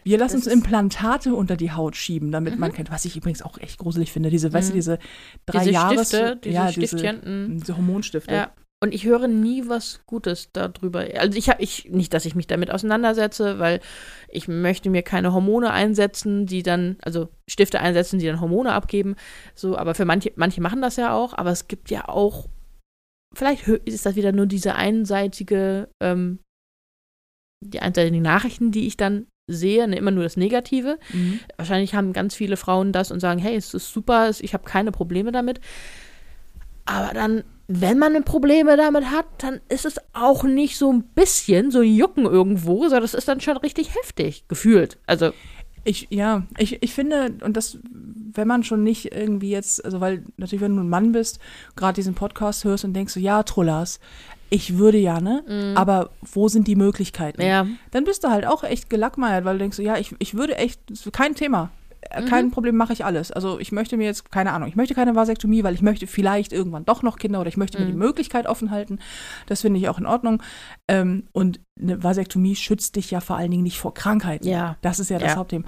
Wir 0.07 0.19
lassen 0.19 0.37
uns 0.37 0.47
Implantate 0.47 1.35
unter 1.35 1.57
die 1.57 1.73
Haut 1.73 1.97
schieben, 1.97 2.31
damit 2.31 2.59
man 2.59 2.73
kennt, 2.75 2.91
was 2.91 3.07
ich 3.07 3.17
übrigens 3.17 3.41
auch 3.41 3.57
echt 3.59 3.79
gruselig 3.79 4.13
finde. 4.13 4.29
Diese, 4.29 4.53
weißt 4.53 4.69
du, 4.69 4.73
Mhm. 4.73 4.77
diese 4.77 4.99
drei 5.47 5.61
Diese 5.61 5.71
Jahres, 5.71 6.09
Stifte, 6.09 6.37
diese 6.45 6.55
ja, 6.55 6.71
Stiftchen. 6.71 7.17
mhm. 7.25 7.47
diese, 7.53 7.61
diese 7.61 7.77
Hormonstifte. 7.79 8.35
Ja. 8.35 8.53
Und 8.85 8.93
ich 8.93 9.07
höre 9.07 9.29
nie 9.29 9.67
was 9.67 10.01
Gutes 10.05 10.53
darüber. 10.53 11.07
Also 11.17 11.39
ich 11.39 11.49
habe 11.49 11.63
ich 11.63 11.89
nicht, 11.89 12.13
dass 12.13 12.27
ich 12.27 12.35
mich 12.35 12.47
damit 12.47 12.71
auseinandersetze, 12.71 13.59
weil 13.59 13.81
ich 14.29 14.47
möchte 14.47 14.91
mir 14.91 15.01
keine 15.01 15.33
Hormone 15.33 15.71
einsetzen, 15.71 16.45
die 16.45 16.63
dann, 16.63 16.99
also 17.01 17.31
Stifte 17.49 17.81
einsetzen, 17.81 18.19
die 18.19 18.27
dann 18.27 18.43
Hormone 18.43 18.75
abgeben. 18.75 19.17
So, 19.55 19.79
aber 19.79 19.95
für 19.95 20.05
manche, 20.05 20.33
manche 20.37 20.61
machen 20.61 20.83
das 20.83 20.97
ja 20.97 21.15
auch, 21.15 21.33
aber 21.33 21.51
es 21.51 21.67
gibt 21.67 21.89
ja 21.89 22.07
auch, 22.11 22.51
vielleicht 23.35 23.67
ist 23.67 24.05
das 24.05 24.17
wieder 24.17 24.33
nur 24.33 24.45
diese 24.45 24.75
einseitige, 24.75 25.89
ähm, 26.03 26.41
die 27.65 27.81
einseitigen 27.81 28.21
Nachrichten, 28.21 28.71
die 28.71 28.87
ich 28.87 28.99
dann 28.99 29.29
sehe, 29.47 29.89
ne, 29.89 29.97
immer 29.97 30.11
nur 30.11 30.25
das 30.25 30.37
Negative. 30.37 30.99
Mhm. 31.11 31.41
Wahrscheinlich 31.57 31.95
haben 31.95 32.13
ganz 32.13 32.35
viele 32.35 32.59
Frauen 32.59 32.93
das 32.93 33.11
und 33.11 33.21
sagen, 33.21 33.41
hey, 33.41 33.57
es 33.57 33.73
ist 33.73 33.91
super, 33.91 34.29
ich 34.39 34.53
habe 34.53 34.65
keine 34.65 34.93
Probleme 34.93 35.33
damit. 35.33 35.63
Aber 36.85 37.15
dann, 37.15 37.45
wenn 37.67 37.99
man 37.99 38.23
Probleme 38.25 38.77
damit 38.77 39.11
hat, 39.11 39.27
dann 39.39 39.61
ist 39.69 39.87
es 39.87 39.97
auch 40.13 40.45
nicht 40.45 40.77
so 40.77 40.93
ein 40.93 41.03
bisschen 41.03 41.71
so 41.71 41.81
ein 41.81 41.95
Jucken 41.95 42.25
irgendwo, 42.25 42.83
sondern 42.83 43.03
das 43.03 43.15
ist 43.15 43.29
dann 43.29 43.41
schon 43.41 43.57
richtig 43.57 43.95
heftig 43.95 44.45
gefühlt. 44.49 44.99
Also, 45.07 45.33
Ich, 45.85 46.07
ja, 46.11 46.45
ich, 46.57 46.83
ich 46.83 46.95
finde, 46.95 47.35
und 47.43 47.57
das, 47.57 47.79
wenn 47.93 48.49
man 48.49 48.65
schon 48.65 48.83
nicht 48.83 49.13
irgendwie 49.15 49.51
jetzt, 49.51 49.85
also 49.85 50.01
weil 50.01 50.25
natürlich, 50.37 50.63
wenn 50.63 50.77
du 50.77 50.83
ein 50.83 50.89
Mann 50.89 51.13
bist, 51.13 51.39
gerade 51.77 51.95
diesen 51.95 52.15
Podcast 52.15 52.65
hörst 52.65 52.85
und 52.85 52.95
denkst 52.95 53.13
so, 53.15 53.21
ja, 53.21 53.43
Trullas, 53.43 54.01
ich 54.51 54.79
würde 54.79 54.99
ja, 54.99 55.21
ne? 55.21 55.73
Aber 55.75 56.11
wo 56.23 56.49
sind 56.49 56.69
die 56.69 56.77
Möglichkeiten? 56.77 57.43
Ja, 57.43 57.67
Dann 57.91 58.05
bist 58.05 58.25
du 58.25 58.29
halt 58.29 58.47
auch 58.47 58.63
echt 58.63 58.89
gelackmeiert, 58.89 59.45
weil 59.45 59.55
du 59.55 59.59
denkst 59.61 59.77
so, 59.77 59.83
ja, 59.83 59.97
ich, 59.99 60.15
ich 60.19 60.35
würde 60.35 60.57
echt, 60.57 60.81
kein 61.13 61.35
Thema. 61.35 61.71
Äh, 62.11 62.23
Mhm. 62.23 62.27
Kein 62.27 62.51
Problem, 62.51 62.77
mache 62.77 62.93
ich 62.93 63.05
alles. 63.05 63.31
Also 63.33 63.59
ich 63.59 63.73
möchte 63.73 63.97
mir 63.97 64.05
jetzt, 64.07 64.31
keine 64.31 64.53
Ahnung, 64.53 64.69
ich 64.69 64.77
möchte 64.77 64.95
keine 64.95 65.15
Vasektomie, 65.15 65.65
weil 65.65 65.75
ich 65.75 65.83
möchte 65.83 66.07
vielleicht 66.07 66.53
irgendwann 66.53 66.85
doch 66.85 67.03
noch 67.03 67.17
Kinder 67.19 67.41
oder 67.41 67.49
ich 67.49 67.57
möchte 67.57 67.79
mir 67.79 67.85
Mhm. 67.87 67.91
die 67.93 67.97
Möglichkeit 67.97 68.47
offen 68.47 68.71
halten. 68.71 68.99
Das 69.47 69.61
finde 69.63 69.79
ich 69.81 69.89
auch 69.89 69.99
in 69.99 70.07
Ordnung. 70.07 70.43
Ähm, 70.89 71.25
und 71.33 71.61
eine 71.81 72.03
Vasektomie 72.03 72.57
schützt 72.57 72.97
dich 72.97 73.11
ja 73.11 73.21
vor 73.21 73.37
allen 73.37 73.51
Dingen 73.51 73.63
nicht 73.63 73.79
vor 73.79 73.95
Krankheiten. 73.95 74.47
Ja. 74.49 74.77
Das 74.83 74.99
ist 75.01 75.11
ja 75.11 75.19
das 75.19 75.33
Ja. 75.33 75.37
Hauptthema. 75.37 75.65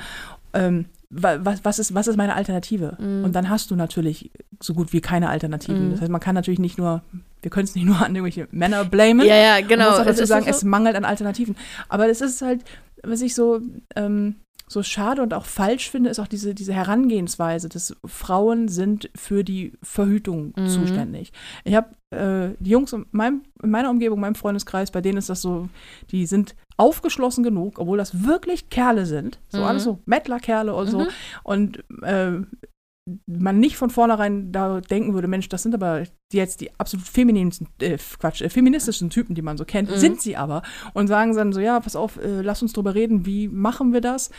Ähm, 0.55 0.87
wa- 1.11 1.38
was, 1.42 1.64
was, 1.64 1.79
ist, 1.79 1.94
was 1.94 2.07
ist 2.07 2.16
meine 2.16 2.35
Alternative? 2.35 2.96
Mhm. 3.01 3.25
Und 3.25 3.33
dann 3.35 3.49
hast 3.51 3.70
du 3.70 3.77
natürlich 3.77 4.31
so 4.62 4.75
gut 4.75 4.92
wie 4.92 5.01
keine 5.01 5.29
Alternativen. 5.29 5.87
Mhm. 5.88 5.90
Das 5.92 6.01
heißt, 6.01 6.11
man 6.11 6.20
kann 6.20 6.35
natürlich 6.35 6.61
nicht 6.61 6.79
nur, 6.79 7.03
wir 7.42 7.51
können 7.51 7.64
es 7.64 7.75
nicht 7.75 7.85
nur 7.87 7.96
an 8.05 8.14
irgendwelche 8.14 8.49
Männer 8.51 8.85
blamen. 8.85 9.27
ja, 9.27 9.37
ja, 9.37 9.55
Man 9.61 9.68
genau. 9.68 9.90
muss 9.90 9.99
auch 10.01 10.07
Es 10.07 10.16
dazu 10.16 10.27
sagen, 10.27 10.44
so- 10.44 10.51
es 10.51 10.64
mangelt 10.64 10.96
an 10.96 11.05
Alternativen. 11.05 11.57
Aber 11.88 12.09
es 12.09 12.20
ist 12.20 12.40
halt, 12.42 12.64
was 13.03 13.20
ich 13.20 13.35
so, 13.35 13.61
ähm, 13.94 14.37
so 14.68 14.83
schade 14.83 15.22
und 15.22 15.33
auch 15.33 15.44
falsch 15.44 15.90
finde, 15.90 16.11
ist 16.11 16.18
auch 16.18 16.26
diese, 16.26 16.55
diese 16.55 16.72
Herangehensweise, 16.72 17.68
dass 17.68 17.94
Frauen 18.05 18.68
sind 18.68 19.11
für 19.14 19.44
die 19.44 19.72
Verhütung 19.83 20.55
Mhm. 20.57 20.66
zuständig. 20.66 21.33
Ich 21.64 21.74
habe 21.74 21.88
äh, 22.11 22.55
die 22.59 22.70
Jungs 22.70 22.92
in, 22.92 23.07
meinem, 23.12 23.42
in 23.62 23.70
meiner 23.70 23.90
Umgebung, 23.90 24.18
meinem 24.20 24.35
Freundeskreis, 24.35 24.90
bei 24.90 25.00
denen 25.00 25.18
ist 25.18 25.29
das 25.29 25.40
so, 25.42 25.68
die 26.11 26.26
sind 26.26 26.57
aufgeschlossen 26.76 27.44
genug, 27.44 27.79
obwohl 27.79 27.98
das 27.98 28.24
wirklich 28.24 28.68
Kerle 28.68 29.07
sind, 29.07 29.38
so 29.48 29.59
Mhm. 29.59 29.64
alles 29.64 29.85
so 29.85 30.00
Mettlerkerle 30.05 30.74
und 30.74 30.88
so. 30.88 31.00
Mhm. 31.00 31.09
Und 31.44 31.85
äh, 32.02 32.33
man 33.27 33.61
nicht 33.61 33.77
von 33.77 33.90
vornherein 33.90 34.51
da 34.51 34.81
denken 34.81 35.14
würde, 35.14 35.29
Mensch, 35.29 35.49
das 35.49 35.62
sind 35.62 35.75
aber 35.75 36.03
jetzt 36.33 36.61
die 36.61 36.71
absolut 36.79 37.07
femininen, 37.07 37.53
äh, 37.81 37.99
Quatsch, 38.19 38.42
äh, 38.42 38.49
feministischen 38.51 39.11
Typen, 39.11 39.35
die 39.37 39.42
man 39.42 39.57
so 39.57 39.64
kennt, 39.64 39.90
Mhm. 39.90 39.97
sind 39.97 40.21
sie 40.21 40.37
aber. 40.37 40.62
Und 40.92 41.07
sagen 41.07 41.35
dann 41.37 41.53
so, 41.53 41.61
ja, 41.61 41.79
pass 41.79 41.95
auf, 41.95 42.16
äh, 42.16 42.42
lass 42.42 42.62
uns 42.62 42.73
drüber 42.73 42.95
reden, 42.97 43.25
wie 43.25 43.47
machen 43.49 43.92
wir 43.92 44.01
das? 44.01 44.31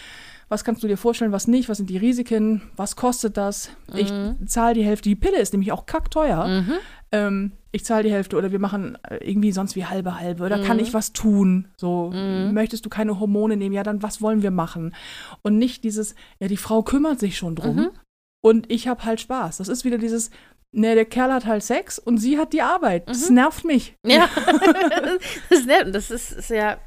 Was 0.50 0.64
kannst 0.64 0.84
du 0.84 0.88
dir 0.88 0.98
vorstellen, 0.98 1.32
was 1.32 1.48
nicht? 1.48 1.68
Was 1.70 1.78
sind 1.78 1.90
die 1.90 1.98
Risiken? 1.98 2.62
Was 2.76 2.96
kostet 2.96 3.36
das? 3.38 3.70
Ich 3.94 4.12
Mhm. 4.12 4.48
zahle 4.48 4.76
die 4.76 4.84
Hälfte. 4.84 5.10
Die 5.10 5.16
Pille 5.16 5.40
ist 5.40 5.54
nämlich 5.54 5.72
auch 5.74 5.86
kackteuer. 5.86 6.48
Mhm. 6.48 6.72
Ähm, 7.12 7.52
ich 7.72 7.86
zahle 7.86 8.04
die 8.04 8.12
Hälfte 8.12 8.36
oder 8.38 8.52
wir 8.52 8.60
machen 8.60 8.98
äh, 9.10 9.18
irgendwie 9.30 9.52
sonst 9.54 9.76
wie 9.78 9.86
halbe 9.86 10.20
halbe 10.20 10.44
oder 10.46 10.60
kann 10.60 10.78
Mhm. 10.78 10.84
ich 10.84 10.94
was 10.94 11.12
tun? 11.14 11.68
So, 11.78 12.12
Mhm. 12.14 12.54
möchtest 12.54 12.86
du 12.86 12.90
keine 12.90 13.20
Hormone 13.20 13.56
nehmen? 13.58 13.76
Ja, 13.76 13.84
dann 13.84 14.04
was 14.04 14.22
wollen 14.22 14.42
wir 14.42 14.52
machen? 14.52 14.94
Und 15.42 15.58
nicht 15.58 15.84
dieses, 15.86 16.16
ja, 16.40 16.48
die 16.50 16.58
Frau 16.58 16.82
kümmert 16.82 17.20
sich 17.20 17.38
schon 17.38 17.56
drum 17.56 17.76
Mhm. 17.78 17.90
Und 18.48 18.72
ich 18.72 18.88
habe 18.88 19.04
halt 19.04 19.20
Spaß. 19.22 19.58
Das 19.58 19.68
ist 19.68 19.84
wieder 19.86 19.98
dieses, 19.98 20.30
ne, 20.72 20.96
der 20.96 21.06
Kerl 21.06 21.34
hat 21.34 21.46
halt 21.46 21.64
Sex 21.64 22.00
und 22.00 22.18
sie 22.18 22.38
hat 22.38 22.54
die 22.54 22.62
Arbeit. 22.62 23.08
Das 23.10 23.30
Mhm. 23.30 23.36
nervt 23.36 23.66
mich. 23.66 23.96
Ja, 24.06 24.30
das. 25.50 25.62
Und 25.86 25.94
das 25.94 26.12
ist, 26.12 26.32
ist 26.32 26.50
ja 26.50 26.78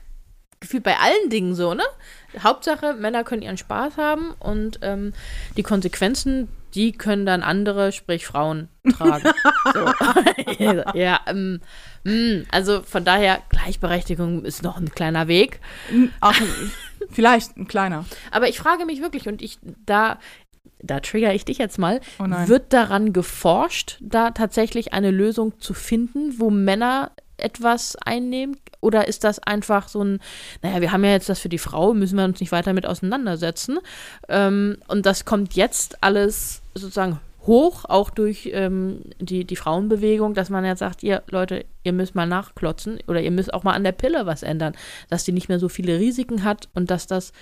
gefühlt 0.60 0.82
bei 0.82 0.96
allen 0.98 1.30
Dingen 1.30 1.54
so, 1.54 1.74
ne? 1.74 1.84
Hauptsache, 2.38 2.94
Männer 2.94 3.24
können 3.24 3.42
ihren 3.42 3.56
Spaß 3.58 3.96
haben 3.96 4.32
und 4.38 4.78
ähm, 4.82 5.12
die 5.56 5.62
Konsequenzen, 5.62 6.48
die 6.74 6.92
können 6.92 7.24
dann 7.26 7.42
andere, 7.42 7.92
sprich 7.92 8.26
Frauen, 8.26 8.68
tragen. 8.96 9.30
ja, 10.94 11.20
ähm, 11.26 11.60
mh, 12.04 12.44
also 12.50 12.82
von 12.82 13.04
daher, 13.04 13.40
Gleichberechtigung 13.48 14.44
ist 14.44 14.62
noch 14.62 14.76
ein 14.76 14.90
kleiner 14.90 15.28
Weg. 15.28 15.60
Ach, 16.20 16.38
vielleicht 17.10 17.56
ein 17.56 17.66
kleiner. 17.66 18.04
Aber 18.30 18.48
ich 18.48 18.58
frage 18.58 18.84
mich 18.84 19.00
wirklich, 19.00 19.26
und 19.28 19.42
ich, 19.42 19.58
da, 19.86 20.18
da 20.82 21.00
trigger 21.00 21.34
ich 21.34 21.44
dich 21.44 21.58
jetzt 21.58 21.78
mal, 21.78 22.00
Oh 22.18 22.24
wird 22.24 22.72
daran 22.72 23.12
geforscht, 23.12 23.98
da 24.00 24.30
tatsächlich 24.30 24.92
eine 24.92 25.10
Lösung 25.10 25.60
zu 25.60 25.74
finden, 25.74 26.38
wo 26.38 26.50
Männer 26.50 27.12
etwas 27.36 27.96
einnehmen? 27.96 28.56
Oder 28.80 29.08
ist 29.08 29.24
das 29.24 29.38
einfach 29.40 29.88
so 29.88 30.02
ein, 30.02 30.20
naja, 30.62 30.80
wir 30.80 30.92
haben 30.92 31.04
ja 31.04 31.10
jetzt 31.10 31.28
das 31.28 31.40
für 31.40 31.48
die 31.48 31.58
Frau, 31.58 31.92
müssen 31.92 32.16
wir 32.16 32.24
uns 32.24 32.40
nicht 32.40 32.52
weiter 32.52 32.72
mit 32.72 32.86
auseinandersetzen. 32.86 33.78
Ähm, 34.28 34.78
und 34.88 35.06
das 35.06 35.24
kommt 35.24 35.54
jetzt 35.54 36.02
alles 36.02 36.62
sozusagen 36.74 37.20
hoch, 37.46 37.84
auch 37.86 38.10
durch 38.10 38.50
ähm, 38.52 39.00
die, 39.18 39.44
die 39.44 39.56
Frauenbewegung, 39.56 40.34
dass 40.34 40.50
man 40.50 40.64
jetzt 40.64 40.80
sagt, 40.80 41.02
ihr 41.02 41.22
Leute, 41.30 41.64
ihr 41.82 41.92
müsst 41.92 42.14
mal 42.14 42.26
nachklotzen 42.26 42.98
oder 43.08 43.22
ihr 43.22 43.30
müsst 43.30 43.52
auch 43.52 43.64
mal 43.64 43.72
an 43.72 43.84
der 43.84 43.92
Pille 43.92 44.26
was 44.26 44.42
ändern, 44.42 44.74
dass 45.08 45.24
die 45.24 45.32
nicht 45.32 45.48
mehr 45.48 45.58
so 45.58 45.68
viele 45.68 45.98
Risiken 45.98 46.44
hat 46.44 46.68
und 46.74 46.90
dass 46.90 47.06
das 47.06 47.32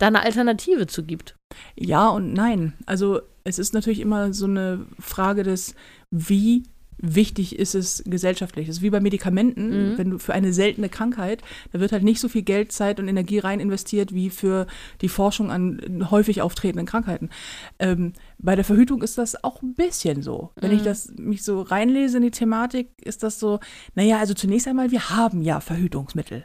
da 0.00 0.06
eine 0.06 0.22
Alternative 0.22 0.86
zu 0.86 1.04
gibt. 1.04 1.36
Ja 1.76 2.08
und 2.08 2.32
nein. 2.32 2.72
Also 2.86 3.20
es 3.44 3.58
ist 3.58 3.74
natürlich 3.74 4.00
immer 4.00 4.32
so 4.32 4.46
eine 4.46 4.86
Frage 4.98 5.42
des, 5.42 5.74
wie 6.10 6.64
wichtig 7.02 7.58
ist 7.58 7.74
es 7.74 8.02
gesellschaftlich. 8.06 8.66
Das 8.66 8.76
ist 8.76 8.82
wie 8.82 8.90
bei 8.90 9.00
Medikamenten, 9.00 9.92
Mhm. 9.92 9.98
wenn 9.98 10.10
du 10.10 10.18
für 10.18 10.34
eine 10.34 10.52
seltene 10.52 10.88
Krankheit, 10.88 11.42
da 11.72 11.80
wird 11.80 11.92
halt 11.92 12.02
nicht 12.02 12.20
so 12.20 12.28
viel 12.28 12.42
Geld, 12.42 12.72
Zeit 12.72 13.00
und 13.00 13.08
Energie 13.08 13.38
rein 13.38 13.60
investiert 13.60 14.14
wie 14.14 14.30
für 14.30 14.66
die 15.00 15.08
Forschung 15.08 15.50
an 15.50 16.08
häufig 16.10 16.42
auftretenden 16.42 16.86
Krankheiten. 16.86 17.30
Ähm, 17.78 18.12
bei 18.38 18.54
der 18.56 18.64
Verhütung 18.64 19.02
ist 19.02 19.18
das 19.18 19.42
auch 19.44 19.62
ein 19.62 19.74
bisschen 19.74 20.22
so. 20.22 20.50
Wenn 20.56 20.72
ich 20.72 20.80
Mhm. 20.80 20.84
das 20.84 21.12
mich 21.16 21.42
so 21.42 21.62
reinlese 21.62 22.18
in 22.18 22.22
die 22.22 22.30
Thematik, 22.30 22.90
ist 23.02 23.22
das 23.22 23.38
so, 23.40 23.60
naja, 23.94 24.18
also 24.18 24.34
zunächst 24.34 24.68
einmal, 24.68 24.90
wir 24.90 25.10
haben 25.10 25.42
ja 25.42 25.60
Verhütungsmittel. 25.60 26.44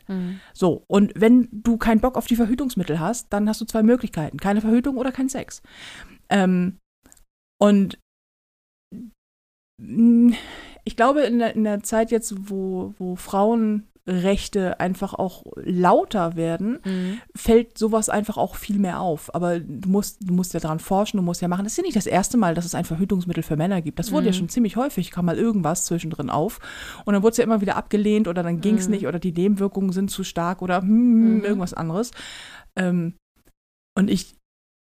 So, 0.53 0.83
und 0.87 1.13
wenn 1.15 1.47
du 1.51 1.77
keinen 1.77 1.99
Bock 2.01 2.17
auf 2.17 2.27
die 2.27 2.35
Verhütungsmittel 2.35 2.99
hast, 2.99 3.31
dann 3.31 3.47
hast 3.49 3.61
du 3.61 3.65
zwei 3.65 3.83
Möglichkeiten. 3.83 4.37
Keine 4.37 4.61
Verhütung 4.61 4.97
oder 4.97 5.11
kein 5.11 5.29
Sex. 5.29 5.61
Ähm, 6.29 6.77
und 7.59 7.97
ich 9.77 10.95
glaube, 10.95 11.21
in 11.21 11.39
der, 11.39 11.55
in 11.55 11.63
der 11.63 11.83
Zeit 11.83 12.11
jetzt, 12.11 12.49
wo, 12.49 12.93
wo 12.97 13.15
Frauenrechte 13.15 14.79
einfach 14.79 15.13
auch 15.13 15.43
lauter 15.55 16.35
werden, 16.35 16.79
Mhm. 16.85 17.19
fällt 17.35 17.77
sowas 17.77 18.07
einfach 18.09 18.37
auch 18.37 18.55
viel 18.55 18.79
mehr 18.79 19.01
auf. 19.01 19.33
Aber 19.35 19.59
du 19.59 19.89
musst, 19.89 20.19
du 20.27 20.33
musst 20.33 20.53
ja 20.53 20.59
daran 20.59 20.79
forschen, 20.79 21.17
du 21.17 21.23
musst 21.23 21.41
ja 21.41 21.47
machen. 21.47 21.63
Das 21.65 21.73
ist 21.73 21.77
ja 21.77 21.83
nicht 21.83 21.95
das 21.95 22.05
erste 22.05 22.37
Mal, 22.37 22.53
dass 22.55 22.65
es 22.65 22.75
ein 22.75 22.85
Verhütungsmittel 22.85 23.43
für 23.43 23.57
Männer 23.57 23.81
gibt. 23.81 23.99
Das 23.99 24.11
wurde 24.11 24.27
ja 24.27 24.31
Mhm. 24.31 24.35
schon 24.37 24.49
ziemlich 24.49 24.75
häufig, 24.77 25.11
kam 25.11 25.25
mal 25.25 25.37
irgendwas 25.37 25.85
zwischendrin 25.85 26.29
auf. 26.29 26.59
Und 27.05 27.13
dann 27.13 27.23
wurde 27.23 27.31
es 27.31 27.37
ja 27.37 27.43
immer 27.43 27.61
wieder 27.61 27.75
abgelehnt 27.75 28.27
oder 28.27 28.43
dann 28.43 28.61
ging 28.61 28.77
es 28.77 28.87
Mhm. 28.87 28.91
nicht 28.93 29.07
oder 29.07 29.19
die 29.19 29.33
Nebenwirkungen 29.33 29.91
sind 29.91 30.09
zu 30.11 30.23
stark 30.23 30.61
oder 30.61 30.81
hm, 30.81 31.37
Mhm. 31.39 31.43
irgendwas 31.43 31.73
anderes. 31.73 32.11
Ähm, 32.77 33.15
und 33.97 34.09
ich 34.09 34.35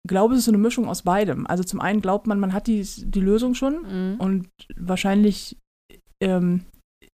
glaube, 0.06 0.34
es 0.34 0.40
ist 0.40 0.44
so 0.46 0.50
eine 0.50 0.58
Mischung 0.58 0.88
aus 0.88 1.02
beidem. 1.02 1.46
Also 1.46 1.64
zum 1.64 1.80
einen 1.80 2.00
glaubt 2.00 2.26
man, 2.26 2.38
man 2.40 2.52
hat 2.52 2.66
die, 2.66 2.82
die 2.82 3.20
Lösung 3.20 3.54
schon 3.54 3.82
Mhm. 3.82 4.16
und 4.20 4.48
wahrscheinlich 4.76 5.56
ähm, 6.22 6.64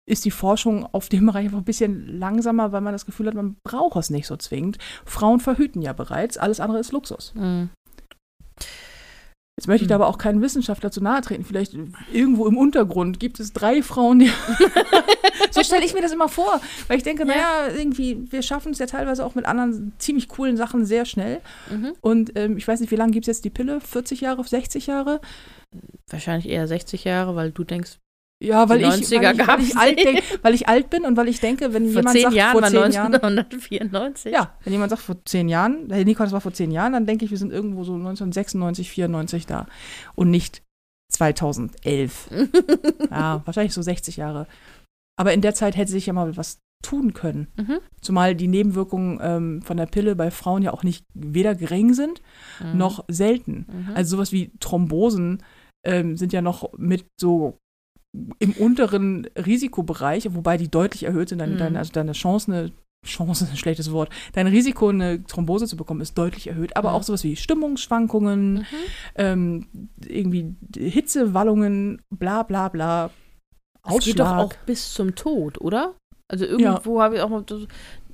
ist 0.08 0.24
die 0.26 0.32
Forschung 0.32 0.86
auf 0.92 1.10
dem 1.10 1.26
Bereich 1.26 1.46
einfach 1.46 1.58
ein 1.58 1.64
bisschen 1.66 2.20
langsamer, 2.20 2.72
weil 2.72 2.82
man 2.82 2.94
das 2.94 3.06
Gefühl 3.06 3.28
hat, 3.28 3.34
man 3.34 3.56
braucht 3.64 3.98
es 3.98 4.10
nicht 4.12 4.28
so 4.28 4.38
zwingend. 4.38 4.78
Frauen 5.04 5.40
verhüten 5.40 5.82
ja 5.82 5.94
bereits, 5.94 6.38
alles 6.38 6.60
andere 6.60 6.80
ist 6.80 6.92
Luxus. 6.92 7.34
Mhm. 7.36 7.70
Jetzt 9.66 9.70
möchte 9.70 9.86
ich 9.86 9.90
da 9.90 9.96
Hm. 9.96 10.02
aber 10.04 10.12
auch 10.12 10.20
keinen 10.20 10.44
Wissenschaftler 10.44 10.92
zu 10.92 11.02
nahe 11.02 11.22
treten. 11.22 11.44
Vielleicht 11.44 11.76
irgendwo 12.14 12.46
im 12.46 12.56
Untergrund 12.56 13.20
gibt 13.20 13.40
es 13.40 13.52
drei 13.52 13.82
Frauen, 13.82 14.20
die. 14.20 14.30
so 15.50 15.64
stelle 15.64 15.84
ich 15.84 15.96
mir 15.96 16.02
das 16.04 16.12
immer 16.12 16.30
vor. 16.30 16.62
Weil 16.88 16.98
ich 16.98 17.04
denke, 17.04 17.24
Ja. 17.24 17.28
naja, 17.30 17.76
irgendwie, 17.76 18.32
wir 18.32 18.44
schaffen 18.44 18.74
es 18.74 18.78
ja 18.78 18.86
teilweise 18.86 19.26
auch 19.26 19.34
mit 19.34 19.46
anderen 19.48 19.94
ziemlich 19.98 20.28
coolen 20.28 20.56
Sachen 20.56 20.86
sehr 20.86 21.06
schnell. 21.06 21.42
Mhm. 21.72 21.94
Und 22.02 22.38
ähm, 22.38 22.58
ich 22.58 22.68
weiß 22.68 22.80
nicht, 22.80 22.92
wie 22.92 22.96
lange 22.96 23.12
gibt 23.12 23.24
es 23.24 23.38
jetzt 23.38 23.46
die 23.46 23.50
Pille? 23.50 23.82
40 23.82 24.22
Jahre, 24.22 24.44
60 24.44 24.86
Jahre? 24.86 25.20
Wahrscheinlich 26.12 26.48
eher 26.48 26.68
60 26.68 27.04
Jahre, 27.04 27.36
weil 27.36 27.50
du 27.52 27.64
denkst, 27.64 27.98
Ja, 28.44 28.68
weil 28.68 28.80
Die 28.80 28.86
ich, 28.86 28.92
90er 28.92 29.48
weil, 29.48 29.62
ich, 29.62 29.76
weil, 29.76 29.90
ich 29.94 30.04
denk, 30.04 30.24
weil 30.42 30.54
ich 30.54 30.68
alt 30.68 30.90
bin 30.90 31.06
und 31.06 31.16
weil 31.16 31.30
ich 31.30 31.40
denke, 31.40 31.74
wenn 31.74 31.86
vor 31.92 32.02
jemand 32.02 32.20
sagt, 32.20 32.34
Jahren 32.36 32.52
vor 32.52 32.62
war 32.62 32.70
zehn 32.70 32.92
Jahren. 32.92 33.14
1994. 33.16 34.32
Ja, 34.34 34.54
wenn 34.64 34.74
jemand 34.74 34.90
sagt, 34.90 35.02
vor 35.04 35.24
zehn 35.26 35.48
Jahren, 35.48 35.88
Herr 35.90 36.04
Nico, 36.04 36.22
das 36.24 36.34
war 36.34 36.42
vor 36.42 36.54
zehn 36.54 36.72
Jahren, 36.72 36.92
dann 36.94 37.06
denke 37.06 37.24
ich, 37.26 37.32
wir 37.32 37.38
sind 37.38 37.54
irgendwo 37.54 37.84
so 37.86 37.94
1996, 37.94 38.90
94 38.92 39.46
da 39.48 39.68
und 40.16 40.30
nicht 40.32 40.62
2011. 41.14 42.30
ja, 43.12 43.42
wahrscheinlich 43.46 43.74
so 43.74 43.82
60 43.82 44.18
Jahre. 44.18 44.48
Aber 45.18 45.34
in 45.34 45.42
der 45.42 45.54
Zeit 45.54 45.78
hätte 45.78 45.92
sich 45.92 46.06
ja 46.08 46.14
mal 46.14 46.36
was 46.36 46.60
tun 46.84 47.14
können. 47.14 47.48
Mhm. 47.58 47.80
Zumal 48.02 48.36
die 48.36 48.48
Nebenwirkungen 48.50 49.20
ähm, 49.22 49.62
von 49.62 49.78
der 49.78 49.86
Pille 49.86 50.16
bei 50.16 50.30
Frauen 50.30 50.62
ja 50.62 50.72
auch 50.74 50.84
nicht 50.84 51.06
weder 51.14 51.56
gering 51.56 51.94
sind, 51.94 52.22
Mhm. 52.62 52.78
noch 52.78 53.06
selten. 53.08 53.66
Mhm. 53.72 53.96
Also 53.96 54.18
sowas 54.18 54.32
wie 54.32 54.52
Thrombosen 54.60 55.42
ähm, 55.86 56.18
sind 56.18 56.34
ja 56.34 56.42
noch 56.42 56.74
mit 56.78 57.06
so 57.20 57.58
im 58.40 58.52
unteren 58.54 59.28
Risikobereich, 59.36 60.34
wobei 60.34 60.58
die 60.58 60.70
deutlich 60.70 61.04
erhöht 61.04 61.30
sind. 61.30 61.40
Deine, 61.40 61.54
Mhm. 61.54 61.58
deine, 61.60 61.80
also 61.80 61.92
deine 61.94 62.12
Chance, 62.14 62.52
eine 62.52 62.72
Chance 63.06 63.44
ist 63.46 63.52
ein 63.52 63.58
schlechtes 63.58 63.92
Wort. 63.92 64.10
Dein 64.34 64.48
Risiko, 64.48 64.90
eine 64.90 65.24
Thrombose 65.24 65.68
zu 65.68 65.78
bekommen, 65.78 66.02
ist 66.02 66.18
deutlich 66.18 66.48
erhöht. 66.48 66.76
Aber 66.76 66.90
Mhm. 66.90 66.96
auch 66.96 67.04
sowas 67.04 67.24
wie 67.24 67.36
Stimmungsschwankungen, 67.36 68.54
Mhm. 68.54 68.66
ähm, 69.16 69.68
irgendwie 70.06 70.56
Hitzewallungen, 70.76 72.02
bla 72.10 72.44
bla 72.44 72.70
bla. 72.70 73.12
Es 73.88 74.04
geht 74.04 74.20
doch 74.20 74.26
Ausschlag. 74.26 74.46
auch 74.46 74.54
bis 74.66 74.94
zum 74.94 75.14
Tod, 75.16 75.62
oder? 75.62 75.94
Also 76.28 76.46
irgendwo 76.46 77.02
habe 77.02 77.16
ich 77.18 77.22
auch 77.22 77.30
noch 77.30 77.44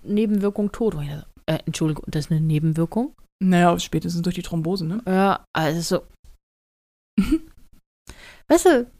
Nebenwirkung 0.03 0.71
Tod. 0.73 0.97
Äh, 1.45 1.59
Entschuldigung, 1.65 2.03
das 2.07 2.25
ist 2.25 2.31
eine 2.31 2.41
Nebenwirkung? 2.41 3.13
Naja, 3.41 3.79
spätestens 3.79 4.21
durch 4.21 4.35
die 4.35 4.41
Thrombose, 4.41 4.85
ne? 4.85 5.01
Ja, 5.07 5.45
also 5.53 5.81
so. 5.81 6.03
weißt 8.49 8.65
du, 8.65 8.91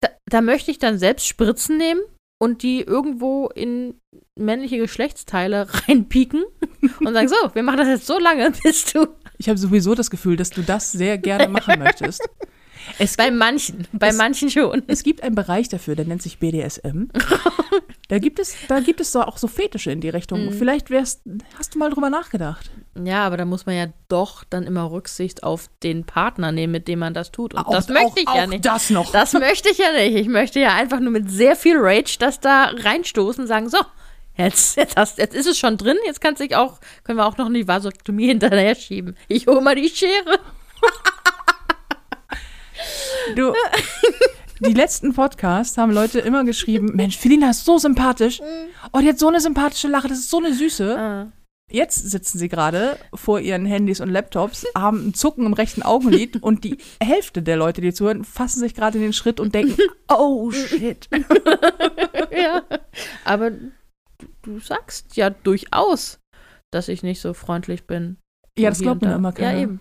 da, 0.00 0.10
da 0.26 0.40
möchte 0.40 0.70
ich 0.70 0.78
dann 0.78 0.98
selbst 0.98 1.26
Spritzen 1.26 1.76
nehmen 1.76 2.00
und 2.40 2.62
die 2.62 2.80
irgendwo 2.80 3.48
in 3.48 4.00
männliche 4.36 4.78
Geschlechtsteile 4.78 5.66
reinpieken 5.88 6.44
und 7.00 7.12
sagen, 7.12 7.28
so, 7.28 7.54
wir 7.54 7.62
machen 7.62 7.78
das 7.78 7.88
jetzt 7.88 8.06
so 8.06 8.18
lange, 8.18 8.52
bis 8.62 8.92
du. 8.92 9.08
Ich 9.38 9.48
habe 9.48 9.58
sowieso 9.58 9.94
das 9.94 10.10
Gefühl, 10.10 10.36
dass 10.36 10.50
du 10.50 10.62
das 10.62 10.92
sehr 10.92 11.18
gerne 11.18 11.48
machen 11.48 11.78
möchtest. 11.78 12.28
Es 12.98 13.16
Bei 13.16 13.30
manchen, 13.30 13.86
bei 13.92 14.08
Es- 14.08 14.16
manchen 14.16 14.50
schon. 14.50 14.82
Es 14.86 15.02
gibt 15.02 15.22
einen 15.22 15.34
Bereich 15.34 15.68
dafür, 15.68 15.94
der 15.96 16.04
nennt 16.06 16.22
sich 16.22 16.38
BDSM. 16.38 17.04
da 18.08 18.18
gibt 18.18 18.38
es, 18.38 18.54
da 18.68 18.80
gibt 18.80 19.00
es 19.00 19.14
auch 19.16 19.36
so 19.38 19.46
Fetische 19.48 19.90
in 19.90 20.00
die 20.00 20.08
Richtung. 20.08 20.46
Mhm. 20.46 20.52
Vielleicht 20.52 20.90
wärst, 20.90 21.20
hast 21.58 21.74
du 21.74 21.78
mal 21.78 21.90
drüber 21.90 22.10
nachgedacht. 22.10 22.70
Ja, 23.02 23.24
aber 23.26 23.36
da 23.36 23.44
muss 23.44 23.66
man 23.66 23.76
ja 23.76 23.86
doch 24.08 24.44
dann 24.44 24.64
immer 24.64 24.90
Rücksicht 24.90 25.42
auf 25.44 25.68
den 25.82 26.04
Partner 26.04 26.50
nehmen, 26.52 26.72
mit 26.72 26.88
dem 26.88 26.98
man 27.00 27.14
das 27.14 27.30
tut. 27.30 27.54
Und 27.54 27.60
Auch- 27.66 27.72
das 27.72 27.88
möchte 27.88 28.08
auch, 28.08 28.16
ich 28.16 28.34
ja 28.34 28.46
nicht. 28.46 28.64
Das 28.64 28.90
noch. 28.90 29.12
Das 29.12 29.32
möchte 29.34 29.68
ich 29.70 29.78
ja 29.78 29.92
nicht. 29.92 30.16
Ich 30.16 30.28
möchte 30.28 30.58
ja 30.60 30.74
einfach 30.74 31.00
nur 31.00 31.12
mit 31.12 31.30
sehr 31.30 31.54
viel 31.56 31.76
Rage 31.78 32.16
das 32.18 32.40
da 32.40 32.72
reinstoßen 32.76 33.42
und 33.42 33.48
sagen, 33.48 33.68
so, 33.68 33.78
jetzt, 34.36 34.76
jetzt, 34.76 34.96
hast, 34.96 35.18
jetzt 35.18 35.34
ist 35.34 35.46
es 35.46 35.58
schon 35.58 35.76
drin, 35.76 35.96
jetzt 36.06 36.20
kannst 36.20 36.40
dich 36.42 36.56
auch, 36.56 36.80
können 37.04 37.18
wir 37.18 37.26
auch 37.26 37.36
noch 37.38 37.52
die 37.52 37.68
Vasektomie 37.68 38.26
hinterher 38.28 38.74
schieben. 38.74 39.16
Ich 39.28 39.46
hole 39.46 39.60
mal 39.60 39.74
die 39.76 39.88
Schere. 39.88 40.38
Du, 43.34 43.52
die 44.60 44.72
letzten 44.72 45.14
Podcasts 45.14 45.78
haben 45.78 45.92
Leute 45.92 46.18
immer 46.20 46.44
geschrieben: 46.44 46.92
Mensch, 46.94 47.16
Felina 47.16 47.50
ist 47.50 47.64
so 47.64 47.78
sympathisch. 47.78 48.40
Oh, 48.92 48.98
die 49.00 49.08
hat 49.08 49.18
so 49.18 49.28
eine 49.28 49.40
sympathische 49.40 49.88
Lache, 49.88 50.08
das 50.08 50.18
ist 50.18 50.30
so 50.30 50.38
eine 50.38 50.52
Süße. 50.52 50.98
Ah. 50.98 51.32
Jetzt 51.70 52.10
sitzen 52.10 52.38
sie 52.38 52.48
gerade 52.48 52.98
vor 53.12 53.40
ihren 53.40 53.66
Handys 53.66 54.00
und 54.00 54.08
Laptops, 54.08 54.64
haben 54.74 55.08
ein 55.08 55.14
Zucken 55.14 55.44
im 55.44 55.52
rechten 55.52 55.82
Augenlid 55.82 56.36
und 56.42 56.64
die 56.64 56.78
Hälfte 57.02 57.42
der 57.42 57.56
Leute, 57.56 57.80
die 57.80 57.92
zuhören, 57.92 58.24
fassen 58.24 58.60
sich 58.60 58.74
gerade 58.74 58.96
in 58.98 59.04
den 59.04 59.12
Schritt 59.12 59.38
und 59.38 59.54
denken: 59.54 59.76
Oh 60.08 60.50
shit. 60.50 61.08
ja. 62.32 62.62
Aber 63.24 63.50
du, 64.42 64.58
sagst 64.60 65.16
ja 65.16 65.28
durchaus, 65.30 66.20
dass 66.70 66.88
ich 66.88 67.02
nicht 67.02 67.20
so 67.20 67.34
freundlich 67.34 67.86
bin. 67.86 68.16
Ja, 68.58 68.70
das 68.70 68.80
glaubt 68.80 69.02
mir 69.02 69.14
immer 69.14 69.32
keiner. 69.32 69.58
Ja, 69.58 69.62
eben. 69.62 69.80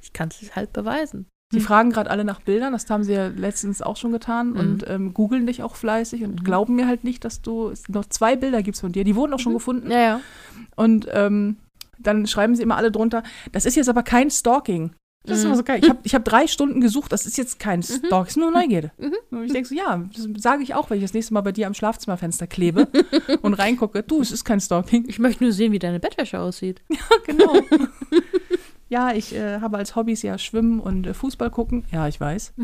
Ich 0.00 0.12
kann 0.12 0.28
es 0.28 0.56
halt 0.56 0.72
beweisen. 0.72 1.26
Die 1.54 1.60
Hm. 1.60 1.64
fragen 1.66 1.90
gerade 1.90 2.10
alle 2.10 2.24
nach 2.24 2.40
Bildern, 2.40 2.72
das 2.72 2.88
haben 2.90 3.04
sie 3.04 3.12
ja 3.14 3.28
letztens 3.28 3.80
auch 3.80 3.96
schon 3.96 4.12
getan 4.12 4.50
Mhm. 4.50 4.56
und 4.60 4.84
ähm, 4.88 5.14
googeln 5.14 5.46
dich 5.46 5.62
auch 5.62 5.76
fleißig 5.76 6.22
und 6.24 6.40
Mhm. 6.40 6.44
glauben 6.44 6.74
mir 6.76 6.86
halt 6.86 7.04
nicht, 7.04 7.24
dass 7.24 7.40
du 7.42 7.68
es 7.68 7.88
noch 7.88 8.04
zwei 8.06 8.36
Bilder 8.36 8.62
gibst 8.62 8.80
von 8.82 8.92
dir. 8.92 9.04
Die 9.04 9.14
wurden 9.16 9.32
auch 9.32 9.38
schon 9.40 9.52
Mhm. 9.52 9.56
gefunden 9.56 9.90
Ja, 9.90 10.00
ja. 10.00 10.20
und 10.76 11.06
ähm, 11.12 11.56
dann 11.98 12.26
schreiben 12.26 12.54
sie 12.56 12.62
immer 12.62 12.76
alle 12.76 12.90
drunter, 12.90 13.22
das 13.52 13.64
ist 13.64 13.76
jetzt 13.76 13.88
aber 13.88 14.02
kein 14.02 14.30
Stalking. 14.30 14.90
Das 15.26 15.38
ist 15.38 15.44
Mhm. 15.44 15.48
immer 15.50 15.56
so 15.56 15.64
geil. 15.64 15.80
Ich 15.82 15.88
habe 15.88 16.00
ich 16.02 16.14
hab 16.14 16.22
drei 16.26 16.46
Stunden 16.46 16.82
gesucht, 16.82 17.10
das 17.10 17.24
ist 17.24 17.38
jetzt 17.38 17.58
kein 17.58 17.82
Stalking, 17.82 18.10
das 18.10 18.28
ist 18.28 18.36
nur 18.36 18.50
Neugierde. 18.50 18.90
Mhm. 18.98 19.14
Und 19.30 19.44
ich 19.44 19.52
denke 19.54 19.66
so, 19.68 19.74
ja, 19.74 20.04
das 20.14 20.28
sage 20.42 20.62
ich 20.62 20.74
auch, 20.74 20.90
wenn 20.90 20.98
ich 20.98 21.04
das 21.04 21.14
nächste 21.14 21.32
Mal 21.32 21.40
bei 21.40 21.52
dir 21.52 21.66
am 21.66 21.72
Schlafzimmerfenster 21.72 22.46
klebe 22.46 22.88
und 23.42 23.54
reingucke, 23.54 24.02
du, 24.02 24.20
es 24.20 24.32
ist 24.32 24.44
kein 24.44 24.60
Stalking. 24.60 25.06
Ich 25.08 25.18
möchte 25.18 25.42
nur 25.44 25.52
sehen, 25.54 25.72
wie 25.72 25.78
deine 25.78 25.98
Bettwäsche 25.98 26.40
aussieht. 26.40 26.82
genau. 27.26 27.54
ja, 28.94 29.12
ich 29.12 29.34
äh, 29.34 29.60
habe 29.60 29.76
als 29.76 29.96
Hobbys 29.96 30.22
ja 30.22 30.38
Schwimmen 30.38 30.78
und 30.78 31.04
äh, 31.06 31.14
Fußball 31.14 31.50
gucken. 31.50 31.84
Ja, 31.90 32.06
ich 32.06 32.20
weiß. 32.20 32.54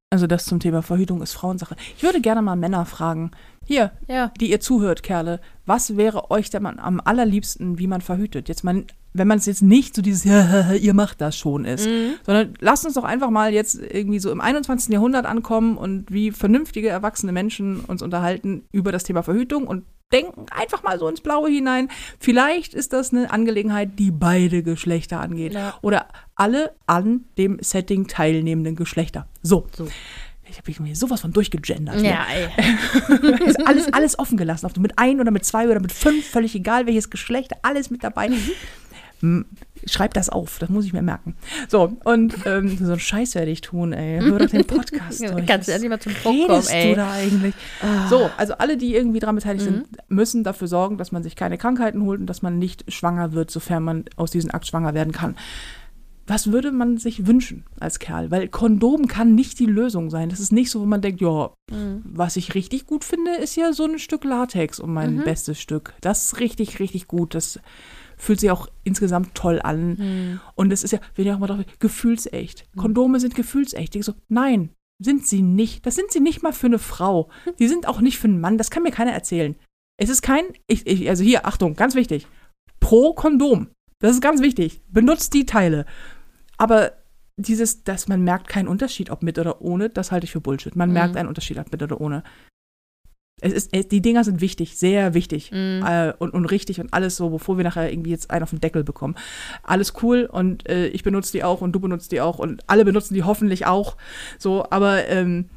Also 0.09 0.25
das 0.25 0.45
zum 0.45 0.61
Thema 0.61 0.81
Verhütung 0.83 1.21
ist 1.21 1.33
Frauensache. 1.33 1.75
Ich 1.97 2.03
würde 2.03 2.21
gerne 2.21 2.41
mal 2.41 2.55
Männer 2.55 2.85
fragen, 2.85 3.31
hier, 3.65 3.91
Ja. 4.07 4.31
die 4.39 4.49
ihr 4.49 4.61
zuhört, 4.61 5.03
Kerle, 5.03 5.41
was 5.65 5.97
wäre 5.97 6.31
euch 6.31 6.49
denn 6.49 6.65
am 6.65 7.01
allerliebsten, 7.03 7.77
wie 7.77 7.87
man 7.87 7.99
verhütet? 7.99 8.47
Jetzt 8.47 8.63
mal, 8.63 8.85
wenn 9.11 9.27
man 9.27 9.37
es 9.37 9.45
jetzt 9.47 9.61
nicht 9.61 9.93
so 9.93 10.01
dieses, 10.01 10.23
ihr 10.81 10.93
macht 10.93 11.19
das 11.19 11.35
schon 11.35 11.65
ist, 11.65 11.87
Mhm. 11.87 12.13
sondern 12.25 12.53
lasst 12.61 12.85
uns 12.85 12.93
doch 12.93 13.03
einfach 13.03 13.29
mal 13.31 13.53
jetzt 13.53 13.75
irgendwie 13.75 14.19
so 14.19 14.31
im 14.31 14.39
21. 14.39 14.93
Jahrhundert 14.93 15.25
ankommen 15.25 15.77
und 15.77 16.09
wie 16.09 16.31
vernünftige, 16.31 16.87
erwachsene 16.87 17.33
Menschen 17.33 17.81
uns 17.81 18.01
unterhalten 18.01 18.63
über 18.71 18.93
das 18.93 19.03
Thema 19.03 19.23
Verhütung 19.23 19.67
und 19.67 19.83
denken 20.11 20.45
einfach 20.51 20.83
mal 20.83 20.99
so 20.99 21.07
ins 21.07 21.21
Blaue 21.21 21.49
hinein. 21.49 21.89
Vielleicht 22.19 22.73
ist 22.73 22.93
das 22.93 23.11
eine 23.11 23.31
Angelegenheit, 23.31 23.99
die 23.99 24.11
beide 24.11 24.63
Geschlechter 24.63 25.19
angeht. 25.19 25.53
Ja. 25.53 25.75
Oder 25.81 26.07
alle 26.35 26.75
an 26.85 27.25
dem 27.37 27.57
Setting 27.61 28.07
teilnehmenden 28.07 28.75
Geschlechter. 28.75 29.27
So. 29.41 29.67
So. 29.75 29.87
Ich 30.49 30.57
habe 30.57 30.83
mir 30.83 30.95
sowas 30.95 31.19
von 31.19 31.33
durchgegendert. 31.33 32.01
Ja, 32.01 32.25
ey. 32.33 33.45
ist 33.45 33.67
alles, 33.67 33.91
alles 33.91 34.17
offen 34.17 34.37
gelassen. 34.37 34.65
Ob 34.65 34.73
du 34.73 34.79
mit 34.79 34.97
ein 34.97 35.19
oder 35.19 35.29
mit 35.31 35.43
zwei 35.43 35.67
oder 35.67 35.81
mit 35.81 35.91
fünf, 35.91 36.25
völlig 36.25 36.55
egal, 36.55 36.85
welches 36.85 37.09
Geschlecht, 37.09 37.51
alles 37.63 37.89
mit 37.89 38.01
dabei. 38.01 38.27
Hm, 38.27 38.51
Schreib 39.85 40.13
das 40.13 40.29
auf, 40.29 40.59
das 40.59 40.69
muss 40.69 40.85
ich 40.85 40.93
mir 40.93 41.01
merken. 41.01 41.35
So, 41.69 41.97
und 42.03 42.35
ähm, 42.45 42.77
so 42.81 42.91
einen 42.91 42.99
Scheiß 42.99 43.35
werde 43.35 43.51
ich 43.51 43.61
tun, 43.61 43.93
ey. 43.93 44.19
Hör 44.21 44.39
doch 44.39 44.45
den 44.49 44.65
Podcast 44.65 45.21
durch. 45.27 45.45
Kannst 45.45 45.67
du 45.67 45.71
endlich 45.73 45.89
mal 45.89 45.99
zum 45.99 46.13
Punkt 46.13 46.47
kommen, 46.47 46.51
redest 46.51 46.73
ey. 46.73 46.89
du 46.89 46.95
da 46.95 47.11
eigentlich? 47.11 47.55
Ah. 47.81 48.07
So, 48.09 48.29
also 48.37 48.53
alle, 48.55 48.77
die 48.77 48.93
irgendwie 48.95 49.19
daran 49.19 49.35
beteiligt 49.35 49.65
Mhm. 49.65 49.73
sind, 49.75 49.87
müssen 50.09 50.43
dafür 50.43 50.67
sorgen, 50.67 50.97
dass 50.97 51.11
man 51.11 51.23
sich 51.23 51.35
keine 51.35 51.57
Krankheiten 51.57 52.01
holt 52.03 52.19
und 52.19 52.25
dass 52.27 52.41
man 52.41 52.59
nicht 52.59 52.91
schwanger 52.91 53.31
wird, 53.33 53.49
sofern 53.51 53.83
man 53.83 54.05
aus 54.17 54.31
diesem 54.31 54.51
Akt 54.51 54.67
schwanger 54.67 54.93
werden 54.93 55.13
kann. 55.13 55.35
Was 56.29 56.51
würde 56.51 56.73
man 56.73 56.97
sich 56.97 57.25
wünschen 57.25 57.63
als 57.79 57.99
Kerl? 57.99 58.29
Weil 58.31 58.49
Kondom 58.49 59.07
kann 59.07 59.33
nicht 59.33 59.59
die 59.59 59.65
Lösung 59.65 60.09
sein. 60.09 60.27
Das 60.27 60.41
ist 60.41 60.51
nicht 60.51 60.69
so, 60.69 60.81
wo 60.81 60.85
man 60.85 61.01
denkt, 61.01 61.21
ja, 61.21 61.51
Mhm. 61.71 62.01
was 62.03 62.35
ich 62.35 62.53
richtig 62.53 62.85
gut 62.85 63.05
finde, 63.05 63.31
ist 63.35 63.55
ja 63.55 63.71
so 63.71 63.85
ein 63.85 63.97
Stück 63.97 64.25
Latex 64.25 64.79
um 64.81 64.93
mein 64.93 65.15
Mhm. 65.17 65.23
bestes 65.23 65.59
Stück. 65.61 65.93
Das 66.01 66.25
ist 66.25 66.39
richtig, 66.41 66.79
richtig 66.79 67.07
gut. 67.07 67.33
Das 67.33 67.59
fühlt 68.17 68.39
sich 68.39 68.51
auch 68.51 68.67
insgesamt 68.83 69.35
toll 69.35 69.61
an. 69.61 69.89
Mhm. 69.93 70.39
Und 70.55 70.71
es 70.73 70.83
ist 70.83 70.91
ja, 70.91 70.99
wenn 71.15 71.25
ihr 71.25 71.35
auch 71.35 71.39
mal 71.39 71.47
drauf, 71.47 71.59
gefühlsecht. 71.79 72.65
Kondome 72.75 73.19
sind 73.19 73.35
gefühlsecht. 73.35 73.95
Ich 73.95 74.05
so, 74.05 74.13
nein, 74.27 74.69
sind 74.99 75.25
sie 75.27 75.41
nicht. 75.41 75.85
Das 75.85 75.95
sind 75.95 76.11
sie 76.11 76.19
nicht 76.19 76.41
mal 76.43 76.53
für 76.53 76.67
eine 76.67 76.79
Frau. 76.79 77.29
Die 77.59 77.67
sind 77.67 77.87
auch 77.87 78.01
nicht 78.01 78.17
für 78.17 78.27
einen 78.27 78.41
Mann. 78.41 78.57
Das 78.57 78.71
kann 78.71 78.83
mir 78.83 78.91
keiner 78.91 79.11
erzählen. 79.13 79.55
Es 79.99 80.09
ist 80.09 80.21
kein, 80.21 80.43
ich, 80.67 80.85
ich, 80.87 81.09
also 81.09 81.23
hier, 81.23 81.45
Achtung, 81.45 81.75
ganz 81.75 81.95
wichtig. 81.95 82.27
Pro 82.79 83.13
Kondom. 83.13 83.67
Das 83.99 84.11
ist 84.11 84.21
ganz 84.21 84.41
wichtig. 84.41 84.81
Benutzt 84.89 85.33
die 85.33 85.45
Teile. 85.45 85.85
Aber 86.57 86.91
dieses, 87.35 87.83
dass 87.83 88.07
man 88.07 88.23
merkt 88.23 88.47
keinen 88.47 88.67
Unterschied, 88.67 89.09
ob 89.11 89.21
mit 89.23 89.37
oder 89.39 89.61
ohne, 89.61 89.89
das 89.89 90.11
halte 90.11 90.25
ich 90.25 90.31
für 90.31 90.41
Bullshit. 90.41 90.75
Man 90.75 90.89
Mhm. 90.89 90.93
merkt 90.93 91.17
einen 91.17 91.27
Unterschied, 91.29 91.57
ob 91.59 91.71
mit 91.71 91.81
oder 91.83 91.99
ohne. 92.01 92.23
Es 93.39 93.53
ist, 93.53 93.69
es, 93.71 93.87
die 93.87 94.01
Dinger 94.01 94.23
sind 94.23 94.41
wichtig, 94.41 94.77
sehr 94.77 95.13
wichtig 95.13 95.51
Mhm. 95.51 95.85
äh, 95.85 96.13
und, 96.17 96.33
und 96.33 96.45
richtig 96.45 96.79
und 96.79 96.91
alles 96.93 97.15
so, 97.17 97.29
bevor 97.29 97.57
wir 97.57 97.63
nachher 97.63 97.91
irgendwie 97.91 98.09
jetzt 98.09 98.31
einen 98.31 98.43
auf 98.43 98.49
den 98.49 98.61
Deckel 98.61 98.83
bekommen. 98.83 99.15
Alles 99.63 99.93
cool 100.01 100.27
und 100.31 100.67
äh, 100.67 100.87
ich 100.87 101.03
benutze 101.03 101.31
die 101.33 101.43
auch 101.43 101.61
und 101.61 101.71
du 101.73 101.79
benutzt 101.79 102.11
die 102.11 102.21
auch 102.21 102.39
und 102.39 102.63
alle 102.67 102.83
benutzen 102.83 103.13
die 103.13 103.23
hoffentlich 103.23 103.67
auch. 103.67 103.95
So, 104.39 104.65
aber 104.71 105.07
ähm, 105.07 105.49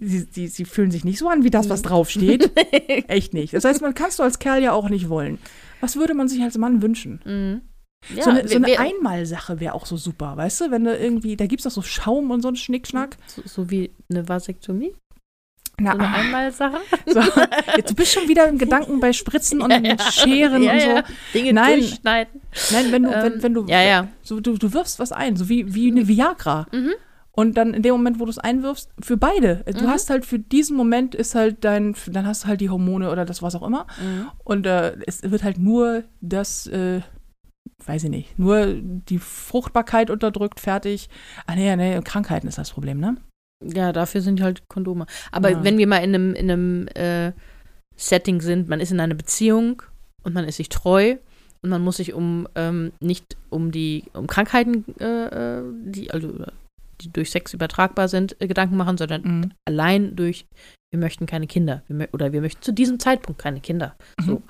sie, 0.00 0.26
sie, 0.30 0.48
sie 0.48 0.64
fühlen 0.64 0.90
sich 0.90 1.04
nicht 1.04 1.18
so 1.18 1.28
an 1.28 1.44
wie 1.44 1.50
das, 1.50 1.68
was 1.68 1.82
draufsteht. 1.82 2.50
Echt 3.08 3.32
nicht. 3.32 3.54
Das 3.54 3.64
heißt, 3.64 3.80
man 3.80 3.94
kannst 3.94 4.18
du 4.18 4.22
als 4.24 4.40
Kerl 4.40 4.62
ja 4.62 4.72
auch 4.72 4.88
nicht 4.88 5.08
wollen. 5.08 5.38
Was 5.80 5.94
würde 5.96 6.14
man 6.14 6.26
sich 6.28 6.42
als 6.42 6.58
Mann 6.58 6.82
wünschen? 6.82 7.20
Mhm. 7.24 7.60
Ja, 8.14 8.24
so 8.24 8.30
eine, 8.30 8.46
so 8.46 8.56
eine 8.56 8.78
Einmalsache 8.78 9.60
wäre 9.60 9.72
auch 9.74 9.86
so 9.86 9.96
super, 9.96 10.36
weißt 10.36 10.60
du? 10.62 10.70
Wenn 10.70 10.84
du 10.84 10.94
irgendwie, 10.94 11.36
da 11.36 11.46
gibt 11.46 11.60
es 11.60 11.64
doch 11.64 11.70
so 11.70 11.80
Schaum 11.80 12.30
und 12.30 12.42
so 12.42 12.48
einen 12.48 12.56
Schnickschnack. 12.56 13.16
so, 13.26 13.40
so 13.46 13.70
wie 13.70 13.92
eine 14.10 14.28
Vasektomie, 14.28 14.92
Na, 15.80 15.92
so 15.92 15.98
eine 15.98 16.08
ah, 16.08 16.12
Einmalsache. 16.14 16.76
so. 17.06 17.20
Jetzt, 17.76 17.90
du 17.90 17.94
bist 17.94 18.12
schon 18.12 18.28
wieder 18.28 18.48
im 18.48 18.58
Gedanken 18.58 19.00
bei 19.00 19.12
Spritzen 19.12 19.60
und 19.60 19.72
Scheren 20.12 20.62
ja, 20.62 20.72
und 20.72 20.80
so. 20.80 20.88
ja. 20.88 21.02
Dinge 21.34 21.52
Nein. 21.52 21.80
durchschneiden. 21.80 22.40
Nein, 22.72 22.92
wenn 22.92 23.02
du, 23.02 23.10
Ähm, 23.10 23.22
wenn, 23.22 23.42
wenn 23.42 23.54
du, 23.54 23.66
ja, 23.66 23.82
ja. 23.82 24.08
So, 24.22 24.40
du, 24.40 24.56
du 24.56 24.72
wirfst 24.72 24.98
was 24.98 25.10
ein, 25.12 25.36
so 25.36 25.48
wie, 25.48 25.74
wie 25.74 25.90
eine 25.90 26.06
Viagra. 26.06 26.66
Mhm. 26.72 26.92
Und 27.32 27.56
dann 27.56 27.74
in 27.74 27.82
dem 27.82 27.92
Moment, 27.94 28.20
wo 28.20 28.24
du 28.26 28.30
es 28.30 28.38
einwirfst, 28.38 28.90
für 29.02 29.16
beide. 29.16 29.64
Du 29.66 29.84
Mhm. 29.84 29.90
hast 29.90 30.08
halt 30.10 30.24
für 30.24 30.38
diesen 30.38 30.76
Moment 30.76 31.16
ist 31.16 31.34
halt 31.34 31.64
dein, 31.64 31.96
dann 32.06 32.24
hast 32.26 32.44
du 32.44 32.48
halt 32.48 32.60
die 32.60 32.70
Hormone 32.70 33.10
oder 33.10 33.24
das 33.24 33.42
was 33.42 33.56
auch 33.56 33.66
immer. 33.66 33.88
Mhm. 34.00 34.28
Und 34.44 34.66
äh, 34.66 34.96
es 35.08 35.22
wird 35.28 35.42
halt 35.42 35.58
nur 35.58 36.04
das, 36.20 36.68
äh, 36.68 37.00
weiß 37.84 38.04
ich 38.04 38.10
nicht, 38.10 38.38
nur 38.38 38.74
die 38.74 39.18
Fruchtbarkeit 39.18 40.10
unterdrückt, 40.10 40.60
fertig. 40.60 41.08
Ah 41.48 41.56
nee, 41.56 41.74
nee, 41.74 42.00
Krankheiten 42.04 42.46
ist 42.46 42.58
das 42.58 42.70
Problem, 42.70 43.00
ne? 43.00 43.16
Ja, 43.62 43.92
dafür 43.92 44.20
sind 44.20 44.40
halt 44.40 44.62
Kondome. 44.68 45.06
Aber 45.32 45.50
Ja. 45.50 45.64
wenn 45.64 45.78
wir 45.78 45.86
mal 45.86 45.98
in 45.98 46.14
einem, 46.14 46.34
in 46.34 46.50
einem 46.50 46.88
äh, 46.88 47.32
Setting 47.96 48.40
sind, 48.40 48.68
man 48.68 48.80
ist 48.80 48.90
in 48.92 49.00
einer 49.00 49.14
Beziehung 49.14 49.82
und 50.22 50.34
man 50.34 50.44
ist 50.44 50.56
sich 50.56 50.68
treu 50.68 51.16
und 51.62 51.70
man 51.70 51.82
muss 51.82 51.96
sich 51.98 52.12
um 52.12 52.48
ähm, 52.56 52.92
nicht 53.00 53.36
um 53.50 53.70
die 53.70 54.04
um 54.12 54.26
Krankheiten, 54.26 54.84
äh, 54.98 55.58
äh, 55.58 55.62
die 55.84 56.10
also 56.10 56.32
die 57.00 57.10
durch 57.12 57.30
Sex 57.30 57.54
übertragbar 57.54 58.08
sind, 58.08 58.36
äh, 58.40 58.46
Gedanken 58.46 58.76
machen, 58.76 58.98
sondern 58.98 59.22
Mhm. 59.22 59.52
allein 59.66 60.16
durch 60.16 60.46
wir 60.92 60.98
möchten 61.00 61.26
keine 61.26 61.46
Kinder 61.46 61.82
wir, 61.88 62.08
oder 62.12 62.32
wir 62.32 62.40
möchten 62.40 62.62
zu 62.62 62.72
diesem 62.72 62.98
Zeitpunkt 62.98 63.40
keine 63.40 63.60
Kinder. 63.60 63.94
Mhm. 64.20 64.24
So 64.26 64.42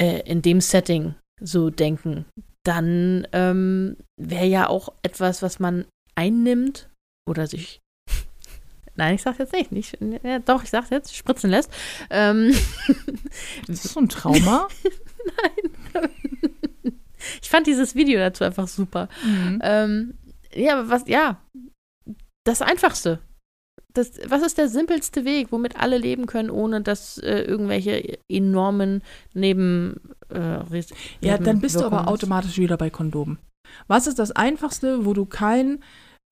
äh, 0.00 0.20
in 0.28 0.42
dem 0.42 0.60
Setting 0.60 1.14
so 1.40 1.70
denken, 1.70 2.24
dann 2.64 3.26
ähm, 3.32 3.96
wäre 4.16 4.46
ja 4.46 4.68
auch 4.68 4.92
etwas, 5.02 5.42
was 5.42 5.58
man 5.58 5.84
einnimmt 6.14 6.88
oder 7.28 7.46
sich 7.46 7.80
Nein, 8.94 9.14
ich 9.14 9.22
sag's 9.22 9.38
jetzt 9.38 9.52
nicht. 9.52 9.72
nicht 9.72 9.98
ja, 10.22 10.38
doch, 10.38 10.64
ich 10.64 10.70
sag's 10.70 10.90
jetzt, 10.90 11.16
spritzen 11.16 11.50
lässt. 11.50 11.70
Ähm, 12.10 12.48
Ist 13.68 13.84
das 13.84 13.92
so 13.92 14.00
ein 14.00 14.08
Trauma? 14.08 14.68
ich 17.42 17.48
fand 17.48 17.66
dieses 17.66 17.94
Video 17.94 18.18
dazu 18.18 18.44
einfach 18.44 18.68
super. 18.68 19.08
mhm. 19.24 19.60
Ähm, 19.62 20.14
ja, 20.54 20.78
aber 20.78 20.90
was, 20.90 21.04
ja, 21.06 21.40
das 22.44 22.62
Einfachste. 22.62 23.20
Das, 23.94 24.12
was 24.26 24.42
ist 24.42 24.56
der 24.56 24.68
simpelste 24.68 25.24
Weg, 25.24 25.48
womit 25.50 25.76
alle 25.76 25.98
leben 25.98 26.26
können, 26.26 26.50
ohne 26.50 26.80
dass 26.80 27.18
äh, 27.18 27.42
irgendwelche 27.42 28.18
enormen 28.28 29.02
Neben. 29.34 30.00
Äh, 30.30 30.60
Ja, 31.20 31.36
dann 31.36 31.60
bist 31.60 31.76
du 31.76 31.84
aber 31.84 32.08
automatisch 32.08 32.56
wieder 32.56 32.78
bei 32.78 32.88
Kondomen. 32.88 33.38
Was 33.88 34.06
ist 34.06 34.18
das 34.18 34.32
Einfachste, 34.32 35.04
wo 35.04 35.12
du 35.12 35.26
kein, 35.26 35.82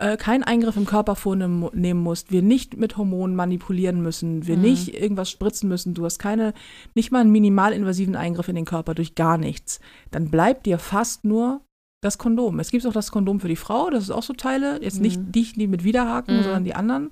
äh, 0.01 0.17
keinen 0.17 0.43
Eingriff 0.43 0.77
im 0.77 0.87
Körper 0.87 1.15
vornehmen 1.15 1.69
nehmen 1.75 2.01
musst, 2.03 2.33
wir 2.33 2.43
nicht 2.43 2.77
mit 2.77 2.97
Hormonen 2.97 3.37
manipulieren 3.37 4.03
müssen, 4.03 4.47
wir 4.47 4.57
Mhm. 4.57 4.63
nicht 4.63 4.95
irgendwas 4.95 5.31
spritzen 5.31 5.69
müssen, 5.69 5.95
du 5.95 6.05
hast 6.05 6.19
keine, 6.19 6.55
nicht 6.95 7.13
mal 7.13 7.21
einen 7.21 7.33
minimalinvasiven 7.33 8.17
Eingriff 8.17 8.49
in 8.49 8.57
den 8.57 8.65
Körper 8.65 8.95
durch 8.95 9.15
gar 9.15 9.37
nichts, 9.39 9.79
dann 10.11 10.31
bleibt 10.31 10.67
dir 10.67 10.79
fast 10.79 11.25
nur 11.25 11.61
das 12.03 12.17
Kondom. 12.17 12.59
Es 12.61 12.71
gibt 12.71 12.87
auch 12.87 12.95
das 12.95 13.11
Kondom 13.13 13.41
für 13.41 13.49
die 13.49 13.57
Frau, 13.57 13.91
das 13.91 14.05
ist 14.05 14.11
auch 14.11 14.23
so 14.23 14.33
Teile, 14.33 14.83
jetzt 14.83 15.01
nicht 15.03 15.21
Mhm. 15.21 15.33
die, 15.33 15.53
die 15.53 15.67
mit 15.67 15.85
Widerhaken, 15.85 16.39
Mhm. 16.39 16.43
sondern 16.45 16.65
die 16.65 16.75
anderen. 16.75 17.11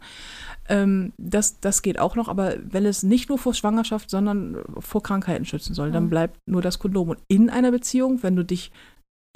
Ähm, 0.71 1.13
das, 1.19 1.61
das 1.61 1.83
geht 1.83 1.99
auch 1.99 2.17
noch, 2.17 2.29
aber 2.29 2.55
wenn 2.63 2.87
es 2.87 3.03
nicht 3.03 3.29
nur 3.29 3.37
vor 3.39 3.53
Schwangerschaft, 3.53 4.09
sondern 4.09 4.57
vor 4.79 5.03
Krankheiten 5.03 5.45
schützen 5.45 5.75
soll, 5.75 5.91
dann 5.93 6.05
Mhm. 6.05 6.11
bleibt 6.11 6.39
nur 6.47 6.63
das 6.63 6.79
Kondom. 6.79 7.11
Und 7.11 7.19
in 7.29 7.51
einer 7.51 7.71
Beziehung, 7.71 8.23
wenn 8.23 8.35
du 8.35 8.45
dich 8.45 8.71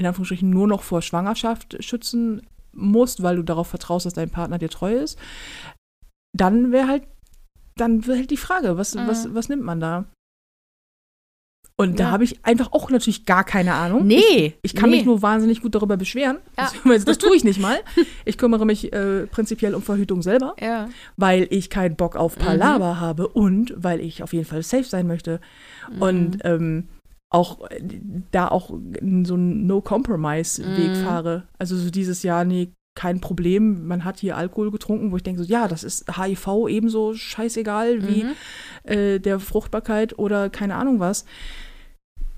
in 0.01 0.07
Anführungsstrichen 0.07 0.49
nur 0.49 0.67
noch 0.67 0.83
vor 0.83 1.03
Schwangerschaft 1.03 1.77
schützen 1.85 2.41
musst, 2.73 3.23
weil 3.23 3.37
du 3.37 3.43
darauf 3.43 3.69
vertraust, 3.69 4.07
dass 4.07 4.15
dein 4.15 4.31
Partner 4.31 4.59
dir 4.59 4.69
treu 4.71 4.95
ist, 4.95 5.19
dann 6.37 6.73
wäre 6.73 6.89
halt, 6.89 7.03
dann 7.77 8.07
wäre 8.07 8.19
halt 8.19 8.31
die 8.31 8.37
Frage, 8.37 8.77
was, 8.77 8.95
Mhm. 8.95 9.07
was, 9.07 9.35
was 9.35 9.49
nimmt 9.49 9.63
man 9.63 9.81
da? 9.81 10.05
Und 11.77 11.99
da 11.99 12.05
Ja. 12.05 12.11
habe 12.11 12.23
ich 12.25 12.45
einfach 12.45 12.71
auch 12.73 12.91
natürlich 12.91 13.25
gar 13.25 13.45
keine 13.45 13.75
Ahnung. 13.75 14.07
Nee. 14.07 14.55
Ich 14.63 14.75
kann 14.75 14.91
nee. 14.91 14.97
mich 14.97 15.05
nur 15.07 15.23
wahnsinnig 15.23 15.63
gut 15.63 15.75
darüber 15.75 15.97
beschweren. 15.97 16.39
Ja. 16.57 16.65
Beziehungsweise 16.73 17.05
Das 17.07 17.19
tue 17.19 17.35
ich 17.35 17.45
nicht 17.45 17.61
mal. 17.61 17.79
Ich 18.25 18.39
kümmere 18.39 18.65
mich 18.67 18.93
äh, 18.93 19.27
prinzipiell 19.27 19.75
um 19.75 19.83
Verhütung 19.83 20.23
selber, 20.23 20.55
Ja. 20.61 20.89
weil 21.17 21.49
ich 21.51 21.71
keinen 21.71 21.97
Bock 21.97 22.15
auf 22.15 22.37
Mhm. 22.39 22.43
Palaver 22.43 23.01
habe 23.01 23.27
und 23.29 23.73
weil 23.77 24.01
ich 24.01 24.23
auf 24.23 24.33
jeden 24.33 24.45
Fall 24.45 24.63
safe 24.63 24.85
sein 24.85 25.07
möchte. 25.07 25.41
Und 25.99 26.39
ähm, 26.45 26.89
auch 27.33 27.69
da 28.31 28.49
auch 28.49 28.69
so 28.69 29.35
einen 29.35 29.67
No-Compromise-Weg 29.67 30.91
Mhm. 30.93 30.95
fahre. 30.97 31.49
Also 31.59 31.77
so 31.77 31.91
dieses 31.91 32.23
Jahr, 32.23 32.45
nee, 32.45 32.73
kein 32.95 33.21
Problem, 33.21 33.87
man 33.87 34.05
hat 34.05 34.21
hier 34.21 34.37
Alkohol 34.37 34.71
getrunken, 34.71 35.13
wo 35.13 35.17
ich 35.17 35.23
denke 35.23 35.43
so, 35.43 35.49
ja, 35.49 35.67
das 35.67 35.83
ist 35.83 36.05
HIV 36.15 36.69
ebenso 36.69 37.15
scheißegal 37.15 38.07
wie 38.07 38.25
Mhm. 38.25 38.33
äh, 38.85 39.19
der 39.19 39.41
Fruchtbarkeit 39.41 40.19
oder 40.19 40.51
keine 40.51 40.75
Ahnung 40.75 41.01
was, 41.01 41.25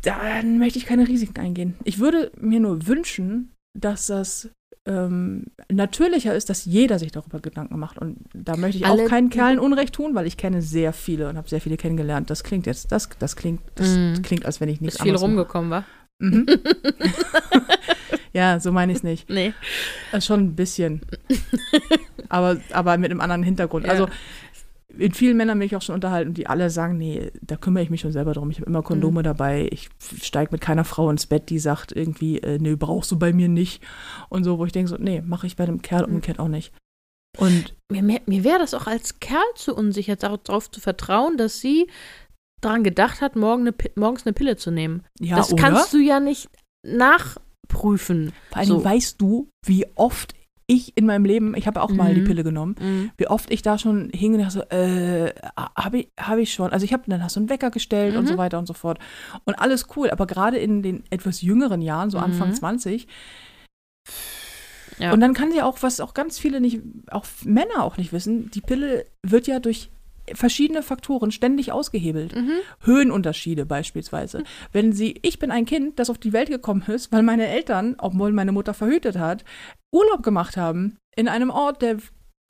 dann 0.03 0.59
möchte 0.59 0.79
ich 0.79 0.87
keine 0.87 1.09
Risiken 1.09 1.41
eingehen. 1.41 1.75
Ich 1.85 1.99
würde 1.99 2.31
mir 2.39 2.61
nur 2.61 2.87
wünschen, 2.87 3.53
dass 3.79 4.07
das 4.07 4.51
ähm, 4.87 5.45
natürlicher 5.73 6.35
ist, 6.35 6.51
dass 6.51 6.65
jeder 6.67 6.99
sich 6.99 7.11
darüber 7.13 7.41
Gedanken 7.41 7.79
macht. 7.79 7.99
Und 7.99 8.19
da 8.35 8.57
möchte 8.57 8.79
ich 8.79 8.87
Alle- 8.87 9.05
auch 9.05 9.09
keinen 9.09 9.31
Kerlen 9.31 9.59
Unrecht 9.59 9.95
tun, 9.95 10.15
weil 10.15 10.27
ich 10.27 10.37
kenne 10.37 10.61
sehr 10.63 10.93
viele 10.93 11.29
und 11.29 11.37
habe 11.39 11.49
sehr 11.49 11.61
viele 11.61 11.77
kennengelernt. 11.77 12.29
Das 12.31 12.45
klingt 12.45 12.67
jetzt, 12.67 12.93
das, 12.93 13.09
das 13.19 13.35
klingt, 13.37 13.61
das 13.77 13.89
Mhm. 13.97 14.23
klingt, 14.23 14.45
als 14.47 14.61
wenn 14.61 14.69
ich 14.69 14.81
nichts 14.81 14.97
Ist 14.97 15.03
viel 15.03 15.11
anderes 15.13 15.23
mache. 15.23 15.31
rumgekommen, 15.31 15.71
wa? 15.71 15.85
Mhm. 16.19 16.47
ja, 18.33 18.61
so 18.61 18.73
meine 18.73 18.93
ich 18.93 18.99
es 18.99 19.05
nicht. 19.05 19.29
Nee. 19.31 19.53
Äh, 20.13 20.21
Schon 20.21 20.41
ein 20.41 20.55
bisschen. 20.55 21.01
aber, 22.29 22.59
aber 22.73 22.99
mit 22.99 23.11
einem 23.11 23.21
anderen 23.21 23.43
Hintergrund. 23.43 23.87
Ja. 23.87 23.93
Also 23.93 24.09
mit 24.97 25.17
vielen 25.17 25.37
Männern 25.37 25.59
bin 25.59 25.67
ich 25.67 25.77
auch 25.77 25.83
schon 25.83 25.95
unterhalten, 25.95 26.35
die 26.35 26.47
alle 26.47 26.71
sagen, 26.71 26.97
nee, 26.99 27.31
da 27.43 27.57
kümmere 27.57 27.83
ich 27.83 27.91
mich 27.91 28.01
schon 28.01 28.13
selber 28.13 28.33
drum. 28.35 28.51
Ich 28.51 28.59
habe 28.59 28.67
immer 28.69 28.83
Kondome 28.83 29.21
Mhm. 29.21 29.25
dabei. 29.25 29.69
Ich 29.71 29.89
steige 30.23 30.51
mit 30.53 30.61
keiner 30.61 30.85
Frau 30.85 31.11
ins 31.11 31.27
Bett, 31.27 31.51
die 31.51 31.59
sagt 31.59 31.93
irgendwie, 31.93 32.39
äh, 32.39 32.59
nee, 32.59 32.77
brauchst 32.77 33.11
du 33.11 33.19
bei 33.19 33.33
mir 33.33 33.49
nicht. 33.49 33.83
Und 34.29 34.45
so, 34.45 34.59
wo 34.59 34.65
ich 34.67 34.73
denke 34.73 34.89
so, 34.89 34.97
nee, 34.99 35.21
mache 35.23 35.47
ich 35.47 35.57
bei 35.57 35.65
einem 35.65 35.83
Kerl 35.83 36.03
Mhm. 36.03 36.09
umgekehrt 36.15 36.39
auch 36.39 36.49
nicht. 36.49 36.73
Und 37.39 37.75
Mir, 37.91 38.03
mir, 38.03 38.21
mir 38.27 38.45
wäre 38.45 38.59
das 38.61 38.75
auch 38.75 38.87
als 38.87 39.19
Kerl 39.19 39.43
zu 39.57 39.75
unsicher, 39.75 40.15
darauf 40.17 40.71
zu 40.71 40.81
vertrauen, 40.81 41.37
dass 41.37 41.61
sie 41.61 41.89
daran 42.61 42.85
gedacht 42.85 43.21
hat, 43.21 43.35
morgen 43.37 43.63
eine, 43.67 43.75
morgens 43.97 44.25
eine 44.25 44.33
Pille 44.33 44.57
zu 44.57 44.71
nehmen. 44.71 45.03
ja, 45.21 45.37
das 45.37 45.53
oder? 45.53 45.63
kannst 45.63 45.93
du 45.93 45.99
ja 45.99 46.21
nicht 46.21 46.49
nachprüfen. 46.87 48.33
Vor 48.51 48.57
allem 48.59 48.67
so. 48.67 48.85
weißt 48.85 49.21
du, 49.21 49.49
wie 49.67 49.87
oft 49.97 50.35
ich 50.67 50.97
in 50.97 51.07
meinem 51.07 51.25
Leben, 51.25 51.55
ich 51.57 51.67
habe 51.67 51.83
auch 51.83 51.91
mal 51.91 52.15
die 52.15 52.21
Mhm. 52.23 52.25
Pille 52.25 52.45
genommen, 52.45 52.75
Mhm. 52.81 53.11
wie 53.17 53.27
oft 53.29 53.51
ich 53.51 53.63
da 53.63 53.77
schon 53.79 54.11
hing 54.15 54.33
und 54.35 54.41
dachte 54.41 54.53
so, 54.53 54.61
äh, 54.63 55.33
habe 55.79 55.99
ich, 55.99 56.09
hab 56.19 56.39
ich 56.39 56.53
schon. 56.53 56.73
Also 56.73 56.85
ich 56.85 56.93
habe 56.93 57.03
dann 57.07 57.23
hast 57.23 57.37
du 57.37 57.41
einen 57.41 57.51
Wecker 57.51 57.71
gestellt 57.71 58.17
und 58.17 58.25
Mhm. 58.25 58.29
so 58.29 58.37
weiter 58.39 58.59
und 58.59 58.67
so 58.67 58.73
fort. 58.75 58.99
Und 59.45 59.55
alles 59.55 59.87
cool. 59.97 60.11
Aber 60.11 60.27
gerade 60.27 60.59
in 60.59 60.83
den 60.83 61.05
etwas 61.11 61.43
jüngeren 61.43 61.83
Jahren, 61.83 62.11
so 62.11 62.19
Anfang 62.19 62.49
Mhm. 62.51 62.55
20, 62.55 63.07
Ja. 64.99 65.13
und 65.13 65.21
dann 65.21 65.35
kann 65.35 65.51
sie 65.51 65.61
auch, 65.63 65.83
was 65.83 66.01
auch 66.01 66.15
ganz 66.15 66.39
viele 66.39 66.61
nicht, 66.61 66.81
auch 67.11 67.27
Männer 67.45 67.83
auch 67.83 67.97
nicht 67.97 68.13
wissen, 68.13 68.51
die 68.51 68.61
Pille 68.61 69.07
wird 69.23 69.47
ja 69.47 69.59
durch 69.59 69.91
verschiedene 70.33 70.83
Faktoren 70.83 71.33
ständig 71.33 71.71
ausgehebelt. 71.73 72.35
Mhm. 72.35 72.53
Höhenunterschiede 72.81 73.67
beispielsweise. 73.67 74.43
Wenn 74.73 74.93
sie, 74.93 75.19
ich 75.23 75.39
bin 75.39 75.51
ein 75.51 75.67
Kind, 75.67 75.99
das 75.99 76.09
auf 76.09 76.17
die 76.17 76.33
Welt 76.33 76.49
gekommen 76.49 76.83
ist, 76.87 77.13
weil 77.13 77.23
meine 77.23 77.47
Eltern, 77.49 77.97
obwohl 77.99 78.33
meine 78.33 78.53
Mutter 78.53 78.73
verhütet 78.73 79.19
hat, 79.19 79.45
Urlaub 79.95 80.23
gemacht 80.23 80.57
haben 80.57 80.97
in 81.17 81.29
einem 81.29 81.51
Ort, 81.51 81.83
der 81.83 81.99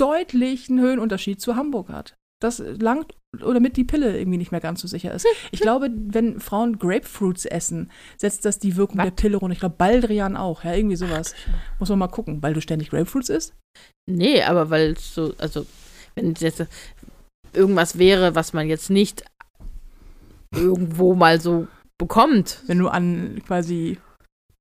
deutlichen 0.00 0.80
Höhenunterschied 0.80 1.40
zu 1.40 1.56
Hamburg 1.56 1.88
hat. 1.88 2.14
Das 2.42 2.58
langt 2.58 3.14
oder 3.42 3.60
mit 3.60 3.76
die 3.76 3.84
Pille 3.84 4.18
irgendwie 4.18 4.38
nicht 4.38 4.52
mehr 4.52 4.60
ganz 4.60 4.80
so 4.80 4.88
sicher 4.88 5.12
ist. 5.12 5.26
Ich 5.50 5.60
glaube, 5.62 5.90
wenn 5.92 6.40
Frauen 6.40 6.78
Grapefruits 6.78 7.44
essen, 7.46 7.90
setzt 8.16 8.44
das 8.44 8.58
die 8.58 8.76
Wirkung 8.76 8.98
Was? 8.98 9.06
der 9.06 9.12
Pille 9.12 9.36
runter. 9.36 9.52
Ich 9.52 9.60
glaube, 9.60 9.76
Baldrian 9.76 10.36
auch, 10.36 10.64
ja, 10.64 10.74
irgendwie 10.74 10.96
sowas. 10.96 11.34
Muss 11.78 11.88
man 11.88 11.98
mal 11.98 12.08
gucken, 12.08 12.42
weil 12.42 12.54
du 12.54 12.60
ständig 12.60 12.90
Grapefruits 12.90 13.28
isst. 13.28 13.54
Nee, 14.06 14.42
aber 14.42 14.70
weil 14.70 14.92
es 14.92 15.14
so, 15.14 15.34
also, 15.38 15.66
wenn 16.14 16.32
es 16.32 16.40
jetzt 16.40 16.66
irgendwas 17.52 17.98
wäre, 17.98 18.34
was 18.34 18.52
man 18.52 18.68
jetzt 18.68 18.90
nicht 18.90 19.24
irgendwo 20.54 21.14
mal 21.14 21.40
so 21.40 21.66
bekommt. 21.98 22.62
Wenn 22.66 22.78
du 22.78 22.88
an 22.88 23.42
quasi 23.46 23.98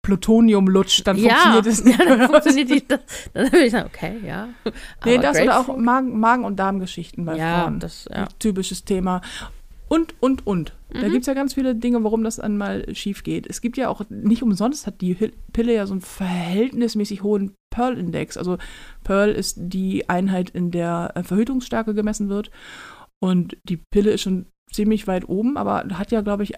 Plutonium 0.03 0.67
lutscht, 0.67 1.07
dann 1.07 1.17
ja, 1.17 1.33
funktioniert 1.35 1.65
es 1.65 1.83
nicht. 1.83 1.99
ja, 1.99 2.05
dann 2.05 2.29
funktioniert 2.29 2.69
die, 2.69 2.87
das, 2.87 2.99
dann 3.33 3.51
würde 3.51 3.65
ich 3.65 3.71
sagen, 3.71 3.89
okay, 3.91 4.17
ja. 4.23 4.49
Nee, 5.05 5.15
Aber 5.15 5.23
das 5.23 5.41
oder 5.41 5.59
auch? 5.59 5.77
Magen, 5.77 6.19
Magen- 6.19 6.45
und 6.45 6.57
Darmgeschichten 6.57 7.25
bei 7.25 7.37
ja, 7.37 7.63
Frauen. 7.63 7.79
das, 7.79 8.07
ja. 8.13 8.27
Typisches 8.37 8.83
Thema. 8.85 9.21
Und, 9.87 10.13
und, 10.19 10.45
und. 10.45 10.73
Da 10.89 11.07
Mhm. 11.07 11.11
gibt 11.11 11.21
es 11.21 11.27
ja 11.27 11.33
ganz 11.33 11.53
viele 11.53 11.73
Dinge, 11.75 12.03
warum 12.03 12.23
das 12.23 12.39
einmal 12.39 12.85
schief 12.95 13.23
geht. 13.23 13.47
Es 13.47 13.61
gibt 13.61 13.77
ja 13.77 13.89
auch, 13.89 14.01
nicht 14.09 14.43
umsonst 14.43 14.85
hat 14.87 15.01
die 15.01 15.15
Pille 15.53 15.73
ja 15.73 15.85
so 15.87 15.93
einen 15.93 16.01
verhältnismäßig 16.01 17.23
hohen 17.23 17.53
Pearl-Index. 17.73 18.37
Also 18.37 18.57
Pearl 19.03 19.31
ist 19.31 19.55
die 19.59 20.09
Einheit, 20.09 20.49
in 20.49 20.71
der 20.71 21.11
äh, 21.15 21.23
Verhütungsstärke 21.23 21.93
gemessen 21.93 22.29
wird. 22.29 22.51
Und 23.19 23.57
die 23.63 23.77
Pille 23.77 24.11
ist 24.11 24.21
schon 24.21 24.47
ziemlich 24.71 25.07
weit 25.07 25.29
oben, 25.29 25.57
aber 25.57 25.85
hat 25.93 26.11
ja, 26.11 26.21
glaube 26.21 26.43
ich, 26.43 26.53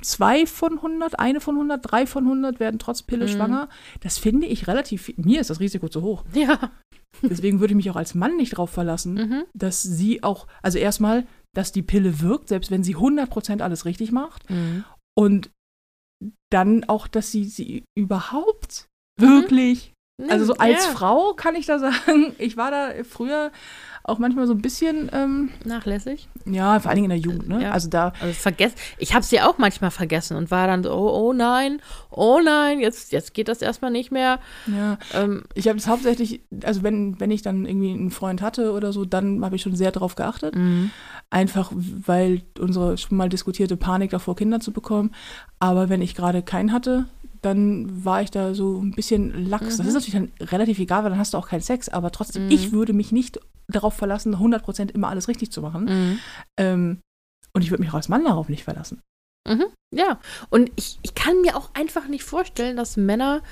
zwei 0.00 0.46
von 0.46 0.74
100, 0.78 1.18
eine 1.18 1.40
von 1.40 1.56
100, 1.56 1.80
drei 1.82 2.06
von 2.06 2.24
100 2.24 2.60
werden 2.60 2.78
trotz 2.78 3.02
Pille 3.02 3.26
Mhm. 3.26 3.30
schwanger. 3.30 3.68
Das 4.00 4.18
finde 4.18 4.46
ich 4.46 4.66
relativ, 4.68 5.02
viel- 5.02 5.14
mir 5.18 5.40
ist 5.40 5.50
das 5.50 5.60
Risiko 5.60 5.88
zu 5.88 6.02
hoch. 6.02 6.24
Ja. 6.34 6.70
Deswegen 7.22 7.58
würde 7.60 7.72
ich 7.72 7.76
mich 7.76 7.90
auch 7.90 7.96
als 7.96 8.14
Mann 8.14 8.36
nicht 8.36 8.56
drauf 8.56 8.70
verlassen, 8.70 9.14
Mhm. 9.14 9.44
dass 9.54 9.82
sie 9.82 10.22
auch, 10.22 10.46
also 10.62 10.78
erstmal, 10.78 11.26
dass 11.56 11.72
die 11.72 11.82
Pille 11.82 12.20
wirkt, 12.20 12.48
selbst 12.48 12.70
wenn 12.70 12.84
sie 12.84 12.96
100% 12.96 13.62
alles 13.62 13.84
richtig 13.86 14.12
macht. 14.12 14.48
Mhm. 14.50 14.84
Und 15.16 15.50
dann 16.52 16.84
auch, 16.84 17.08
dass 17.08 17.30
sie 17.32 17.44
sie 17.44 17.84
überhaupt 17.96 18.86
Mhm. 19.20 19.24
wirklich, 19.26 19.92
also 20.28 20.44
so 20.46 20.54
als 20.54 20.84
ja. 20.84 20.92
Frau 20.92 21.32
kann 21.34 21.54
ich 21.54 21.66
da 21.66 21.78
sagen, 21.78 22.34
ich 22.38 22.56
war 22.56 22.70
da 22.70 22.90
früher 23.08 23.50
auch 24.04 24.18
manchmal 24.18 24.46
so 24.46 24.54
ein 24.54 24.62
bisschen, 24.62 25.10
ähm, 25.12 25.50
Nachlässig. 25.66 26.28
ja, 26.46 26.80
vor 26.80 26.88
allen 26.88 26.96
Dingen 26.96 27.10
in 27.10 27.22
der 27.22 27.32
Jugend, 27.32 27.46
ne? 27.46 27.64
Ja. 27.64 27.72
Also 27.72 27.90
da, 27.90 28.14
Also 28.20 28.32
vergessen. 28.32 28.76
Ich 28.96 29.12
habe 29.12 29.22
sie 29.22 29.38
auch 29.42 29.58
manchmal 29.58 29.90
vergessen 29.90 30.36
und 30.38 30.50
war 30.50 30.66
dann 30.66 30.82
so, 30.82 30.92
oh, 30.92 31.28
oh 31.28 31.32
nein, 31.34 31.82
oh 32.10 32.40
nein, 32.42 32.80
jetzt, 32.80 33.12
jetzt 33.12 33.34
geht 33.34 33.48
das 33.48 33.60
erstmal 33.60 33.90
nicht 33.90 34.10
mehr. 34.10 34.40
ja, 34.66 34.96
Ähm, 35.12 35.44
ich 35.54 35.68
habe 35.68 35.76
es 35.76 35.86
hauptsächlich, 35.86 36.40
also 36.64 36.82
wenn, 36.82 37.20
wenn 37.20 37.30
ich 37.30 37.42
dann 37.42 37.66
irgendwie 37.66 37.90
einen 37.92 38.10
Freund 38.10 38.40
hatte 38.40 38.72
oder 38.72 38.94
so, 38.94 39.04
dann 39.04 39.44
habe 39.44 39.56
ich 39.56 39.62
schon 39.62 39.76
sehr 39.76 39.92
drauf 39.92 40.14
geachtet. 40.14 40.56
mhm. 40.56 40.90
Einfach 41.30 41.70
weil 41.74 42.40
unsere 42.58 42.96
schon 42.96 43.18
mal 43.18 43.28
diskutierte 43.28 43.76
Panik 43.76 44.12
davor, 44.12 44.34
Kinder 44.34 44.60
zu 44.60 44.72
bekommen. 44.72 45.10
Aber 45.58 45.90
wenn 45.90 46.00
ich 46.00 46.14
gerade 46.14 46.40
keinen 46.40 46.72
hatte, 46.72 47.04
dann 47.42 48.04
war 48.04 48.22
ich 48.22 48.30
da 48.30 48.54
so 48.54 48.80
ein 48.80 48.92
bisschen 48.92 49.46
lax. 49.46 49.76
Das 49.76 49.78
Mhm. 49.80 49.88
ist 49.88 49.94
natürlich 49.94 50.14
dann 50.38 50.46
relativ 50.48 50.78
egal, 50.78 51.02
weil 51.04 51.10
dann 51.10 51.18
hast 51.18 51.34
du 51.34 51.38
auch 51.38 51.48
keinen 51.48 51.60
Sex. 51.60 51.88
Aber 51.88 52.10
trotzdem, 52.10 52.46
Mhm. 52.46 52.50
ich 52.50 52.72
würde 52.72 52.92
mich 52.92 53.12
nicht 53.12 53.38
darauf 53.70 53.94
verlassen, 53.94 54.38
100% 54.38 54.90
immer 54.92 55.08
alles 55.08 55.28
richtig 55.28 55.52
zu 55.52 55.60
machen. 55.62 55.84
Mhm. 55.84 56.18
Ähm, 56.58 56.98
und 57.54 57.62
ich 57.62 57.70
würde 57.70 57.82
mich 57.82 57.90
auch 57.90 57.96
als 57.96 58.08
Mann 58.08 58.24
darauf 58.24 58.48
nicht 58.48 58.64
verlassen. 58.64 59.00
Mhm. 59.48 59.64
Ja, 59.94 60.20
und 60.50 60.70
ich, 60.76 60.98
ich 61.02 61.14
kann 61.14 61.40
mir 61.40 61.56
auch 61.56 61.70
einfach 61.74 62.08
nicht 62.08 62.22
vorstellen, 62.24 62.76
dass 62.76 62.96
Männer 62.96 63.42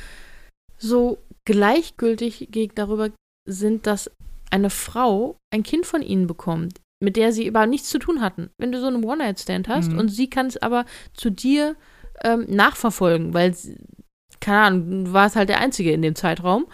so 0.78 1.18
gleichgültig 1.46 2.48
gegen 2.50 2.74
darüber 2.74 3.10
sind, 3.48 3.86
dass 3.86 4.10
eine 4.50 4.70
Frau 4.70 5.36
ein 5.52 5.62
Kind 5.62 5.86
von 5.86 6.02
ihnen 6.02 6.26
bekommt, 6.26 6.80
mit 7.02 7.16
der 7.16 7.32
sie 7.32 7.46
überhaupt 7.46 7.70
nichts 7.70 7.88
zu 7.88 7.98
tun 7.98 8.20
hatten. 8.20 8.50
Wenn 8.58 8.72
du 8.72 8.80
so 8.80 8.86
einen 8.86 9.04
One-Night-Stand 9.04 9.68
hast 9.68 9.92
Mhm. 9.92 9.98
und 9.98 10.08
sie 10.08 10.28
kann 10.28 10.46
es 10.46 10.56
aber 10.56 10.84
zu 11.14 11.30
dir 11.30 11.76
ähm, 12.24 12.46
nachverfolgen, 12.48 13.34
weil, 13.34 13.54
keine 14.40 14.58
Ahnung, 14.60 15.04
du 15.06 15.12
warst 15.12 15.36
halt 15.36 15.48
der 15.48 15.60
Einzige 15.60 15.92
in 15.92 16.02
dem 16.02 16.14
Zeitraum. 16.14 16.66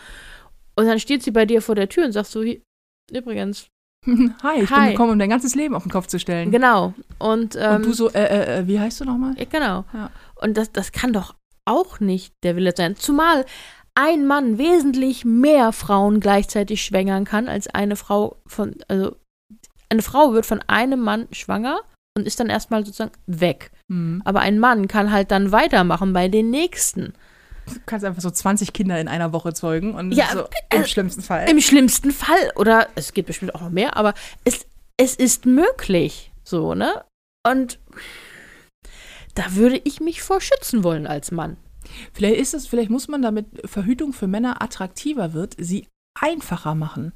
Und 0.76 0.86
dann 0.86 0.98
steht 0.98 1.22
sie 1.22 1.30
bei 1.30 1.44
dir 1.46 1.60
vor 1.62 1.74
der 1.74 1.88
Tür 1.88 2.04
und 2.06 2.12
sagst 2.12 2.32
so, 2.32 2.42
"Hi- 2.42 2.62
übrigens, 3.10 3.66
Hi, 4.42 4.62
ich 4.62 4.68
bin 4.68 4.76
Hi. 4.78 4.90
gekommen, 4.92 5.12
um 5.12 5.18
dein 5.18 5.30
ganzes 5.30 5.54
Leben 5.54 5.74
auf 5.76 5.84
den 5.84 5.92
Kopf 5.92 6.06
zu 6.08 6.18
stellen. 6.18 6.50
genau. 6.50 6.92
Und, 7.18 7.56
ähm, 7.56 7.76
und 7.76 7.86
du 7.86 7.92
so, 7.92 8.10
äh, 8.10 8.24
äh, 8.24 8.58
äh, 8.60 8.66
wie 8.66 8.80
heißt 8.80 9.00
du 9.00 9.04
nochmal? 9.04 9.34
Ja, 9.38 9.44
genau. 9.44 9.84
Ja. 9.92 10.10
Und 10.40 10.56
das, 10.56 10.72
das 10.72 10.90
kann 10.90 11.12
doch 11.12 11.34
auch 11.66 12.00
nicht 12.00 12.34
der 12.42 12.56
Wille 12.56 12.72
sein. 12.76 12.96
Zumal 12.96 13.44
ein 13.94 14.26
Mann 14.26 14.58
wesentlich 14.58 15.24
mehr 15.24 15.70
Frauen 15.72 16.18
gleichzeitig 16.18 16.82
schwängern 16.82 17.24
kann 17.24 17.46
als 17.46 17.68
eine 17.68 17.94
Frau 17.94 18.36
von, 18.46 18.74
also 18.88 19.14
eine 19.88 20.02
Frau 20.02 20.32
wird 20.32 20.46
von 20.46 20.60
einem 20.66 21.00
Mann 21.00 21.28
schwanger 21.30 21.78
und 22.16 22.26
ist 22.26 22.40
dann 22.40 22.48
erstmal 22.48 22.84
sozusagen 22.84 23.12
weg. 23.26 23.70
Hm. 23.88 24.22
Aber 24.24 24.40
ein 24.40 24.58
Mann 24.58 24.88
kann 24.88 25.12
halt 25.12 25.30
dann 25.30 25.52
weitermachen 25.52 26.12
bei 26.12 26.28
den 26.28 26.50
nächsten. 26.50 27.14
Du 27.66 27.80
kannst 27.86 28.04
einfach 28.04 28.22
so 28.22 28.30
20 28.30 28.72
Kinder 28.72 29.00
in 29.00 29.08
einer 29.08 29.32
Woche 29.32 29.52
zeugen 29.52 29.94
und 29.94 30.12
Ja, 30.12 30.28
so 30.32 30.48
im 30.72 30.82
äh, 30.82 30.86
schlimmsten 30.86 31.22
Fall. 31.22 31.48
Im 31.48 31.60
schlimmsten 31.60 32.10
Fall, 32.10 32.52
oder 32.56 32.88
es 32.96 33.12
geht 33.12 33.26
bestimmt 33.26 33.54
auch 33.54 33.60
noch 33.60 33.70
mehr, 33.70 33.96
aber 33.96 34.14
es, 34.44 34.66
es 34.96 35.14
ist 35.14 35.46
möglich. 35.46 36.32
So, 36.44 36.74
ne? 36.74 37.04
Und 37.46 37.78
da 39.34 39.54
würde 39.54 39.80
ich 39.84 40.00
mich 40.00 40.22
vor 40.22 40.40
schützen 40.40 40.84
wollen 40.84 41.06
als 41.06 41.30
Mann. 41.30 41.56
Vielleicht 42.12 42.40
ist 42.40 42.54
es, 42.54 42.66
vielleicht 42.66 42.90
muss 42.90 43.08
man 43.08 43.22
damit 43.22 43.46
Verhütung 43.68 44.12
für 44.12 44.26
Männer 44.26 44.62
attraktiver 44.62 45.32
wird, 45.32 45.54
sie 45.58 45.88
einfacher 46.20 46.74
machen. 46.74 47.12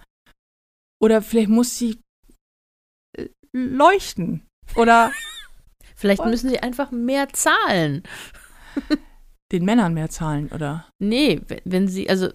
Oder 1.01 1.23
vielleicht 1.23 1.49
muss 1.49 1.77
sie 1.77 2.01
äh, 3.17 3.29
leuchten. 3.53 4.46
Oder 4.75 5.13
Vielleicht 5.95 6.21
Voll. 6.21 6.31
müssen 6.31 6.51
sie 6.51 6.59
einfach 6.61 6.91
mehr 6.91 7.29
zahlen. 7.31 8.03
den 9.53 9.65
Männern 9.65 9.95
mehr 9.95 10.11
zahlen, 10.11 10.51
oder? 10.53 10.87
Nee, 10.99 11.41
wenn, 11.49 11.61
wenn 11.65 11.89
sie, 11.89 12.11
also, 12.11 12.29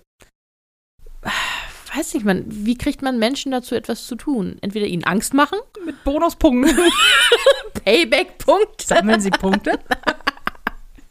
weiß 1.94 2.16
nicht, 2.16 2.26
man, 2.26 2.44
wie 2.48 2.76
kriegt 2.76 3.04
man 3.04 3.20
Menschen 3.20 3.52
dazu, 3.52 3.76
etwas 3.76 4.08
zu 4.08 4.16
tun? 4.16 4.58
Entweder 4.62 4.88
ihnen 4.88 5.04
Angst 5.04 5.34
machen, 5.36 5.60
Mit 5.86 6.04
Bonuspunkten. 6.04 6.76
Payback-Punkt. 7.86 8.82
Sammeln 8.82 9.22
sie 9.22 9.32
Punkte? 9.32 9.80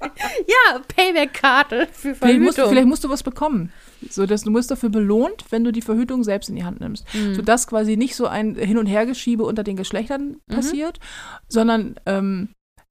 Ja, 0.03 0.79
Payback-Karte 0.97 1.87
für 1.93 2.15
Vielleicht 2.15 2.41
musst, 2.41 2.55
Verhütung. 2.55 2.73
vielleicht 2.73 2.89
musst 2.89 3.05
du 3.05 3.11
was 3.11 3.23
bekommen. 3.23 3.71
So, 4.09 4.25
dass 4.27 4.43
du 4.43 4.55
wirst 4.55 4.71
dafür 4.71 4.89
belohnt, 4.89 5.45
wenn 5.51 5.65
du 5.65 5.73
die 5.73 5.83
Verhütung 5.83 6.25
selbst 6.25 6.49
in 6.49 6.57
die 6.57 6.65
Hand 6.65 6.81
nimmst. 6.81 7.05
Mhm. 7.15 7.35
Sodass 7.35 7.67
quasi 7.67 7.97
nicht 7.97 8.17
so 8.17 8.27
ein 8.27 8.55
Hin- 8.55 8.79
und 8.79 8.87
Hergeschiebe 8.87 9.45
unter 9.45 9.63
den 9.63 9.77
Geschlechtern 9.77 10.37
Mhm. 10.47 10.55
passiert, 10.55 11.01
sondern 11.49 11.97
ähm, 12.07 12.49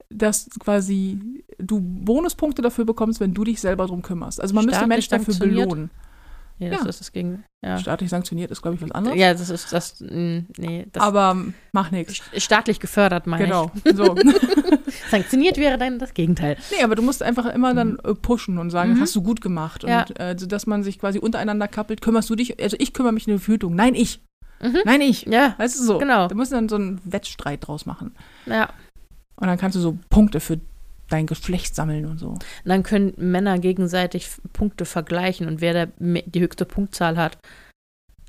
dass 0.09 0.49
quasi 0.59 1.43
du 1.59 1.79
Bonuspunkte 1.81 2.61
dafür 2.61 2.85
bekommst, 2.85 3.19
wenn 3.19 3.33
du 3.33 3.43
dich 3.43 3.59
selber 3.59 3.87
drum 3.87 4.01
kümmerst. 4.01 4.41
Also 4.41 4.53
man 4.55 4.65
müsste 4.65 4.79
Staatlich 4.85 5.09
Menschen 5.11 5.25
dafür 5.25 5.47
belohnen. 5.47 5.89
Ja, 6.59 6.69
das 6.69 6.83
ja. 6.83 6.89
ist 6.89 6.99
das 6.99 7.11
gegen. 7.11 7.43
Ja. 7.63 7.77
Staatlich 7.77 8.09
sanktioniert 8.09 8.51
ist, 8.51 8.61
glaube 8.61 8.75
ich, 8.75 8.81
was 8.81 8.91
anderes. 8.91 9.17
ja, 9.17 9.33
das 9.33 9.49
ist 9.49 9.73
das. 9.73 9.99
mh, 10.01 10.43
Nee, 10.57 10.87
das 10.93 11.03
Aber 11.03 11.35
mach 11.73 11.91
nichts. 11.91 12.13
st- 12.13 12.39
staatlich 12.39 12.79
gefördert, 12.79 13.27
meine 13.27 13.45
Genau. 13.45 13.71
So. 13.93 14.15
ich. 14.15 14.23
Sanktioniert 15.11 15.57
wäre 15.57 15.77
dann 15.77 15.99
das 15.99 16.13
Gegenteil. 16.13 16.57
nee, 16.75 16.83
aber 16.83 16.95
du 16.95 17.01
musst 17.01 17.21
einfach 17.23 17.45
immer 17.47 17.73
dann 17.73 17.97
äh, 18.03 18.13
pushen 18.13 18.57
und 18.57 18.69
sagen, 18.69 18.91
Mhm. 18.91 18.95
das 18.95 19.09
hast 19.09 19.15
du 19.15 19.23
gut 19.23 19.41
gemacht. 19.41 19.83
Ja. 19.83 20.01
Und 20.01 20.19
äh, 20.19 20.35
so, 20.37 20.45
dass 20.45 20.67
man 20.67 20.83
sich 20.83 20.99
quasi 20.99 21.19
untereinander 21.19 21.67
kappelt, 21.67 22.01
kümmerst 22.01 22.29
du 22.29 22.35
dich, 22.35 22.61
also 22.61 22.77
ich 22.79 22.93
kümmere 22.93 23.13
mich 23.13 23.27
um 23.27 23.33
die 23.33 23.39
Verhütung. 23.39 23.75
Nein, 23.75 23.95
ich. 23.95 24.21
Mhm. 24.61 24.77
Nein, 24.85 25.01
ich. 25.01 25.25
Ja, 25.25 25.55
Weißt 25.57 25.79
du 25.79 25.83
so? 25.83 25.97
Genau. 25.99 26.27
Da 26.27 26.35
müssen 26.35 26.53
dann 26.53 26.69
so 26.69 26.75
einen 26.75 26.99
Wettstreit 27.05 27.65
draus 27.67 27.85
machen. 27.85 28.13
ja. 28.45 28.69
Und 29.41 29.47
dann 29.47 29.57
kannst 29.57 29.77
du 29.77 29.79
so 29.79 29.97
Punkte 30.09 30.41
für 30.41 30.59
dein 31.09 31.25
Geschlecht 31.25 31.75
sammeln 31.75 32.05
und 32.05 32.17
so. 32.17 32.29
Und 32.29 32.45
dann 32.65 32.83
können 32.83 33.13
Männer 33.17 33.59
gegenseitig 33.59 34.29
Punkte 34.53 34.85
vergleichen 34.85 35.47
und 35.47 35.61
wer 35.61 35.73
der, 35.73 35.91
die 35.97 36.41
höchste 36.41 36.65
Punktzahl 36.65 37.17
hat. 37.17 37.37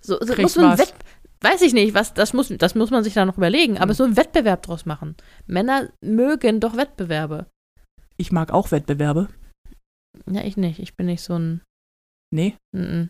So, 0.03 0.19
so 0.21 0.35
muss 0.41 0.55
so 0.55 0.67
ein. 0.67 0.79
Wett 0.79 0.95
Weiß 1.43 1.63
ich 1.63 1.73
nicht, 1.73 1.95
was, 1.95 2.13
das 2.13 2.35
muss, 2.35 2.49
das 2.49 2.75
muss 2.75 2.91
man 2.91 3.03
sich 3.03 3.15
da 3.15 3.25
noch 3.25 3.39
überlegen, 3.39 3.79
aber 3.79 3.93
Mhm. 3.93 3.97
so 3.97 4.05
einen 4.05 4.17
Wettbewerb 4.19 4.63
draus 4.63 4.85
machen. 4.85 5.17
Männer 5.47 5.91
mögen 6.03 6.61
doch 6.61 6.77
Wettbewerbe. 6.77 7.47
Ich 8.19 8.31
mag 8.31 8.53
auch 8.53 8.71
Wettbewerbe. 8.73 9.29
Ja, 10.31 10.43
ich 10.43 10.59
nicht. 10.59 10.81
Ich 10.81 10.97
bin 10.97 11.07
nicht 11.07 11.23
so 11.23 11.39
ein. 11.39 11.63
Nee. 12.31 12.57
Mm 12.77 12.81
-mm. 12.81 13.09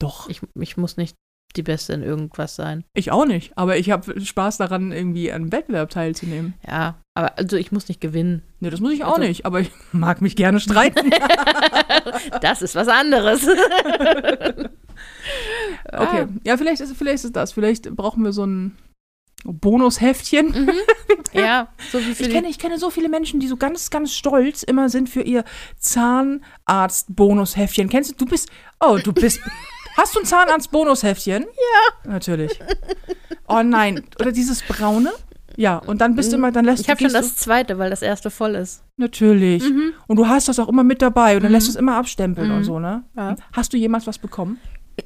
Doch. 0.00 0.28
Ich, 0.28 0.42
ich 0.54 0.76
muss 0.76 0.96
nicht 0.96 1.16
die 1.56 1.62
Beste 1.62 1.92
in 1.92 2.02
irgendwas 2.02 2.56
sein. 2.56 2.84
Ich 2.94 3.10
auch 3.12 3.24
nicht, 3.26 3.52
aber 3.56 3.76
ich 3.78 3.90
habe 3.90 4.20
Spaß 4.20 4.56
daran, 4.58 4.92
irgendwie 4.92 5.30
an 5.32 5.42
einem 5.42 5.52
Wettbewerb 5.52 5.90
teilzunehmen. 5.90 6.54
Ja, 6.66 6.96
aber 7.14 7.38
also 7.38 7.56
ich 7.56 7.70
muss 7.72 7.88
nicht 7.88 8.00
gewinnen. 8.00 8.42
Ne, 8.60 8.70
das 8.70 8.80
muss 8.80 8.92
ich 8.92 9.04
auch 9.04 9.16
Also- 9.16 9.28
nicht, 9.28 9.44
aber 9.46 9.60
ich 9.60 9.70
mag 9.92 10.20
mich 10.22 10.36
gerne 10.36 10.60
streiten. 10.60 11.10
Das 12.40 12.62
ist 12.62 12.74
was 12.74 12.88
anderes. 12.88 13.46
Okay, 15.92 16.26
ja, 16.44 16.56
vielleicht 16.56 16.80
ist, 16.80 16.96
vielleicht 16.96 17.16
ist 17.16 17.24
es 17.24 17.32
das. 17.32 17.52
Vielleicht 17.52 17.90
brauchen 17.94 18.24
wir 18.24 18.32
so 18.32 18.44
ein 18.46 18.76
Bonusheftchen. 19.44 20.66
Mhm. 20.66 20.70
Ja, 21.32 21.68
so 21.90 21.98
wie 21.98 22.14
für 22.14 22.22
Ich 22.24 22.30
kenne, 22.30 22.48
ich 22.48 22.58
kenne 22.58 22.78
so 22.78 22.90
viele 22.90 23.08
Menschen, 23.08 23.40
die 23.40 23.48
so 23.48 23.56
ganz, 23.56 23.90
ganz 23.90 24.12
stolz 24.14 24.62
immer 24.62 24.88
sind 24.88 25.08
für 25.08 25.22
ihr 25.22 25.44
Zahnarzt-Bonusheftchen. 25.78 27.88
Kennst 27.88 28.12
du? 28.12 28.16
Du 28.24 28.26
bist. 28.26 28.50
Oh, 28.80 28.98
du 29.02 29.12
bist. 29.12 29.40
Hast 29.96 30.14
du 30.14 30.20
ein 30.20 30.26
Zahnarzt-Bonusheftchen? 30.26 31.42
Ja. 31.44 32.10
Natürlich. 32.10 32.58
Oh 33.48 33.62
nein. 33.62 34.04
Oder 34.20 34.32
dieses 34.32 34.62
braune? 34.62 35.12
Ja, 35.56 35.76
und 35.78 36.00
dann 36.00 36.14
bist 36.16 36.32
du 36.32 36.36
immer, 36.36 36.50
dann 36.50 36.64
lässt 36.64 36.80
Ich 36.80 36.88
habe 36.88 36.98
du, 36.98 37.04
schon 37.10 37.20
gehst 37.20 37.34
das 37.34 37.36
zweite, 37.42 37.78
weil 37.78 37.90
das 37.90 38.00
erste 38.00 38.30
voll 38.30 38.54
ist. 38.54 38.82
Natürlich. 38.96 39.62
Und 40.06 40.16
du 40.16 40.26
hast 40.26 40.48
das 40.48 40.58
auch 40.58 40.68
immer 40.68 40.82
mit 40.84 41.02
dabei 41.02 41.36
und 41.36 41.42
dann 41.44 41.52
lässt 41.52 41.66
du 41.66 41.70
es 41.72 41.76
immer 41.76 41.96
abstempeln 41.96 42.48
Mhm. 42.48 42.56
und 42.56 42.64
so, 42.64 42.78
ne? 42.78 43.04
Ja. 43.16 43.36
Hast 43.52 43.72
du 43.72 43.76
jemals 43.76 44.06
was 44.06 44.18
bekommen? 44.18 44.58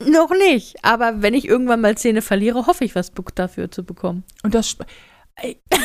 Noch 0.07 0.31
nicht. 0.31 0.77
Aber 0.85 1.21
wenn 1.23 1.35
ich 1.35 1.47
irgendwann 1.49 1.81
mal 1.81 1.97
Zähne 1.97 2.23
verliere, 2.23 2.67
hoffe 2.67 2.85
ich, 2.85 2.95
was 2.95 3.13
dafür 3.35 3.71
zu 3.71 3.83
bekommen. 3.85 4.23
Und 4.45 4.55
das. 4.55 4.77
Ey. 5.37 5.61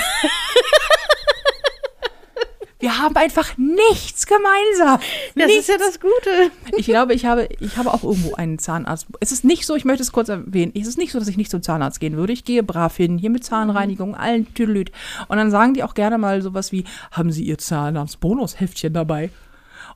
Wir 2.81 2.97
haben 2.97 3.15
einfach 3.15 3.57
nichts 3.57 4.25
gemeinsam. 4.25 4.99
Das 5.35 5.47
nichts. 5.47 5.61
ist 5.61 5.69
ja 5.69 5.77
das 5.77 5.99
Gute. 5.99 6.51
Ich 6.75 6.87
glaube, 6.87 7.13
ich 7.13 7.25
habe, 7.25 7.47
ich 7.59 7.77
habe 7.77 7.93
auch 7.93 8.03
irgendwo 8.03 8.33
einen 8.33 8.59
Zahnarzt. 8.59 9.07
Es 9.19 9.31
ist 9.31 9.45
nicht 9.45 9.65
so, 9.65 9.75
ich 9.75 9.85
möchte 9.85 10.01
es 10.03 10.11
kurz 10.11 10.29
erwähnen, 10.29 10.71
es 10.75 10.87
ist 10.87 10.97
nicht 10.97 11.11
so, 11.11 11.19
dass 11.19 11.27
ich 11.27 11.37
nicht 11.37 11.51
zum 11.51 11.61
Zahnarzt 11.61 11.99
gehen 11.99 12.17
würde. 12.17 12.33
Ich 12.33 12.43
gehe 12.43 12.63
brav 12.63 12.97
hin, 12.97 13.17
hier 13.17 13.29
mit 13.29 13.43
Zahnreinigung, 13.43 14.15
allen 14.15 14.51
Tüdelüt. 14.53 14.91
Und 15.27 15.37
dann 15.37 15.51
sagen 15.51 15.75
die 15.75 15.83
auch 15.83 15.93
gerne 15.93 16.17
mal 16.17 16.41
sowas 16.41 16.71
wie, 16.71 16.83
haben 17.11 17.31
Sie 17.31 17.43
Ihr 17.43 17.57
Zahnarzt-Bonusheftchen 17.57 18.93
dabei? 18.93 19.29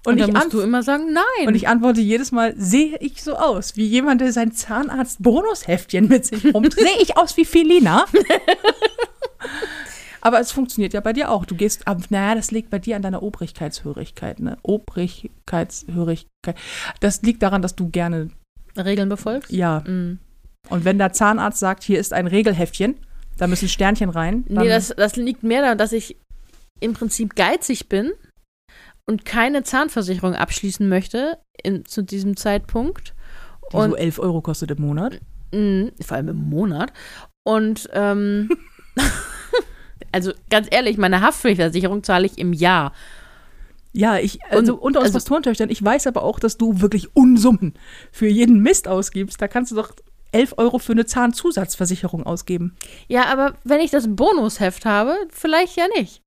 Und, 0.05 0.13
Und 0.13 0.19
dann 0.21 0.33
musst 0.33 0.53
du 0.53 0.61
immer 0.61 0.83
sagen, 0.83 1.11
nein. 1.13 1.47
und 1.47 1.55
ich 1.55 1.67
antworte 1.67 1.99
jedes 1.99 2.31
Mal, 2.31 2.53
sehe 2.57 2.95
ich 2.99 3.23
so 3.23 3.35
aus? 3.35 3.75
Wie 3.75 3.87
jemand, 3.87 4.21
der 4.21 4.31
sein 4.31 4.51
Zahnarzt-Bonusheftchen 4.51 6.07
mit 6.07 6.25
sich 6.25 6.53
rum. 6.53 6.69
Sehe 6.69 7.01
ich 7.01 7.17
aus 7.17 7.35
wie 7.37 7.45
Felina? 7.45 8.05
Aber 10.25 10.39
es 10.39 10.51
funktioniert 10.51 10.93
ja 10.93 11.01
bei 11.01 11.13
dir 11.13 11.29
auch. 11.29 11.45
Du 11.45 11.53
gehst 11.53 11.87
ab, 11.87 12.01
naja, 12.09 12.33
das 12.33 12.49
liegt 12.49 12.71
bei 12.71 12.79
dir 12.79 12.95
an 12.95 13.03
deiner 13.03 13.21
Obrigkeitshörigkeit, 13.21 14.39
ne? 14.39 14.57
Obrigkeitshörigkeit. 14.63 16.55
Das 16.99 17.21
liegt 17.21 17.43
daran, 17.43 17.61
dass 17.61 17.75
du 17.75 17.89
gerne, 17.91 18.31
Regeln 18.75 19.07
befolgst? 19.07 19.51
ja. 19.51 19.83
Mhm. 19.85 20.17
Und 20.67 20.83
wenn 20.83 20.97
der 20.97 21.13
Zahnarzt 21.13 21.59
sagt, 21.59 21.83
hier 21.83 21.99
ist 21.99 22.11
ein 22.11 22.25
Regelheftchen, 22.25 22.95
da 23.37 23.45
müssen 23.45 23.69
Sternchen 23.69 24.09
rein. 24.09 24.45
Nee, 24.47 24.67
das, 24.67 24.95
das 24.97 25.15
liegt 25.15 25.43
mehr 25.43 25.61
daran, 25.61 25.77
dass 25.77 25.91
ich 25.91 26.17
im 26.79 26.93
Prinzip 26.93 27.35
geizig 27.35 27.87
bin 27.87 28.11
und 29.05 29.25
keine 29.25 29.61
Zahnversicherung 29.61 30.33
abschließen 30.33 30.89
möchte 30.89 31.37
in, 31.61 31.85
zu 31.85 32.01
diesem 32.01 32.35
Zeitpunkt. 32.35 33.13
die 33.71 33.77
Und 33.77 33.91
so 33.91 33.95
11 33.95 34.17
Euro 34.17 34.41
kostet 34.41 34.71
im 34.71 34.81
Monat. 34.81 35.21
mh, 35.53 35.91
vor 36.01 36.17
allem 36.17 36.29
im 36.29 36.49
Monat. 36.49 36.91
Und 37.43 37.87
ähm, 37.93 38.49
also 40.15 40.31
ganz 40.49 40.67
ehrlich, 40.71 40.97
meine 40.97 41.21
Haftpflichtversicherung 41.21 42.03
zahle 42.03 42.25
ich 42.25 42.37
im 42.37 42.53
Jahr. 42.53 42.93
Ja, 43.91 44.17
ich, 44.17 44.39
also 44.49 44.73
Und- 44.73 44.79
unter 44.81 44.99
uns 44.99 45.07
also- 45.07 45.17
Pastorentöchtern, 45.17 45.69
ich 45.69 45.83
weiß 45.83 46.07
aber 46.07 46.23
auch, 46.23 46.39
dass 46.39 46.57
du 46.57 46.81
wirklich 46.81 47.15
Unsummen 47.15 47.73
für 48.11 48.27
jeden 48.27 48.59
Mist 48.61 48.87
ausgibst. 48.87 49.41
Da 49.41 49.47
kannst 49.47 49.71
du 49.71 49.75
doch 49.75 49.91
11 50.31 50.55
Euro 50.57 50.79
für 50.79 50.91
eine 50.93 51.05
Zahnzusatzversicherung 51.05 52.23
ausgeben. 52.25 52.75
Ja, 53.07 53.25
aber 53.25 53.53
wenn 53.63 53.79
ich 53.81 53.91
das 53.91 54.07
Bonusheft 54.13 54.85
habe, 54.85 55.15
vielleicht 55.29 55.77
ja 55.77 55.85
nicht. 55.97 56.21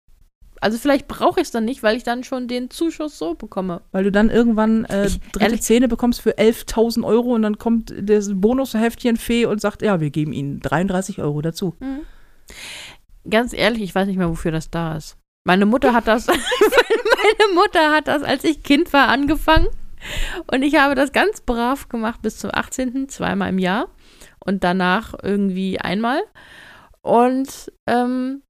Also 0.61 0.77
vielleicht 0.77 1.07
brauche 1.09 1.41
ich 1.41 1.45
es 1.47 1.51
dann 1.53 1.65
nicht, 1.67 1.83
weil 1.83 1.97
ich 1.97 2.03
dann 2.05 2.25
schon 2.25 2.49
den 2.49 2.69
Zuschuss 2.71 3.17
so 3.19 3.35
bekomme. 3.35 3.81
Weil 3.93 4.05
du 4.05 4.11
dann 4.11 4.29
irgendwann 4.29 4.85
äh, 4.87 5.07
Ich- 5.07 5.21
dritte 5.33 5.45
ehrlich- 5.45 5.63
Zähne 5.63 5.89
bekommst 5.89 6.21
für 6.21 6.37
11.000 6.39 7.05
Euro 7.05 7.35
und 7.35 7.43
dann 7.43 7.59
kommt 7.59 7.95
das 8.01 8.31
Bonusheftchen 8.35 9.17
Fee 9.19 9.47
und 9.47 9.61
sagt, 9.61 9.83
ja, 9.83 10.01
wir 10.01 10.11
geben 10.11 10.33
ihnen 10.33 10.59
33 10.61 11.21
Euro 11.21 11.43
dazu. 11.43 11.75
Ganz 13.31 13.53
ehrlich, 13.53 13.83
ich 13.83 13.95
weiß 13.95 14.07
nicht 14.07 14.17
mehr, 14.17 14.29
wofür 14.31 14.53
das 14.53 14.71
da 14.71 14.97
ist. 14.97 15.17
Meine 15.45 15.67
Mutter 15.67 15.93
hat 15.93 16.07
das, 16.07 16.27
meine 16.27 17.55
Mutter 17.55 17.93
hat 17.93 18.09
das, 18.09 18.23
als 18.23 18.45
ich 18.45 18.63
Kind 18.63 18.93
war, 18.93 19.09
angefangen. 19.09 19.69
Und 20.51 20.63
ich 20.63 20.77
habe 20.77 20.95
das 20.95 21.13
ganz 21.13 21.41
brav 21.41 21.89
gemacht 21.89 22.23
bis 22.23 22.39
zum 22.39 22.51
18. 22.53 23.09
zweimal 23.09 23.51
im 23.51 23.59
Jahr. 23.59 23.89
Und 24.45 24.65
danach 24.65 25.15
irgendwie 25.23 25.81
einmal. 25.81 26.23
Und 27.03 27.73
ähm, 27.87 28.43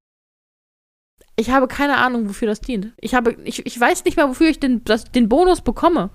ich 1.36 1.50
habe 1.50 1.68
keine 1.68 1.98
Ahnung, 1.98 2.28
wofür 2.28 2.48
das 2.48 2.60
dient. 2.60 2.92
Ich, 3.00 3.14
habe, 3.14 3.36
ich, 3.44 3.64
ich 3.64 3.78
weiß 3.78 4.04
nicht 4.04 4.16
mal, 4.16 4.28
wofür 4.28 4.48
ich 4.48 4.58
den, 4.58 4.84
das, 4.84 5.04
den 5.04 5.28
Bonus 5.28 5.60
bekomme. 5.60 6.10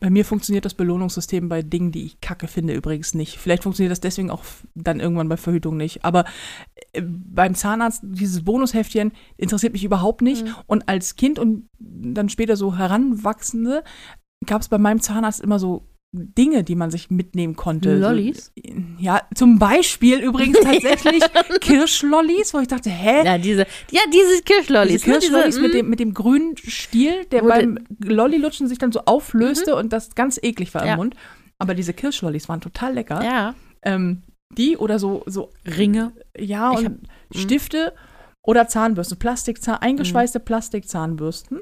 Bei 0.00 0.10
mir 0.10 0.24
funktioniert 0.24 0.64
das 0.64 0.74
Belohnungssystem 0.74 1.48
bei 1.48 1.62
Dingen, 1.62 1.92
die 1.92 2.04
ich 2.04 2.20
kacke 2.20 2.48
finde, 2.48 2.74
übrigens 2.74 3.14
nicht. 3.14 3.38
Vielleicht 3.38 3.62
funktioniert 3.62 3.92
das 3.92 4.00
deswegen 4.00 4.30
auch 4.30 4.44
dann 4.74 4.98
irgendwann 4.98 5.28
bei 5.28 5.36
Verhütung 5.36 5.76
nicht. 5.76 6.04
Aber 6.04 6.24
äh, 6.92 7.02
beim 7.02 7.54
Zahnarzt, 7.54 8.00
dieses 8.02 8.44
Bonusheftchen 8.44 9.12
interessiert 9.36 9.74
mich 9.74 9.84
überhaupt 9.84 10.22
nicht. 10.22 10.46
Mhm. 10.46 10.54
Und 10.66 10.88
als 10.88 11.16
Kind 11.16 11.38
und 11.38 11.68
dann 11.78 12.28
später 12.28 12.56
so 12.56 12.76
Heranwachsende 12.76 13.84
gab 14.46 14.62
es 14.62 14.68
bei 14.68 14.78
meinem 14.78 15.00
Zahnarzt 15.00 15.40
immer 15.40 15.58
so 15.58 15.86
Dinge, 16.12 16.64
die 16.64 16.74
man 16.74 16.90
sich 16.90 17.08
mitnehmen 17.10 17.54
konnte. 17.54 17.96
Lollis? 17.96 18.52
Ja, 18.98 19.22
zum 19.34 19.58
Beispiel 19.60 20.18
übrigens 20.18 20.58
tatsächlich 20.62 21.22
Kirschlollis, 21.60 22.52
wo 22.52 22.58
ich 22.58 22.68
dachte, 22.68 22.90
hä? 22.90 23.24
Ja, 23.24 23.38
diese, 23.38 23.66
ja, 23.90 24.00
diese 24.12 24.42
Kirschlollis. 24.42 25.02
Diese 25.02 25.04
Kirschlollis 25.12 25.56
ne? 25.56 25.62
mit, 25.62 25.70
Diese, 25.72 25.82
dem, 25.82 25.90
mit 25.90 26.00
dem 26.00 26.14
grünen 26.14 26.56
Stiel, 26.56 27.24
der 27.26 27.42
beim 27.42 27.78
Lollilutschen 28.02 28.66
sich 28.66 28.78
dann 28.78 28.90
so 28.92 29.02
auflöste 29.06 29.76
und 29.76 29.92
das 29.92 30.14
ganz 30.16 30.38
eklig 30.42 30.74
war 30.74 30.84
Ja. 30.84 30.92
im 30.94 30.98
Mund. 30.98 31.14
Aber 31.58 31.74
diese 31.74 31.92
Kirschlollis 31.92 32.48
waren 32.48 32.60
total 32.60 32.94
lecker. 32.94 33.22
Ja, 33.22 33.54
Ähm, 33.82 34.22
die 34.56 34.76
oder 34.76 34.98
so, 34.98 35.22
so 35.26 35.50
Ringe. 35.64 36.12
ja, 36.36 36.70
und 36.70 36.84
hab- 36.86 36.92
mhm. 36.92 37.38
Stifte 37.38 37.94
oder 38.44 38.66
Zahnbürsten, 38.66 39.16
Plastikzahn, 39.18 39.76
eingeschweißte 39.76 40.40
Plastikzahnbürsten. 40.40 41.60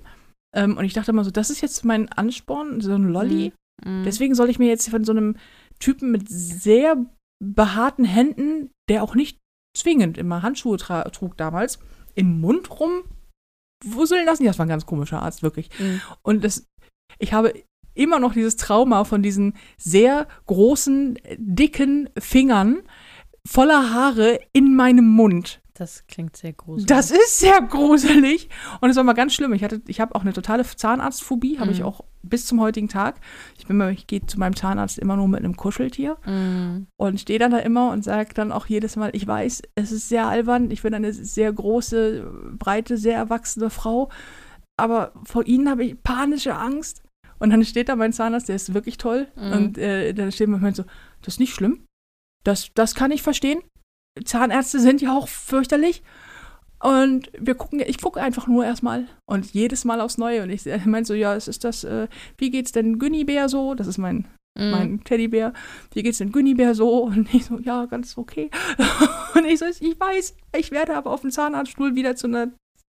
Ähm, 0.55 0.78
und 0.78 0.84
ich 0.86 0.94
dachte 0.94 1.11
immer 1.11 1.24
so, 1.24 1.30
das 1.30 1.51
ist 1.51 1.61
jetzt 1.61 1.84
mein 1.84 2.09
Ansporn, 2.11 2.80
so 2.80 2.94
ein 2.94 3.09
Lolli. 3.11 3.53
Mhm. 3.84 4.04
Deswegen 4.04 4.34
soll 4.34 4.50
ich 4.50 4.58
mir 4.58 4.68
jetzt 4.68 4.88
von 4.88 5.04
so 5.04 5.12
einem 5.12 5.36
Typen 5.78 6.10
mit 6.10 6.28
sehr 6.28 7.06
behaarten 7.42 8.04
Händen, 8.04 8.70
der 8.88 9.02
auch 9.02 9.14
nicht 9.14 9.38
zwingend 9.76 10.18
immer 10.18 10.42
Handschuhe 10.42 10.76
trug 10.76 11.36
damals, 11.36 11.78
im 12.14 12.40
Mund 12.40 12.68
rumwuseln 12.70 14.26
lassen. 14.26 14.44
Ja, 14.44 14.50
das 14.50 14.58
war 14.58 14.66
ein 14.66 14.70
ganz 14.70 14.86
komischer 14.86 15.22
Arzt, 15.22 15.42
wirklich. 15.42 15.70
Mhm. 15.78 16.00
Und 16.22 16.44
das, 16.44 16.66
ich 17.18 17.32
habe 17.32 17.54
immer 17.94 18.18
noch 18.18 18.32
dieses 18.32 18.56
Trauma 18.56 19.04
von 19.04 19.22
diesen 19.22 19.54
sehr 19.76 20.26
großen, 20.46 21.18
dicken 21.36 22.08
Fingern 22.18 22.82
voller 23.46 23.92
Haare 23.92 24.40
in 24.52 24.74
meinem 24.74 25.08
Mund. 25.08 25.60
Das 25.78 26.04
klingt 26.08 26.36
sehr 26.36 26.52
gruselig. 26.52 26.86
Das 26.86 27.12
ist 27.12 27.38
sehr 27.38 27.60
gruselig. 27.62 28.48
Und 28.80 28.90
es 28.90 28.96
war 28.96 29.04
mal 29.04 29.12
ganz 29.12 29.32
schlimm. 29.32 29.52
Ich, 29.52 29.62
hatte, 29.62 29.80
ich 29.86 30.00
habe 30.00 30.14
auch 30.16 30.22
eine 30.22 30.32
totale 30.32 30.64
Zahnarztphobie, 30.64 31.60
habe 31.60 31.70
ich 31.70 31.78
Mhm. 31.80 31.84
auch 31.86 32.00
bis 32.22 32.46
zum 32.46 32.60
heutigen 32.60 32.88
Tag. 32.88 33.20
Ich, 33.56 33.66
bin 33.66 33.76
mal- 33.76 33.92
ich 33.92 34.08
gehe 34.08 34.26
zu 34.26 34.40
meinem 34.40 34.56
Zahnarzt 34.56 34.98
immer 34.98 35.14
nur 35.16 35.28
mit 35.28 35.38
einem 35.38 35.56
Kuscheltier 35.56 36.16
Mhm. 36.26 36.88
und 36.96 37.20
stehe 37.20 37.38
dann 37.38 37.52
da 37.52 37.58
immer 37.58 37.92
und 37.92 38.02
sage 38.02 38.34
dann 38.34 38.50
auch 38.50 38.66
jedes 38.66 38.96
Mal, 38.96 39.10
ich 39.14 39.24
weiß, 39.26 39.62
es 39.76 39.92
ist 39.92 40.08
sehr 40.08 40.26
albern, 40.26 40.70
ich 40.72 40.82
bin 40.82 40.94
eine 40.94 41.12
sehr 41.12 41.52
große, 41.52 42.28
breite, 42.58 42.96
sehr 42.98 43.16
erwachsene 43.16 43.70
Frau, 43.70 44.10
aber 44.76 45.12
vor 45.24 45.46
ihnen 45.46 45.70
habe 45.70 45.84
ich 45.84 46.02
panische 46.02 46.56
Angst. 46.56 47.02
Und 47.38 47.50
dann 47.50 47.64
steht 47.64 47.88
da 47.88 47.94
mein 47.94 48.12
Zahnarzt, 48.12 48.48
der 48.48 48.56
ist 48.56 48.74
wirklich 48.74 48.96
toll. 48.98 49.28
Mhm. 49.36 49.52
Und 49.52 49.78
äh, 49.78 50.12
dann 50.12 50.32
steht 50.32 50.48
man 50.48 50.74
so, 50.74 50.82
das 51.22 51.34
ist 51.34 51.40
nicht 51.40 51.54
schlimm. 51.54 51.84
Das, 52.42 52.70
das 52.74 52.96
kann 52.96 53.12
ich 53.12 53.22
verstehen. 53.22 53.60
Zahnärzte 54.24 54.80
sind 54.80 55.00
ja 55.02 55.16
auch 55.16 55.28
fürchterlich. 55.28 56.02
Und 56.80 57.30
wir 57.36 57.56
gucken, 57.56 57.80
ich 57.84 58.00
gucke 58.00 58.20
einfach 58.20 58.46
nur 58.46 58.64
erstmal 58.64 59.06
und 59.26 59.52
jedes 59.52 59.84
Mal 59.84 60.00
aufs 60.00 60.16
Neue. 60.16 60.44
Und 60.44 60.50
ich 60.50 60.64
meine 60.86 61.04
so, 61.04 61.14
ja, 61.14 61.34
es 61.34 61.48
ist 61.48 61.64
das, 61.64 61.82
äh, 61.82 62.06
wie 62.36 62.50
geht's 62.50 62.70
denn 62.72 62.98
Gunnibär 63.00 63.48
so? 63.48 63.74
Das 63.74 63.86
ist 63.86 63.98
mein 63.98 64.26
Mhm. 64.56 64.70
mein 64.70 65.04
Teddybär, 65.04 65.52
wie 65.94 66.02
geht's 66.02 66.18
denn 66.18 66.32
Gunnibär 66.32 66.74
so? 66.74 67.04
Und 67.04 67.32
ich 67.32 67.44
so, 67.44 67.58
ja, 67.60 67.84
ganz 67.86 68.16
okay. 68.18 68.50
Und 69.36 69.44
ich 69.44 69.58
so, 69.60 69.66
ich 69.66 70.00
weiß, 70.00 70.34
ich 70.56 70.70
werde 70.72 70.96
aber 70.96 71.10
auf 71.12 71.20
dem 71.20 71.30
Zahnarztstuhl 71.30 71.94
wieder 71.94 72.16
zu 72.16 72.26
einer 72.26 72.48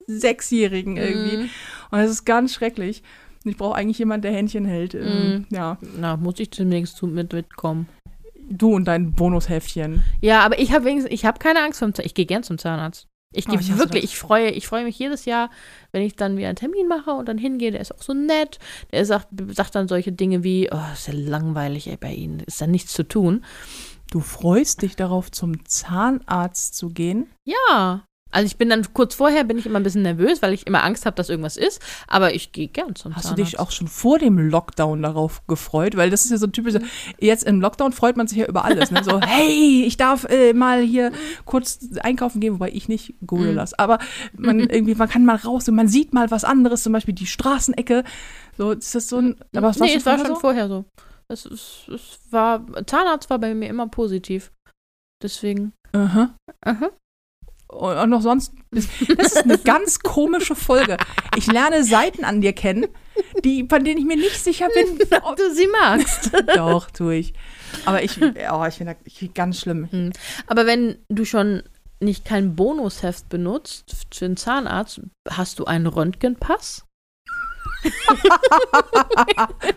Sechsjährigen 0.08 0.98
irgendwie. 0.98 1.38
Mhm. 1.38 1.50
Und 1.92 2.00
das 2.00 2.12
ist 2.12 2.26
ganz 2.26 2.54
schrecklich. 2.54 3.04
Und 3.44 3.52
ich 3.52 3.58
brauche 3.58 3.76
eigentlich 3.76 4.00
jemanden, 4.00 4.24
der 4.24 4.32
Händchen 4.34 4.66
hält. 4.66 4.94
Mhm. 4.94 5.46
Ja, 5.50 5.78
Na, 6.00 6.18
muss 6.18 6.40
ich 6.40 6.50
demnächst 6.50 6.98
zu- 6.98 7.08
mit 7.08 7.32
mitkommen. 7.34 7.88
Du 8.50 8.76
und 8.76 8.86
dein 8.86 9.12
Bonusheftchen. 9.14 10.04
Ja, 10.22 10.42
aber 10.42 10.60
ich 10.60 10.72
habe 10.74 10.86
wenigstens, 10.86 11.14
ich 11.14 11.26
habe 11.26 11.40
keine 11.40 11.64
Angst 11.64 11.80
vom 11.80 11.94
Zahnarzt. 11.94 12.06
Ich 12.06 12.14
gehe 12.14 12.26
gern 12.26 12.44
zum 12.44 12.58
Zahnarzt. 12.58 13.08
Ich 13.32 13.48
Oh, 13.48 13.54
ich 13.54 13.70
hasse 13.70 13.78
wirklich, 13.78 14.04
das. 14.04 14.12
ich 14.12 14.18
freue, 14.18 14.50
ich 14.50 14.68
freue 14.68 14.84
mich 14.84 14.98
jedes 14.98 15.26
Jahr, 15.26 15.52
wenn 15.92 16.02
ich 16.02 16.16
dann 16.16 16.36
wieder 16.36 16.48
einen 16.48 16.56
Termin 16.56 16.88
mache 16.88 17.12
und 17.12 17.28
dann 17.28 17.38
hingehe. 17.38 17.72
Der 17.72 17.82
ist 17.82 17.94
auch 17.94 18.02
so 18.02 18.14
nett. 18.14 18.58
Der 18.92 19.06
sagt, 19.06 19.28
sagt 19.50 19.76
dann 19.76 19.88
solche 19.88 20.12
Dinge 20.12 20.44
wie, 20.44 20.70
oh, 20.72 20.94
ist 20.94 21.08
ja 21.08 21.14
langweilig 21.14 21.88
ey, 21.88 21.98
bei 21.98 22.12
Ihnen, 22.12 22.40
ist 22.40 22.60
da 22.60 22.66
nichts 22.66 22.92
zu 22.92 23.04
tun. 23.04 23.46
Du 24.12 24.22
freust 24.22 24.82
dich 24.82 24.96
darauf, 24.96 25.32
zum 25.32 25.64
Zahnarzt 25.66 26.76
zu 26.76 26.90
gehen? 26.90 27.28
Ja. 27.46 28.04
Also 28.32 28.46
ich 28.46 28.58
bin 28.58 28.70
dann 28.70 28.86
kurz 28.94 29.16
vorher, 29.16 29.44
bin 29.44 29.58
ich 29.58 29.66
immer 29.66 29.80
ein 29.80 29.84
bisschen 29.84 30.04
nervös, 30.04 30.42
weil 30.42 30.54
ich 30.54 30.68
immer 30.68 30.84
Angst 30.84 31.06
habe, 31.06 31.16
dass 31.16 31.30
irgendwas 31.30 31.58
ist. 31.58 31.82
Aber 32.08 32.34
ich 32.34 32.52
gehe 32.52 32.68
gern 32.68 32.96
zum 32.96 33.16
Hast 33.16 33.24
Zahnarzt. 33.24 33.40
du 33.40 33.44
dich 33.44 33.60
auch 33.60 33.72
schon 33.72 33.88
vor 33.88 34.20
dem 34.20 34.38
Lockdown 34.38 35.02
darauf 35.02 35.46
gefreut? 35.48 35.98
Weil 35.98 36.10
das 36.10 36.26
ist 36.26 36.32
ja 36.32 36.38
so 36.38 36.48
typisch. 36.48 36.76
Jetzt 37.20 37.44
im 37.46 37.62
Lockdown 37.62 37.92
freut 37.92 38.18
man 38.18 38.28
sich 38.28 38.38
ja 38.38 38.46
über 38.46 38.66
alles. 38.66 38.92
Ne? 38.92 39.04
So, 39.04 39.20
hey, 39.26 39.84
ich 39.86 39.98
darf 39.98 40.26
äh, 40.26 40.54
mal 40.54 40.82
hier 40.82 41.12
kurz 41.46 41.80
einkaufen 42.02 42.40
gehen, 42.40 42.54
wobei 42.54 42.70
ich 42.70 42.88
nicht 42.88 43.16
Gorillas. 43.26 43.74
Aber 43.74 44.00
man 44.38 44.60
irgendwie, 44.70 44.96
man 44.96 45.10
kann 45.10 45.26
mal 45.26 45.38
raus 45.38 45.68
und 45.68 45.76
man 45.76 45.88
sieht 45.88 46.14
mal 46.14 46.30
was 46.30 46.44
anderes, 46.44 46.84
zum 46.84 46.94
Beispiel 46.94 47.16
die 47.16 47.28
Straßenecke. 47.28 48.04
So, 48.58 48.72
ist 48.72 48.94
das 48.94 49.10
so 49.10 49.18
ein. 49.18 49.36
Aber 49.56 49.70
was 49.70 49.80
nee, 49.80 49.96
es 49.96 50.06
war 50.06 50.18
vorher 50.18 50.26
schon 50.26 50.36
so? 50.36 50.42
vorher 50.42 50.68
so. 50.68 50.86
Es, 51.32 51.46
ist, 51.46 51.88
es 51.88 52.20
war, 52.32 52.66
Zahnarzt 52.86 53.30
war 53.30 53.40
bei 53.40 53.54
mir 53.54 53.70
immer 53.70 53.88
positiv. 53.88 54.52
Deswegen. 55.22 55.74
Aha. 55.94 56.36
Aha. 56.62 56.90
Und 57.70 58.10
noch 58.10 58.22
sonst. 58.22 58.54
Das 58.72 58.86
ist 59.02 59.38
eine 59.38 59.58
ganz 59.64 60.00
komische 60.00 60.56
Folge. 60.56 60.98
Ich 61.38 61.48
lerne 61.48 61.84
Seiten 61.84 62.24
an 62.24 62.42
dir 62.42 62.54
kennen, 62.54 62.88
die, 63.44 63.68
von 63.70 63.84
denen 63.84 64.00
ich 64.00 64.06
mir 64.06 64.18
nicht 64.18 64.44
sicher 64.44 64.68
bin. 64.74 65.00
Ob 65.24 65.36
du 65.36 65.54
sie 65.54 65.68
magst. 65.68 66.32
Doch, 66.56 66.90
tue 66.90 67.16
ich. 67.16 67.34
Aber 67.86 68.04
ich, 68.04 68.20
oh, 68.22 68.66
ich 68.68 68.76
finde 68.76 68.98
das 69.04 69.34
ganz 69.36 69.60
schlimm. 69.60 70.12
Aber 70.48 70.66
wenn 70.66 70.98
du 71.10 71.26
schon 71.26 71.62
nicht 72.00 72.26
kein 72.26 72.56
Bonusheft 72.56 73.30
benutzt 73.30 74.08
für 74.12 74.26
den 74.26 74.38
Zahnarzt, 74.38 75.02
hast 75.30 75.60
du 75.60 75.66
einen 75.66 75.86
Röntgenpass? 75.86 76.86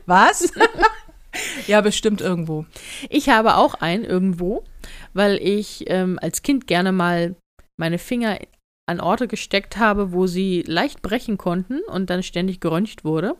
Was? 0.06 0.50
ja, 1.66 1.82
bestimmt 1.82 2.22
irgendwo. 2.22 2.64
Ich 3.10 3.28
habe 3.28 3.56
auch 3.56 3.74
einen 3.74 4.04
irgendwo, 4.04 4.64
weil 5.12 5.36
ich 5.36 5.84
ähm, 5.88 6.18
als 6.22 6.40
Kind 6.42 6.66
gerne 6.66 6.92
mal 6.92 7.36
meine 7.78 7.98
Finger 7.98 8.38
an 8.86 9.00
Orte 9.00 9.28
gesteckt 9.28 9.76
habe, 9.76 10.12
wo 10.12 10.26
sie 10.26 10.62
leicht 10.66 11.02
brechen 11.02 11.38
konnten 11.38 11.80
und 11.86 12.10
dann 12.10 12.22
ständig 12.22 12.60
geröntgt 12.60 13.04
wurde. 13.04 13.36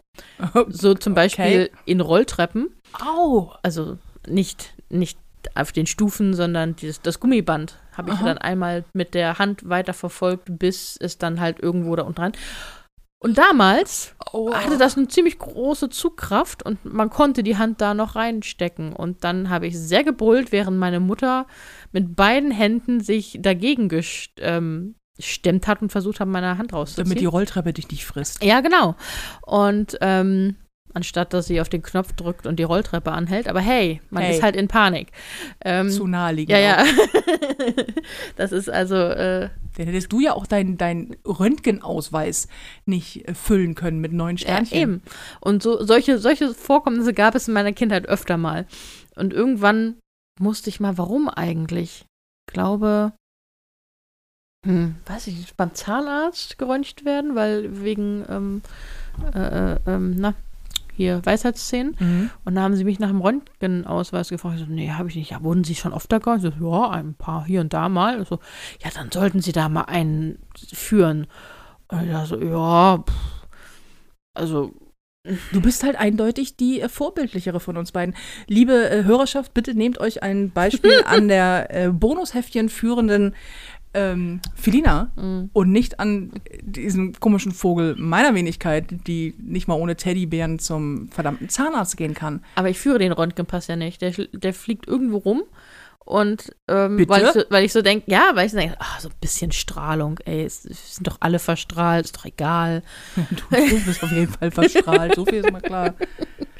So 0.68 0.94
zum 0.94 1.14
Beispiel 1.14 1.70
in 1.84 2.00
Rolltreppen. 2.00 2.74
Au! 2.92 3.52
Also 3.62 3.98
nicht, 4.26 4.74
nicht 4.88 5.18
auf 5.54 5.72
den 5.72 5.86
Stufen, 5.86 6.34
sondern 6.34 6.76
dieses, 6.76 7.02
das 7.02 7.18
Gummiband 7.18 7.78
habe 7.96 8.10
ich 8.10 8.16
Aha. 8.16 8.24
dann 8.24 8.38
einmal 8.38 8.84
mit 8.94 9.14
der 9.14 9.38
Hand 9.38 9.68
weiter 9.68 9.92
verfolgt, 9.92 10.58
bis 10.58 10.96
es 10.96 11.18
dann 11.18 11.40
halt 11.40 11.60
irgendwo 11.60 11.96
da 11.96 12.04
unten 12.04 12.20
rein. 12.20 12.32
Und 13.22 13.38
damals 13.38 14.14
Oh. 14.32 14.52
hatte 14.54 14.78
das 14.78 14.96
eine 14.96 15.08
ziemlich 15.08 15.38
große 15.38 15.90
Zugkraft 15.90 16.62
und 16.64 16.84
man 16.84 17.10
konnte 17.10 17.42
die 17.42 17.56
Hand 17.58 17.80
da 17.80 17.92
noch 17.94 18.16
reinstecken. 18.16 18.92
Und 18.94 19.24
dann 19.24 19.50
habe 19.50 19.66
ich 19.66 19.78
sehr 19.78 20.04
gebrüllt, 20.04 20.52
während 20.52 20.78
meine 20.78 21.00
Mutter 21.00 21.46
mit 21.92 22.16
beiden 22.16 22.50
Händen 22.50 23.00
sich 23.00 23.38
dagegen 23.40 23.88
gest 23.90 24.30
ähm, 24.38 24.94
gestemmt 25.16 25.68
hat 25.68 25.82
und 25.82 25.92
versucht 25.92 26.18
hat, 26.20 26.28
meine 26.28 26.56
Hand 26.58 26.72
rauszuziehen. 26.72 27.04
Damit 27.06 27.20
die 27.20 27.26
Rolltreppe 27.26 27.72
dich 27.74 27.88
nicht 27.90 28.06
frisst. 28.06 28.42
ja, 28.42 28.60
genau. 28.60 28.96
Und 29.42 29.98
ähm, 30.00 30.56
anstatt 30.94 31.32
dass 31.34 31.46
sie 31.46 31.60
auf 31.60 31.68
den 31.68 31.82
Knopf 31.82 32.12
drückt 32.14 32.46
und 32.46 32.56
die 32.58 32.62
Rolltreppe 32.64 33.12
anhält, 33.12 33.48
aber 33.48 33.60
hey, 33.60 34.00
man 34.10 34.22
Hey. 34.24 34.34
ist 34.34 34.42
halt 34.42 34.56
in 34.56 34.68
Panik. 34.68 35.12
Ähm, 35.64 35.90
Zu 35.90 36.06
naheliegend. 36.06 36.50
ja, 36.50 36.58
ja. 36.58 36.84
das 38.36 38.52
ist 38.52 38.68
also, 38.70 38.96
äh, 38.96 39.48
Dann 39.76 39.86
hättest 39.86 40.12
du 40.12 40.20
ja 40.20 40.34
auch 40.34 40.46
deinen 40.46 40.76
dein 40.78 41.16
Röntgenausweis 41.26 42.48
nicht 42.84 43.28
äh, 43.28 43.34
füllen 43.34 43.74
können 43.74 44.00
mit 44.00 44.12
neun 44.12 44.36
Ja, 44.36 44.42
Sternchen. 44.64 44.78
eben. 44.78 45.02
Und 45.40 45.62
so, 45.62 45.82
solche, 45.84 46.18
solche 46.18 46.54
Vorkommnisse 46.54 47.14
gab 47.14 47.34
es 47.34 47.48
in 47.48 47.54
meiner 47.54 47.72
Kindheit 47.72 48.06
öfter 48.06 48.36
mal. 48.36 48.66
Und 49.16 49.32
irgendwann 49.32 49.96
musste 50.40 50.70
ich 50.70 50.80
mal, 50.80 50.98
warum 50.98 51.28
eigentlich? 51.28 52.04
Ich 52.48 52.54
glaube, 52.54 53.12
hm, 54.66 54.96
weiß 55.06 55.26
ich 55.26 55.36
nicht, 55.36 55.56
beim 55.56 55.74
Zahnarzt 55.74 56.58
geröntgt 56.58 57.04
werden, 57.04 57.34
weil 57.34 57.82
wegen, 57.82 58.24
ähm, 58.28 58.62
äh, 59.34 59.72
äh, 59.74 59.78
ähm, 59.86 60.14
na, 60.18 60.34
hier 60.94 61.24
Weisheitszähnen. 61.24 61.96
Mhm. 61.98 62.30
Und 62.44 62.54
da 62.54 62.62
haben 62.62 62.76
sie 62.76 62.84
mich 62.84 62.98
nach 62.98 63.08
dem 63.08 63.20
Röntgenausweis 63.20 64.28
gefragt. 64.28 64.56
Ich 64.56 64.66
so, 64.66 64.72
nee, 64.72 64.90
habe 64.90 65.08
ich 65.08 65.16
nicht. 65.16 65.30
Ja, 65.30 65.42
wurden 65.42 65.64
Sie 65.64 65.74
schon 65.74 65.92
oft 65.92 66.10
da 66.10 66.18
gegangen? 66.18 66.44
Ich 66.44 66.54
so, 66.58 66.70
ja, 66.70 66.90
ein 66.90 67.14
paar 67.14 67.44
hier 67.44 67.60
und 67.60 67.72
da 67.72 67.88
mal. 67.88 68.20
Ich 68.20 68.28
so, 68.28 68.38
ja, 68.82 68.90
dann 68.94 69.10
sollten 69.10 69.40
Sie 69.40 69.52
da 69.52 69.68
mal 69.68 69.82
einen 69.82 70.38
führen. 70.72 71.26
Und 71.88 72.10
ich 72.10 72.28
so, 72.28 72.40
ja, 72.40 72.98
pff, 72.98 73.46
also 74.34 74.72
Du 75.52 75.60
bist 75.60 75.84
halt 75.84 75.94
eindeutig 75.94 76.56
die 76.56 76.80
äh, 76.80 76.88
vorbildlichere 76.88 77.60
von 77.60 77.76
uns 77.76 77.92
beiden. 77.92 78.16
Liebe 78.48 78.90
äh, 78.90 79.04
Hörerschaft, 79.04 79.54
bitte 79.54 79.72
nehmt 79.72 80.00
euch 80.00 80.20
ein 80.24 80.50
Beispiel 80.50 81.00
an 81.04 81.28
der 81.28 81.68
äh, 81.70 81.88
Bonusheftchen 81.90 82.68
führenden 82.68 83.36
ähm, 83.94 84.40
Felina 84.54 85.12
mh. 85.16 85.48
und 85.52 85.70
nicht 85.70 86.00
an 86.00 86.32
diesen 86.62 87.12
komischen 87.18 87.52
Vogel 87.52 87.94
meiner 87.96 88.34
Wenigkeit, 88.34 88.86
die 89.06 89.34
nicht 89.38 89.68
mal 89.68 89.74
ohne 89.74 89.96
Teddybären 89.96 90.58
zum 90.58 91.08
verdammten 91.08 91.48
Zahnarzt 91.48 91.96
gehen 91.96 92.14
kann. 92.14 92.44
Aber 92.54 92.68
ich 92.68 92.78
führe 92.78 92.98
den 92.98 93.12
Röntgenpass 93.12 93.66
ja 93.66 93.76
nicht. 93.76 94.02
Der, 94.02 94.12
der 94.32 94.54
fliegt 94.54 94.86
irgendwo 94.88 95.18
rum. 95.18 95.42
Und 96.04 96.54
ähm, 96.66 97.08
weil 97.08 97.22
ich 97.22 97.30
so, 97.30 97.42
weil 97.48 97.64
ich 97.64 97.72
so 97.72 97.80
denke, 97.80 98.10
ja, 98.10 98.32
weil 98.34 98.46
ich 98.46 98.52
so 98.52 98.58
denke, 98.58 98.76
ah, 98.80 98.98
so 98.98 99.08
ein 99.08 99.14
bisschen 99.20 99.52
Strahlung, 99.52 100.18
ey, 100.24 100.44
es, 100.44 100.64
es 100.64 100.96
sind 100.96 101.06
doch 101.06 101.18
alle 101.20 101.38
verstrahlt, 101.38 102.06
ist 102.06 102.16
doch 102.16 102.24
egal. 102.24 102.82
Du, 103.30 103.56
du 103.56 103.84
bist 103.84 104.02
auf 104.02 104.10
jeden 104.10 104.32
Fall 104.32 104.50
verstrahlt, 104.50 105.14
so 105.14 105.24
viel 105.24 105.44
ist 105.44 105.52
mal 105.52 105.60
klar. 105.60 105.94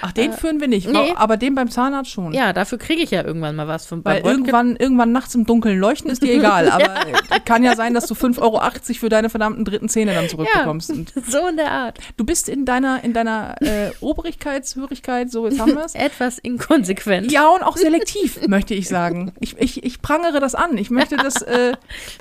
Ach, 0.00 0.12
den 0.12 0.32
führen 0.32 0.60
wir 0.60 0.68
nicht, 0.68 0.88
nee. 0.88 1.12
aber 1.16 1.36
den 1.36 1.54
beim 1.54 1.70
Zahnarzt 1.70 2.10
schon. 2.10 2.32
Ja, 2.32 2.52
dafür 2.52 2.78
kriege 2.78 3.02
ich 3.02 3.10
ja 3.10 3.24
irgendwann 3.24 3.56
mal 3.56 3.66
was 3.66 3.86
von 3.86 4.04
Weil 4.04 4.22
irgendwann, 4.22 4.76
irgendwann 4.76 5.12
nachts 5.12 5.34
im 5.34 5.44
Dunkeln 5.44 5.78
leuchten 5.78 6.10
ist 6.10 6.22
dir 6.22 6.34
egal, 6.34 6.70
aber 6.70 7.06
äh, 7.06 7.40
kann 7.44 7.64
ja 7.64 7.74
sein, 7.74 7.94
dass 7.94 8.06
du 8.06 8.14
5,80 8.14 8.40
Euro 8.40 8.60
für 8.94 9.08
deine 9.08 9.30
verdammten 9.30 9.64
dritten 9.64 9.88
Zähne 9.88 10.14
dann 10.14 10.28
zurückbekommst. 10.28 10.90
Und 10.90 11.12
So 11.28 11.46
in 11.48 11.56
der 11.56 11.70
Art. 11.70 11.98
du 12.16 12.24
bist 12.24 12.48
in 12.48 12.64
deiner, 12.64 13.02
in 13.02 13.12
deiner 13.12 13.60
äh, 13.60 13.90
Obrigkeitshörigkeit, 14.00 15.30
so 15.30 15.46
jetzt 15.46 15.58
haben 15.58 15.74
wir 15.74 15.84
es. 15.84 15.94
Etwas 15.98 16.38
inkonsequent. 16.38 17.32
Ja, 17.32 17.48
und 17.48 17.62
auch 17.62 17.76
selektiv, 17.76 18.46
möchte 18.46 18.74
ich 18.74 18.88
sagen. 18.88 19.32
Ich, 19.40 19.58
ich, 19.58 19.82
ich 19.82 20.00
prangere 20.00 20.40
das 20.40 20.54
an. 20.54 20.78
Ich 20.78 20.90
möchte 20.90 21.16
das, 21.16 21.42
äh, 21.42 21.72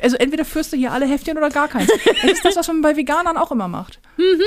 also 0.01 0.18
entweder 0.18 0.45
führst 0.45 0.74
du 0.74 0.78
hier 0.78 0.91
alle 0.91 1.05
Heftchen 1.05 1.38
oder 1.38 1.49
gar 1.49 1.68
keins. 1.68 1.91
Das 2.22 2.32
ist 2.32 2.45
das, 2.45 2.55
was 2.55 2.68
man 2.68 2.82
bei 2.82 2.95
Veganern 2.95 3.38
auch 3.38 3.51
immer 3.51 3.68
macht. 3.68 3.99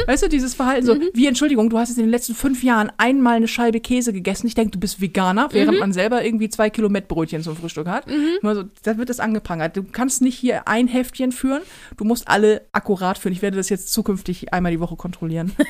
Weißt 0.06 0.22
du, 0.24 0.28
dieses 0.28 0.54
Verhalten 0.54 0.86
so, 0.86 0.96
wie 1.14 1.26
Entschuldigung, 1.26 1.70
du 1.70 1.78
hast 1.78 1.88
jetzt 1.90 1.98
in 1.98 2.04
den 2.04 2.10
letzten 2.10 2.34
fünf 2.34 2.62
Jahren 2.62 2.90
einmal 2.96 3.36
eine 3.36 3.48
Scheibe 3.48 3.80
Käse 3.80 4.12
gegessen. 4.12 4.46
Ich 4.46 4.54
denke, 4.54 4.72
du 4.72 4.80
bist 4.80 5.00
Veganer, 5.00 5.48
während 5.52 5.78
man 5.78 5.92
selber 5.92 6.24
irgendwie 6.24 6.48
zwei 6.48 6.70
Kilo 6.70 6.88
Mettbrötchen 6.88 7.42
zum 7.42 7.56
Frühstück 7.56 7.86
hat. 7.86 8.04
Immer 8.42 8.54
so, 8.54 8.64
da 8.82 8.98
wird 8.98 9.08
das 9.08 9.20
angeprangert. 9.20 9.76
Du 9.76 9.84
kannst 9.84 10.22
nicht 10.22 10.36
hier 10.36 10.66
ein 10.68 10.88
Heftchen 10.88 11.32
führen, 11.32 11.62
du 11.96 12.04
musst 12.04 12.28
alle 12.28 12.62
akkurat 12.72 13.18
führen. 13.18 13.32
Ich 13.32 13.42
werde 13.42 13.56
das 13.56 13.68
jetzt 13.68 13.92
zukünftig 13.92 14.52
einmal 14.52 14.72
die 14.72 14.80
Woche 14.80 14.96
kontrollieren. 14.96 15.52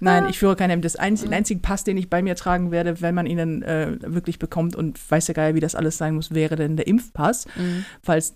Nein, 0.00 0.26
ich 0.28 0.38
führe 0.38 0.56
kein 0.56 0.70
Hemd. 0.70 0.84
Das 0.84 0.96
einzige, 0.96 1.30
den 1.30 1.34
einzigen 1.36 1.62
Pass, 1.62 1.84
den 1.84 1.96
ich 1.96 2.10
bei 2.10 2.20
mir 2.22 2.34
tragen 2.34 2.70
werde, 2.70 3.00
wenn 3.00 3.14
man 3.14 3.26
ihn 3.26 3.38
dann 3.38 3.62
äh, 3.62 3.96
wirklich 4.02 4.38
bekommt 4.38 4.76
und 4.76 4.98
weiß 5.10 5.28
ja 5.28 5.34
geil, 5.34 5.54
wie 5.54 5.60
das 5.60 5.74
alles 5.74 5.96
sein 5.96 6.14
muss, 6.14 6.34
wäre 6.34 6.56
denn 6.56 6.76
der 6.76 6.86
Impfpass, 6.86 7.46
Mhm. 7.56 7.84
falls 8.02 8.34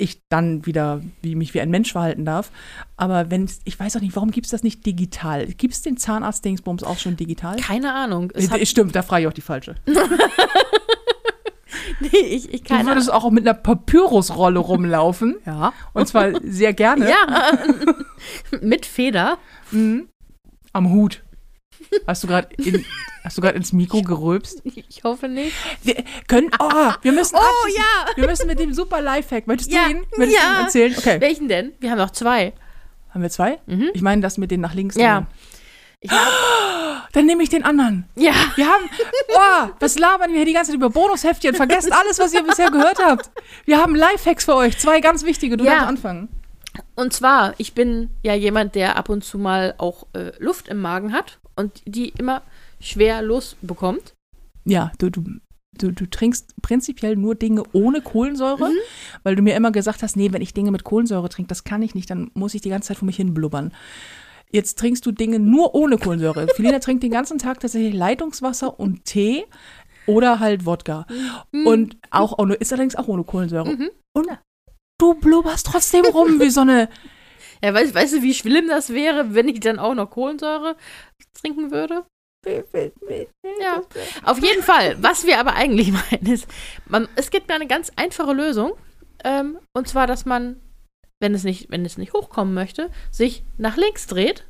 ich 0.00 0.22
dann 0.28 0.66
wieder 0.66 1.02
wie 1.22 1.34
mich 1.34 1.54
wie 1.54 1.60
ein 1.60 1.70
Mensch 1.70 1.92
verhalten 1.92 2.24
darf. 2.24 2.50
Aber 2.96 3.30
wenn 3.30 3.48
ich 3.64 3.78
weiß 3.78 3.96
auch 3.96 4.00
nicht, 4.00 4.16
warum 4.16 4.30
gibt 4.30 4.46
es 4.46 4.50
das 4.50 4.62
nicht 4.62 4.84
digital? 4.86 5.46
Gibt 5.46 5.74
es 5.74 5.82
den 5.82 5.96
Zahnarzt-Dingsbums 5.96 6.82
auch 6.84 6.98
schon 6.98 7.16
digital? 7.16 7.56
Keine 7.56 7.92
Ahnung. 7.92 8.30
Äh, 8.32 8.64
Stimmt, 8.66 8.94
da 8.96 9.02
frage 9.02 9.22
ich 9.22 9.28
auch 9.28 9.32
die 9.32 9.40
falsche. 9.40 9.74
nee, 12.00 12.08
ich, 12.18 12.52
ich 12.52 12.62
Du 12.62 12.74
keine 12.74 12.88
würdest 12.88 13.12
auch 13.12 13.30
mit 13.30 13.46
einer 13.46 13.54
Papyrusrolle 13.54 14.58
rumlaufen. 14.58 15.36
Ja. 15.46 15.72
Und 15.94 16.06
zwar 16.06 16.40
sehr 16.42 16.72
gerne. 16.72 17.08
Ja. 17.10 17.52
Mit 18.60 18.86
Feder. 18.86 19.38
Mhm. 19.72 20.08
Am 20.72 20.90
Hut. 20.90 21.22
Hast 22.06 22.22
du 22.22 22.28
gerade 22.28 22.48
in, 22.56 22.84
hast 23.24 23.36
du 23.38 23.42
gerade 23.42 23.56
ins 23.56 23.72
Mikro 23.72 24.02
gerülpst? 24.02 24.62
Ich 24.64 25.02
hoffe 25.04 25.28
nicht. 25.28 25.52
Wir 25.82 26.04
können, 26.28 26.50
oh, 26.60 26.92
wir 27.02 27.12
müssen, 27.12 27.36
Oh, 27.36 27.38
abschließen. 27.40 27.82
ja. 27.82 28.16
wir 28.16 28.26
müssen 28.28 28.46
mit 28.46 28.58
dem 28.60 28.72
super 28.74 29.00
Lifehack. 29.00 29.46
Möchtest 29.46 29.72
Ja, 29.72 29.84
du 29.86 29.90
ihn, 29.90 29.96
möchtest 30.16 30.40
du 30.40 30.46
ja. 30.46 30.54
ihn 30.58 30.64
erzählen? 30.64 30.94
Okay. 30.96 31.20
Welchen 31.20 31.48
denn? 31.48 31.72
Wir 31.80 31.90
haben 31.90 31.98
noch 31.98 32.10
zwei. 32.10 32.52
Haben 33.12 33.22
wir 33.22 33.30
zwei? 33.30 33.58
Mhm. 33.66 33.90
Ich 33.94 34.02
meine, 34.02 34.22
das 34.22 34.38
mit 34.38 34.50
den 34.50 34.60
nach 34.60 34.74
links. 34.74 34.94
Ja. 34.96 35.26
hab, 36.08 37.08
Dann 37.12 37.26
nehme 37.26 37.42
ich 37.42 37.48
den 37.48 37.64
anderen. 37.64 38.04
ja. 38.14 38.32
Wir 38.54 38.66
haben, 38.66 38.84
oh, 39.34 39.70
was 39.80 39.98
labern 39.98 40.30
wir 40.30 40.36
hier 40.36 40.46
die 40.46 40.52
ganze 40.52 40.70
Zeit 40.70 40.76
über 40.76 40.90
Bonusheftchen? 40.90 41.54
Vergesst 41.56 41.92
alles, 41.92 42.18
was 42.20 42.32
ihr 42.32 42.42
bisher 42.44 42.70
gehört 42.70 42.98
habt. 43.04 43.30
Wir 43.64 43.78
haben 43.78 43.96
Lifehacks 43.96 44.44
für 44.44 44.54
euch. 44.54 44.78
Zwei 44.78 45.00
ganz 45.00 45.24
wichtige. 45.24 45.56
Du 45.56 45.64
Ja. 45.64 45.72
darfst 45.72 45.88
anfangen. 45.88 46.28
Und 46.94 47.12
zwar, 47.12 47.54
ich 47.58 47.74
bin 47.74 48.10
ja 48.22 48.34
jemand, 48.34 48.76
der 48.76 48.94
ab 48.96 49.08
und 49.08 49.24
zu 49.24 49.38
mal 49.38 49.74
auch 49.78 50.06
äh, 50.14 50.30
Luft 50.38 50.68
im 50.68 50.80
Magen 50.80 51.12
hat 51.12 51.39
und 51.56 51.82
die 51.86 52.10
immer 52.10 52.42
schwer 52.80 53.22
losbekommt. 53.22 54.14
Ja, 54.64 54.92
du, 54.98 55.10
du 55.10 55.24
du, 55.78 55.92
du 55.92 56.06
trinkst 56.06 56.60
prinzipiell 56.62 57.16
nur 57.16 57.34
Dinge 57.34 57.62
ohne 57.72 58.02
Kohlensäure, 58.02 58.68
Mhm. 58.68 58.76
weil 59.22 59.36
du 59.36 59.42
mir 59.42 59.54
immer 59.54 59.70
gesagt 59.70 60.02
hast, 60.02 60.16
nee, 60.16 60.32
wenn 60.32 60.42
ich 60.42 60.52
Dinge 60.52 60.70
mit 60.70 60.84
Kohlensäure 60.84 61.28
trinke, 61.28 61.48
das 61.48 61.64
kann 61.64 61.80
ich 61.82 61.94
nicht, 61.94 62.10
dann 62.10 62.30
muss 62.34 62.54
ich 62.54 62.60
die 62.60 62.68
ganze 62.68 62.88
Zeit 62.88 62.98
vor 62.98 63.06
mich 63.06 63.16
hin 63.16 63.32
blubbern. 63.34 63.72
Jetzt 64.50 64.78
trinkst 64.78 65.06
du 65.06 65.12
Dinge 65.12 65.38
nur 65.38 65.74
ohne 65.74 65.96
Kohlensäure. 65.96 66.48
Felina 66.56 66.80
trinkt 66.80 67.02
den 67.02 67.12
ganzen 67.12 67.38
Tag 67.38 67.60
tatsächlich 67.60 67.94
Leitungswasser 67.94 68.78
und 68.80 69.04
Tee 69.04 69.44
oder 70.06 70.40
halt 70.40 70.66
Wodka. 70.66 71.06
Mhm. 71.52 71.66
Und 71.66 71.96
auch 72.10 72.38
ohne, 72.38 72.54
ist 72.54 72.72
allerdings 72.72 72.96
auch 72.96 73.08
ohne 73.08 73.24
Kohlensäure. 73.24 73.70
Mhm. 73.72 73.90
Und 74.12 74.26
du 74.98 75.14
blubberst 75.14 75.66
trotzdem 75.66 76.04
rum 76.04 76.40
wie 76.40 76.50
so 76.50 76.60
eine. 76.62 76.88
Ja, 77.62 77.74
weißt, 77.74 77.94
weißt 77.94 78.14
du, 78.14 78.22
wie 78.22 78.34
schlimm 78.34 78.68
das 78.68 78.90
wäre, 78.90 79.34
wenn 79.34 79.48
ich 79.48 79.60
dann 79.60 79.78
auch 79.78 79.94
noch 79.94 80.10
Kohlensäure 80.10 80.76
trinken 81.34 81.70
würde? 81.70 82.04
Ja. 83.60 83.82
Auf 84.24 84.40
jeden 84.42 84.62
Fall. 84.62 84.96
Was 85.02 85.26
wir 85.26 85.38
aber 85.38 85.54
eigentlich 85.54 85.92
meinen 86.10 86.26
ist, 86.26 86.48
man, 86.86 87.08
es 87.16 87.30
gibt 87.30 87.50
eine 87.50 87.66
ganz 87.66 87.92
einfache 87.96 88.32
Lösung. 88.32 88.72
Ähm, 89.24 89.58
und 89.74 89.88
zwar, 89.88 90.06
dass 90.06 90.24
man, 90.24 90.56
wenn 91.20 91.34
es, 91.34 91.44
nicht, 91.44 91.70
wenn 91.70 91.84
es 91.84 91.98
nicht 91.98 92.14
hochkommen 92.14 92.54
möchte, 92.54 92.90
sich 93.10 93.44
nach 93.58 93.76
links 93.76 94.06
dreht 94.06 94.46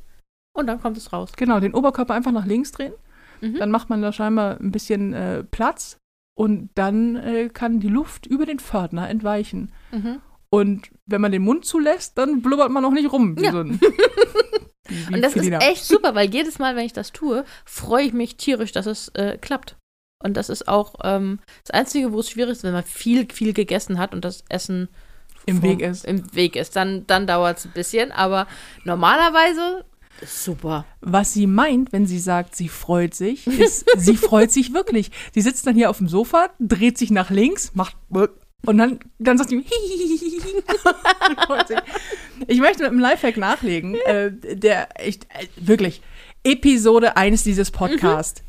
und 0.55 0.67
dann 0.67 0.81
kommt 0.81 0.97
es 0.97 1.11
raus. 1.11 1.33
Genau, 1.35 1.59
den 1.59 1.73
Oberkörper 1.73 2.13
einfach 2.13 2.31
nach 2.31 2.45
links 2.45 2.71
drehen. 2.71 2.93
Mhm. 3.41 3.57
Dann 3.57 3.71
macht 3.71 3.89
man 3.89 4.01
da 4.01 4.13
scheinbar 4.13 4.59
ein 4.59 4.71
bisschen 4.71 5.13
äh, 5.13 5.43
Platz 5.43 5.97
und 6.37 6.69
dann 6.75 7.17
äh, 7.17 7.49
kann 7.49 7.81
die 7.81 7.89
Luft 7.89 8.25
über 8.25 8.45
den 8.45 8.59
Pförtner 8.59 9.09
entweichen. 9.09 9.73
Mhm. 9.91 10.21
Und 10.53 10.89
wenn 11.05 11.21
man 11.21 11.31
den 11.31 11.43
Mund 11.43 11.65
zulässt, 11.65 12.17
dann 12.17 12.41
blubbert 12.41 12.71
man 12.71 12.83
auch 12.85 12.91
nicht 12.91 13.11
rum. 13.11 13.35
Ja. 13.39 13.51
so 13.51 13.59
ein, 13.59 13.79
wie, 14.89 15.13
Und 15.15 15.21
das 15.21 15.33
Felina. 15.33 15.57
ist 15.59 15.65
echt 15.67 15.83
super, 15.85 16.13
weil 16.13 16.29
jedes 16.29 16.59
Mal, 16.59 16.75
wenn 16.75 16.85
ich 16.85 16.93
das 16.93 17.11
tue, 17.13 17.45
freue 17.65 18.05
ich 18.05 18.13
mich 18.13 18.35
tierisch, 18.35 18.71
dass 18.73 18.85
es 18.85 19.07
äh, 19.09 19.37
klappt. 19.39 19.77
Und 20.23 20.35
das 20.37 20.49
ist 20.49 20.67
auch 20.67 20.95
ähm, 21.03 21.39
das 21.63 21.71
Einzige, 21.71 22.11
wo 22.11 22.19
es 22.19 22.29
schwierig 22.29 22.51
ist, 22.51 22.63
wenn 22.63 22.73
man 22.73 22.83
viel, 22.83 23.27
viel 23.31 23.53
gegessen 23.53 23.97
hat 23.97 24.13
und 24.13 24.23
das 24.25 24.43
Essen 24.49 24.89
Im 25.45 25.61
vom- 25.61 25.63
Weg 25.69 25.81
ist. 25.81 26.05
Im 26.05 26.35
Weg 26.35 26.55
ist. 26.57 26.75
Dann, 26.75 27.07
dann 27.07 27.25
dauert 27.27 27.57
es 27.57 27.65
ein 27.65 27.71
bisschen, 27.71 28.11
aber 28.11 28.45
normalerweise 28.83 29.85
super. 30.23 30.85
Was 30.99 31.33
sie 31.33 31.47
meint, 31.47 31.91
wenn 31.93 32.05
sie 32.05 32.19
sagt, 32.19 32.55
sie 32.55 32.67
freut 32.69 33.15
sich, 33.15 33.47
ist, 33.47 33.85
sie 33.97 34.15
freut 34.17 34.51
sich 34.51 34.73
wirklich. 34.73 35.09
Sie 35.33 35.41
sitzt 35.41 35.65
dann 35.65 35.75
hier 35.75 35.89
auf 35.89 35.97
dem 35.97 36.07
Sofa, 36.07 36.49
dreht 36.59 36.97
sich 36.99 37.09
nach 37.09 37.29
links, 37.31 37.71
macht 37.73 37.95
und 38.65 38.77
dann, 38.77 38.99
dann 39.19 39.37
sagt 39.37 39.49
sich. 39.49 39.65
ich 42.47 42.59
möchte 42.59 42.83
mit 42.83 42.91
einem 42.91 42.99
Lifehack 42.99 43.37
nachlegen, 43.37 43.95
äh, 44.05 44.31
der 44.31 44.89
echt, 44.99 45.25
äh, 45.25 45.47
wirklich, 45.55 46.01
Episode 46.43 47.17
1 47.17 47.43
dieses 47.43 47.71
Podcasts. 47.71 48.43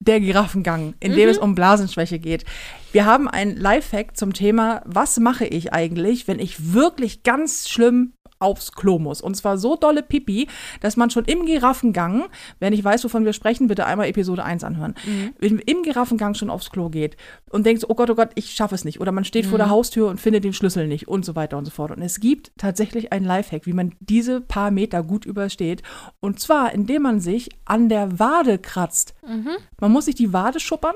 Der 0.00 0.20
Giraffengang, 0.20 0.94
in 1.00 1.14
dem 1.14 1.28
es 1.28 1.38
um 1.38 1.56
Blasenschwäche 1.56 2.20
geht. 2.20 2.44
Wir 2.92 3.04
haben 3.04 3.26
ein 3.26 3.56
Lifehack 3.56 4.16
zum 4.16 4.32
Thema, 4.32 4.80
was 4.84 5.18
mache 5.18 5.44
ich 5.44 5.72
eigentlich, 5.72 6.28
wenn 6.28 6.38
ich 6.38 6.72
wirklich 6.72 7.24
ganz 7.24 7.68
schlimm 7.68 8.12
aufs 8.38 8.72
Klo 8.72 8.98
muss. 8.98 9.20
Und 9.20 9.36
zwar 9.36 9.58
so 9.58 9.76
dolle 9.76 10.02
Pipi, 10.02 10.48
dass 10.80 10.96
man 10.96 11.10
schon 11.10 11.24
im 11.24 11.46
Giraffengang, 11.46 12.26
wer 12.60 12.70
nicht 12.70 12.84
weiß, 12.84 13.04
wovon 13.04 13.24
wir 13.24 13.32
sprechen, 13.32 13.68
bitte 13.68 13.86
einmal 13.86 14.08
Episode 14.08 14.44
1 14.44 14.64
anhören, 14.64 14.94
im, 15.40 15.58
im 15.58 15.82
Giraffengang 15.82 16.34
schon 16.34 16.50
aufs 16.50 16.70
Klo 16.70 16.88
geht 16.88 17.16
und 17.50 17.66
denkt, 17.66 17.84
oh 17.88 17.94
Gott, 17.94 18.10
oh 18.10 18.14
Gott, 18.14 18.30
ich 18.34 18.52
schaffe 18.52 18.74
es 18.74 18.84
nicht. 18.84 19.00
Oder 19.00 19.12
man 19.12 19.24
steht 19.24 19.46
vor 19.46 19.58
der 19.58 19.70
Haustür 19.70 20.08
und 20.08 20.20
findet 20.20 20.44
den 20.44 20.52
Schlüssel 20.52 20.86
nicht 20.86 21.08
und 21.08 21.24
so 21.24 21.36
weiter 21.36 21.58
und 21.58 21.64
so 21.64 21.70
fort. 21.70 21.90
Und 21.90 22.02
es 22.02 22.20
gibt 22.20 22.52
tatsächlich 22.58 23.12
ein 23.12 23.24
Lifehack, 23.24 23.66
wie 23.66 23.72
man 23.72 23.94
diese 24.00 24.40
paar 24.40 24.70
Meter 24.70 25.02
gut 25.02 25.24
übersteht. 25.24 25.82
Und 26.20 26.40
zwar, 26.40 26.72
indem 26.72 27.02
man 27.02 27.20
sich 27.20 27.48
an 27.64 27.88
der 27.88 28.18
Wade 28.18 28.58
kratzt. 28.58 29.14
Man 29.80 29.92
muss 29.92 30.06
sich 30.06 30.14
die 30.14 30.32
Wade 30.32 30.60
schuppern. 30.60 30.94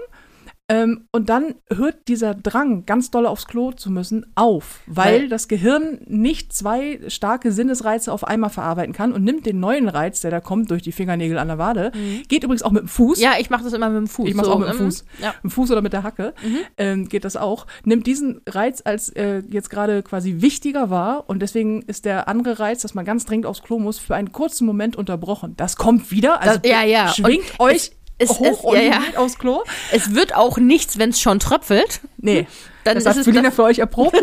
Ähm, 0.72 1.06
und 1.12 1.28
dann 1.28 1.54
hört 1.70 2.08
dieser 2.08 2.34
Drang, 2.34 2.86
ganz 2.86 3.10
doll 3.10 3.26
aufs 3.26 3.46
Klo 3.46 3.72
zu 3.72 3.90
müssen, 3.90 4.24
auf, 4.34 4.80
weil 4.86 5.22
Weil- 5.22 5.28
das 5.28 5.48
Gehirn 5.48 6.00
nicht 6.06 6.52
zwei 6.52 7.00
starke 7.08 7.52
Sinnesreize 7.52 8.10
auf 8.12 8.24
einmal 8.26 8.50
verarbeiten 8.50 8.94
kann 8.94 9.12
und 9.12 9.22
nimmt 9.24 9.44
den 9.44 9.60
neuen 9.60 9.88
Reiz, 9.88 10.20
der 10.22 10.30
da 10.30 10.40
kommt 10.40 10.70
durch 10.70 10.82
die 10.82 10.92
Fingernägel 10.92 11.36
an 11.38 11.48
der 11.48 11.58
Wade. 11.58 11.92
Geht 12.28 12.44
übrigens 12.44 12.62
auch 12.62 12.70
mit 12.70 12.82
dem 12.82 12.88
Fuß. 12.88 13.20
Ja, 13.20 13.32
ich 13.38 13.50
mache 13.50 13.64
das 13.64 13.72
immer 13.74 13.90
mit 13.90 13.98
dem 13.98 14.06
Fuß. 14.06 14.28
Ich 14.28 14.34
mach's 14.34 14.46
so, 14.48 14.54
auch 14.54 14.58
mit 14.58 14.68
dem 14.68 14.78
ähm, 14.78 14.84
Fuß. 14.86 15.04
Ja. 15.20 15.28
Mit 15.42 15.44
dem 15.44 15.50
Fuß 15.50 15.70
oder 15.72 15.82
mit 15.82 15.92
der 15.92 16.02
Hacke 16.04 16.32
ähm, 16.78 17.08
geht 17.08 17.24
das 17.24 17.36
auch. 17.36 17.66
Nimmt 17.84 18.06
diesen 18.06 18.40
Reiz 18.48 18.80
als 18.84 19.10
äh, 19.10 19.42
jetzt 19.50 19.68
gerade 19.68 20.02
quasi 20.02 20.36
wichtiger 20.40 20.88
wahr 20.90 21.24
und 21.26 21.40
deswegen 21.40 21.82
ist 21.82 22.04
der 22.06 22.28
andere 22.28 22.58
Reiz, 22.58 22.82
dass 22.82 22.94
man 22.94 23.04
ganz 23.04 23.24
dringend 23.26 23.46
aufs 23.46 23.62
Klo 23.62 23.78
muss, 23.78 23.98
für 23.98 24.14
einen 24.14 24.32
kurzen 24.32 24.66
Moment 24.66 24.96
unterbrochen. 24.96 25.54
Das 25.56 25.76
kommt 25.76 26.10
wieder. 26.10 26.40
Also 26.40 26.58
Das- 26.58 26.70
ja, 26.70 26.82
ja. 26.82 27.08
schwingt 27.08 27.44
Und 27.58 27.66
euch 27.66 27.90
es- 28.18 28.30
hoch 28.30 28.46
es- 28.46 28.60
und 28.60 28.76
ja, 28.76 28.82
ja. 28.82 29.00
aufs 29.16 29.38
Klo. 29.38 29.62
Es 29.92 30.14
wird 30.14 30.34
auch 30.34 30.58
nichts, 30.58 30.98
wenn 30.98 31.10
es 31.10 31.20
schon 31.20 31.38
tröpfelt. 31.40 32.00
Nee, 32.18 32.46
Dann 32.84 32.94
das 32.94 33.04
ist 33.04 33.26
hat 33.26 33.44
das, 33.44 33.54
für 33.54 33.64
euch 33.64 33.78
erprobt. 33.78 34.16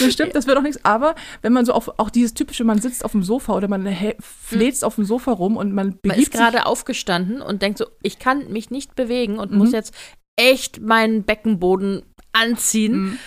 das 0.00 0.12
stimmt, 0.12 0.34
das 0.34 0.46
wird 0.46 0.56
auch 0.58 0.62
nichts. 0.62 0.84
Aber 0.84 1.14
wenn 1.42 1.52
man 1.52 1.64
so 1.64 1.72
auf, 1.72 1.90
auch 1.98 2.10
dieses 2.10 2.34
typische, 2.34 2.64
man 2.64 2.80
sitzt 2.80 3.04
auf 3.04 3.12
dem 3.12 3.22
Sofa 3.22 3.54
oder 3.54 3.68
man 3.68 3.86
hä- 3.86 4.16
fläzt 4.20 4.84
auf 4.84 4.96
dem 4.96 5.04
Sofa 5.04 5.32
rum 5.32 5.56
und 5.56 5.72
man 5.72 5.98
man 6.04 6.18
ist 6.18 6.32
gerade 6.32 6.66
aufgestanden 6.66 7.40
und 7.42 7.62
denkt 7.62 7.78
so, 7.78 7.86
ich 8.02 8.18
kann 8.18 8.50
mich 8.52 8.70
nicht 8.70 8.94
bewegen 8.94 9.38
und 9.38 9.52
muss 9.52 9.72
jetzt 9.72 9.94
echt 10.36 10.80
meinen 10.80 11.24
Beckenboden 11.24 12.02
anziehen. 12.32 13.18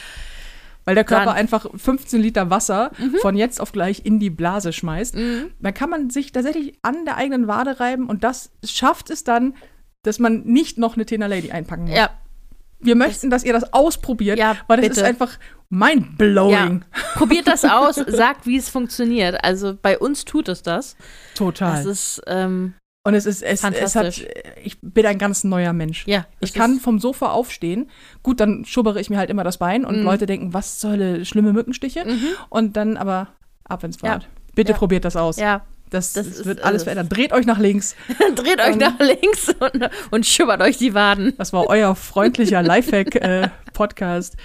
Weil 0.92 0.96
der 0.96 1.04
Körper 1.06 1.26
Dann- 1.28 1.36
einfach 1.36 1.66
15 1.76 2.22
Liter 2.22 2.50
Wasser 2.50 2.92
Mhm. 2.98 3.16
von 3.22 3.36
jetzt 3.36 3.62
auf 3.62 3.72
gleich 3.72 4.06
in 4.06 4.20
die 4.20 4.30
Blase 4.30 4.74
schmeißt. 4.74 5.16
Dann 5.16 5.74
kann 5.74 5.89
man 5.89 6.10
sich 6.10 6.32
tatsächlich 6.32 6.78
an 6.82 7.06
der 7.06 7.16
eigenen 7.18 7.48
Wade 7.48 7.80
reiben 7.80 8.08
und 8.08 8.24
das 8.24 8.52
schafft 8.64 9.10
es 9.10 9.24
dann, 9.24 9.54
dass 10.04 10.20
man 10.20 10.42
nicht 10.44 10.78
noch 10.78 10.96
eine 10.96 11.06
Tena 11.06 11.28
Lady 11.28 11.52
einpacken 11.52 11.84
muss. 11.86 11.96
Ja, 11.96 12.10
Wir 12.84 12.96
möchten, 12.96 13.30
dass 13.30 13.44
ihr 13.44 13.54
das 13.54 13.74
ausprobiert, 13.74 14.39
Ja, 14.39 14.58
weil 14.68 14.78
das 14.78 14.88
bitte. 14.89 15.02
ist 15.02 15.06
einfach 15.08 15.38
mind-blowing. 15.70 16.84
ja. 16.84 17.02
Probiert 17.16 17.48
das 17.48 17.64
aus, 17.66 17.96
sagt, 17.96 18.46
wie 18.48 18.58
es 18.58 18.70
funktioniert. 18.70 19.44
Also 19.44 19.76
bei 19.80 19.98
uns 20.00 20.26
tut 20.26 20.48
es 20.50 20.62
das. 20.64 20.96
Total. 21.36 21.76
Das 21.78 21.86
ist, 21.86 22.22
ähm, 22.28 22.74
und 23.04 23.14
es 23.16 23.26
ist, 23.26 23.41
es, 23.41 23.64
es 23.64 23.95
hat, 23.95 24.22
ich 24.64 24.78
bin 24.82 25.06
ein 25.06 25.18
ganz 25.18 25.43
neuer 25.43 25.74
Mensch. 25.74 26.06
ja. 26.08 26.26
Ich 26.39 26.54
kann 26.54 26.80
vom 26.80 26.99
Sofa 26.99 27.32
aufstehen. 27.32 27.89
Gut, 28.24 28.39
dann 28.39 28.64
schubbere 28.66 28.99
ich 29.02 29.10
mir 29.10 29.18
halt 29.18 29.30
immer 29.30 29.43
das 29.43 29.58
Bein 29.58 29.86
und 29.86 29.97
Mhm. 29.99 30.04
Leute 30.04 30.26
denken, 30.26 30.54
was 30.54 30.84
Hölle, 30.84 31.26
schlimme 31.26 31.52
Mückenstiche. 31.54 32.06
Mhm. 32.06 32.28
Und 32.49 32.78
dann 32.78 32.97
aber 32.97 33.30
ab 33.64 33.84
ins 33.84 33.97
Ja. 34.02 34.14
Bad. 34.14 34.28
Bitte 34.54 34.74
Ja. 34.74 34.78
probiert 34.78 35.06
das 35.06 35.16
aus. 35.16 35.38
Ja, 35.38 35.66
Das, 35.89 36.14
Das 36.14 36.45
wird 36.45 36.62
alles 36.64 36.78
es- 36.82 36.84
verändern. 36.84 37.10
Dreht 37.10 37.34
euch 37.34 37.45
nach 37.45 37.58
links. 37.60 37.95
dreht 38.36 38.60
euch 38.62 38.74
Ähm. 38.74 38.78
nach 38.78 38.97
links 38.99 39.49
und, 39.60 39.89
und 40.12 40.26
schubbert 40.26 40.62
euch 40.62 40.78
die 40.78 40.93
Waden. 40.93 41.34
Das 41.38 41.52
war 41.54 41.68
euer 41.68 41.95
freundlicher 41.95 42.62
Lifehack-Podcast. 43.32 44.38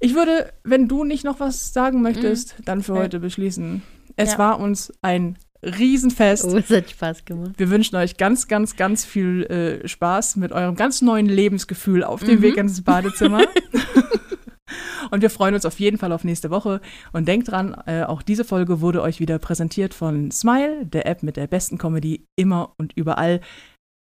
ich 0.00 0.14
würde, 0.14 0.52
wenn 0.62 0.88
du 0.88 1.04
nicht 1.04 1.24
noch 1.24 1.40
was 1.40 1.72
sagen 1.72 2.02
möchtest, 2.02 2.54
dann 2.64 2.82
für 2.82 2.94
Ja. 2.94 3.00
heute 3.00 3.20
beschließen. 3.20 3.82
Es 4.16 4.32
Ja. 4.32 4.38
war 4.38 4.60
uns 4.60 4.92
ein 5.02 5.36
Riesenfest. 5.64 6.44
Oh, 6.44 6.56
es 6.56 6.70
hat 6.70 6.90
Spaß 6.90 7.24
gemacht. 7.24 7.52
Wir 7.56 7.70
wünschen 7.70 7.96
euch 7.96 8.16
ganz, 8.16 8.48
ganz, 8.48 8.76
ganz 8.76 9.04
viel 9.04 9.44
äh, 9.44 9.86
Spaß 9.88 10.36
mit 10.36 10.52
eurem 10.52 10.76
ganz 10.76 11.02
neuen 11.02 11.26
Lebensgefühl 11.26 12.04
auf 12.04 12.22
dem 12.22 12.42
Weg 12.42 12.56
ins 12.56 12.82
Badezimmer. 12.82 13.42
Und 15.10 15.20
wir 15.20 15.30
freuen 15.30 15.54
uns 15.54 15.66
auf 15.66 15.78
jeden 15.78 15.98
Fall 15.98 16.12
auf 16.12 16.24
nächste 16.24 16.50
Woche. 16.50 16.80
Und 17.12 17.28
denkt 17.28 17.50
dran, 17.50 17.76
äh, 17.86 18.02
auch 18.04 18.22
diese 18.22 18.44
Folge 18.44 18.80
wurde 18.80 19.02
euch 19.02 19.20
wieder 19.20 19.38
präsentiert 19.38 19.94
von 19.94 20.30
Smile, 20.30 20.86
der 20.86 21.06
App 21.06 21.22
mit 21.22 21.36
der 21.36 21.46
besten 21.46 21.78
Comedy 21.78 22.26
immer 22.36 22.72
und 22.78 22.92
überall. 22.96 23.40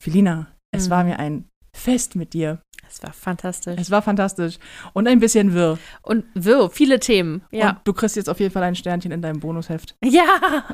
Felina, 0.03 0.47
es 0.73 0.87
Mhm. 0.87 0.91
war 0.91 1.05
mir 1.05 1.19
ein 1.19 1.45
Fest 1.77 2.17
mit 2.17 2.33
dir. 2.33 2.61
Es 2.89 3.03
war 3.03 3.13
fantastisch. 3.13 3.75
Es 3.81 3.91
war 3.91 4.01
fantastisch. 4.01 4.59
Und 4.93 5.09
ein 5.09 5.19
bisschen 5.19 5.53
wirr. 5.55 5.77
Und 6.03 6.25
wirr, 6.35 6.71
viele 6.71 7.01
Themen. 7.01 7.43
Und 7.51 7.59
Ja. 7.59 7.81
du 7.83 7.93
kriegst 7.93 8.15
jetzt 8.15 8.29
auf 8.31 8.39
jeden 8.39 8.53
Fall 8.53 8.63
ein 8.63 8.77
Sternchen 8.77 9.11
in 9.11 9.23
deinem 9.23 9.41
Bonusheft. 9.41 9.97
Ja. 10.05 10.23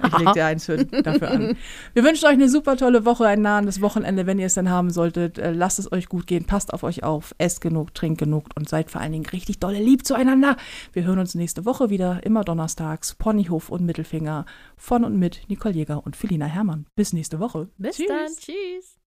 Ich 0.07 0.19
leg 0.19 0.33
dir 0.35 0.45
eins 0.45 0.67
für, 0.67 0.85
dafür 0.85 1.31
an. 1.31 1.57
Wir 1.95 2.05
wünschen 2.05 2.27
euch 2.27 2.33
eine 2.35 2.51
super 2.51 2.77
tolle 2.77 3.07
Woche, 3.07 3.27
ein 3.27 3.41
nahendes 3.41 3.81
Wochenende, 3.81 4.27
wenn 4.27 4.39
ihr 4.39 4.45
es 4.45 4.53
dann 4.55 4.69
haben 4.69 4.91
solltet. 4.91 5.39
Äh, 5.39 5.53
Lasst 5.53 5.79
es 5.79 5.91
euch 5.91 6.07
gut 6.07 6.27
gehen, 6.27 6.45
passt 6.45 6.75
auf 6.75 6.83
euch 6.83 7.03
auf, 7.03 7.35
esst 7.39 7.63
genug, 7.63 7.95
trinkt 7.95 8.19
genug 8.19 8.45
und 8.57 8.69
seid 8.69 8.91
vor 8.91 9.01
allen 9.01 9.13
Dingen 9.13 9.27
richtig 9.27 9.59
dolle 9.59 9.81
lieb 9.81 10.05
zueinander. 10.07 10.57
Wir 10.93 11.05
hören 11.05 11.19
uns 11.19 11.35
nächste 11.35 11.65
Woche 11.65 11.89
wieder, 11.89 12.21
immer 12.25 12.45
donnerstags, 12.45 13.15
Ponyhof 13.15 13.71
und 13.71 13.87
Mittelfinger 13.87 14.45
von 14.77 15.05
und 15.05 15.19
mit 15.19 15.41
Nicole 15.49 15.75
Jäger 15.75 16.05
und 16.05 16.15
Felina 16.15 16.45
Herrmann. 16.47 16.85
Bis 16.95 17.15
nächste 17.15 17.41
Woche. 17.41 17.69
Bis 17.79 17.97
Tschüss. 17.97 18.07
dann. 18.09 18.27
Tschüss. 18.37 19.02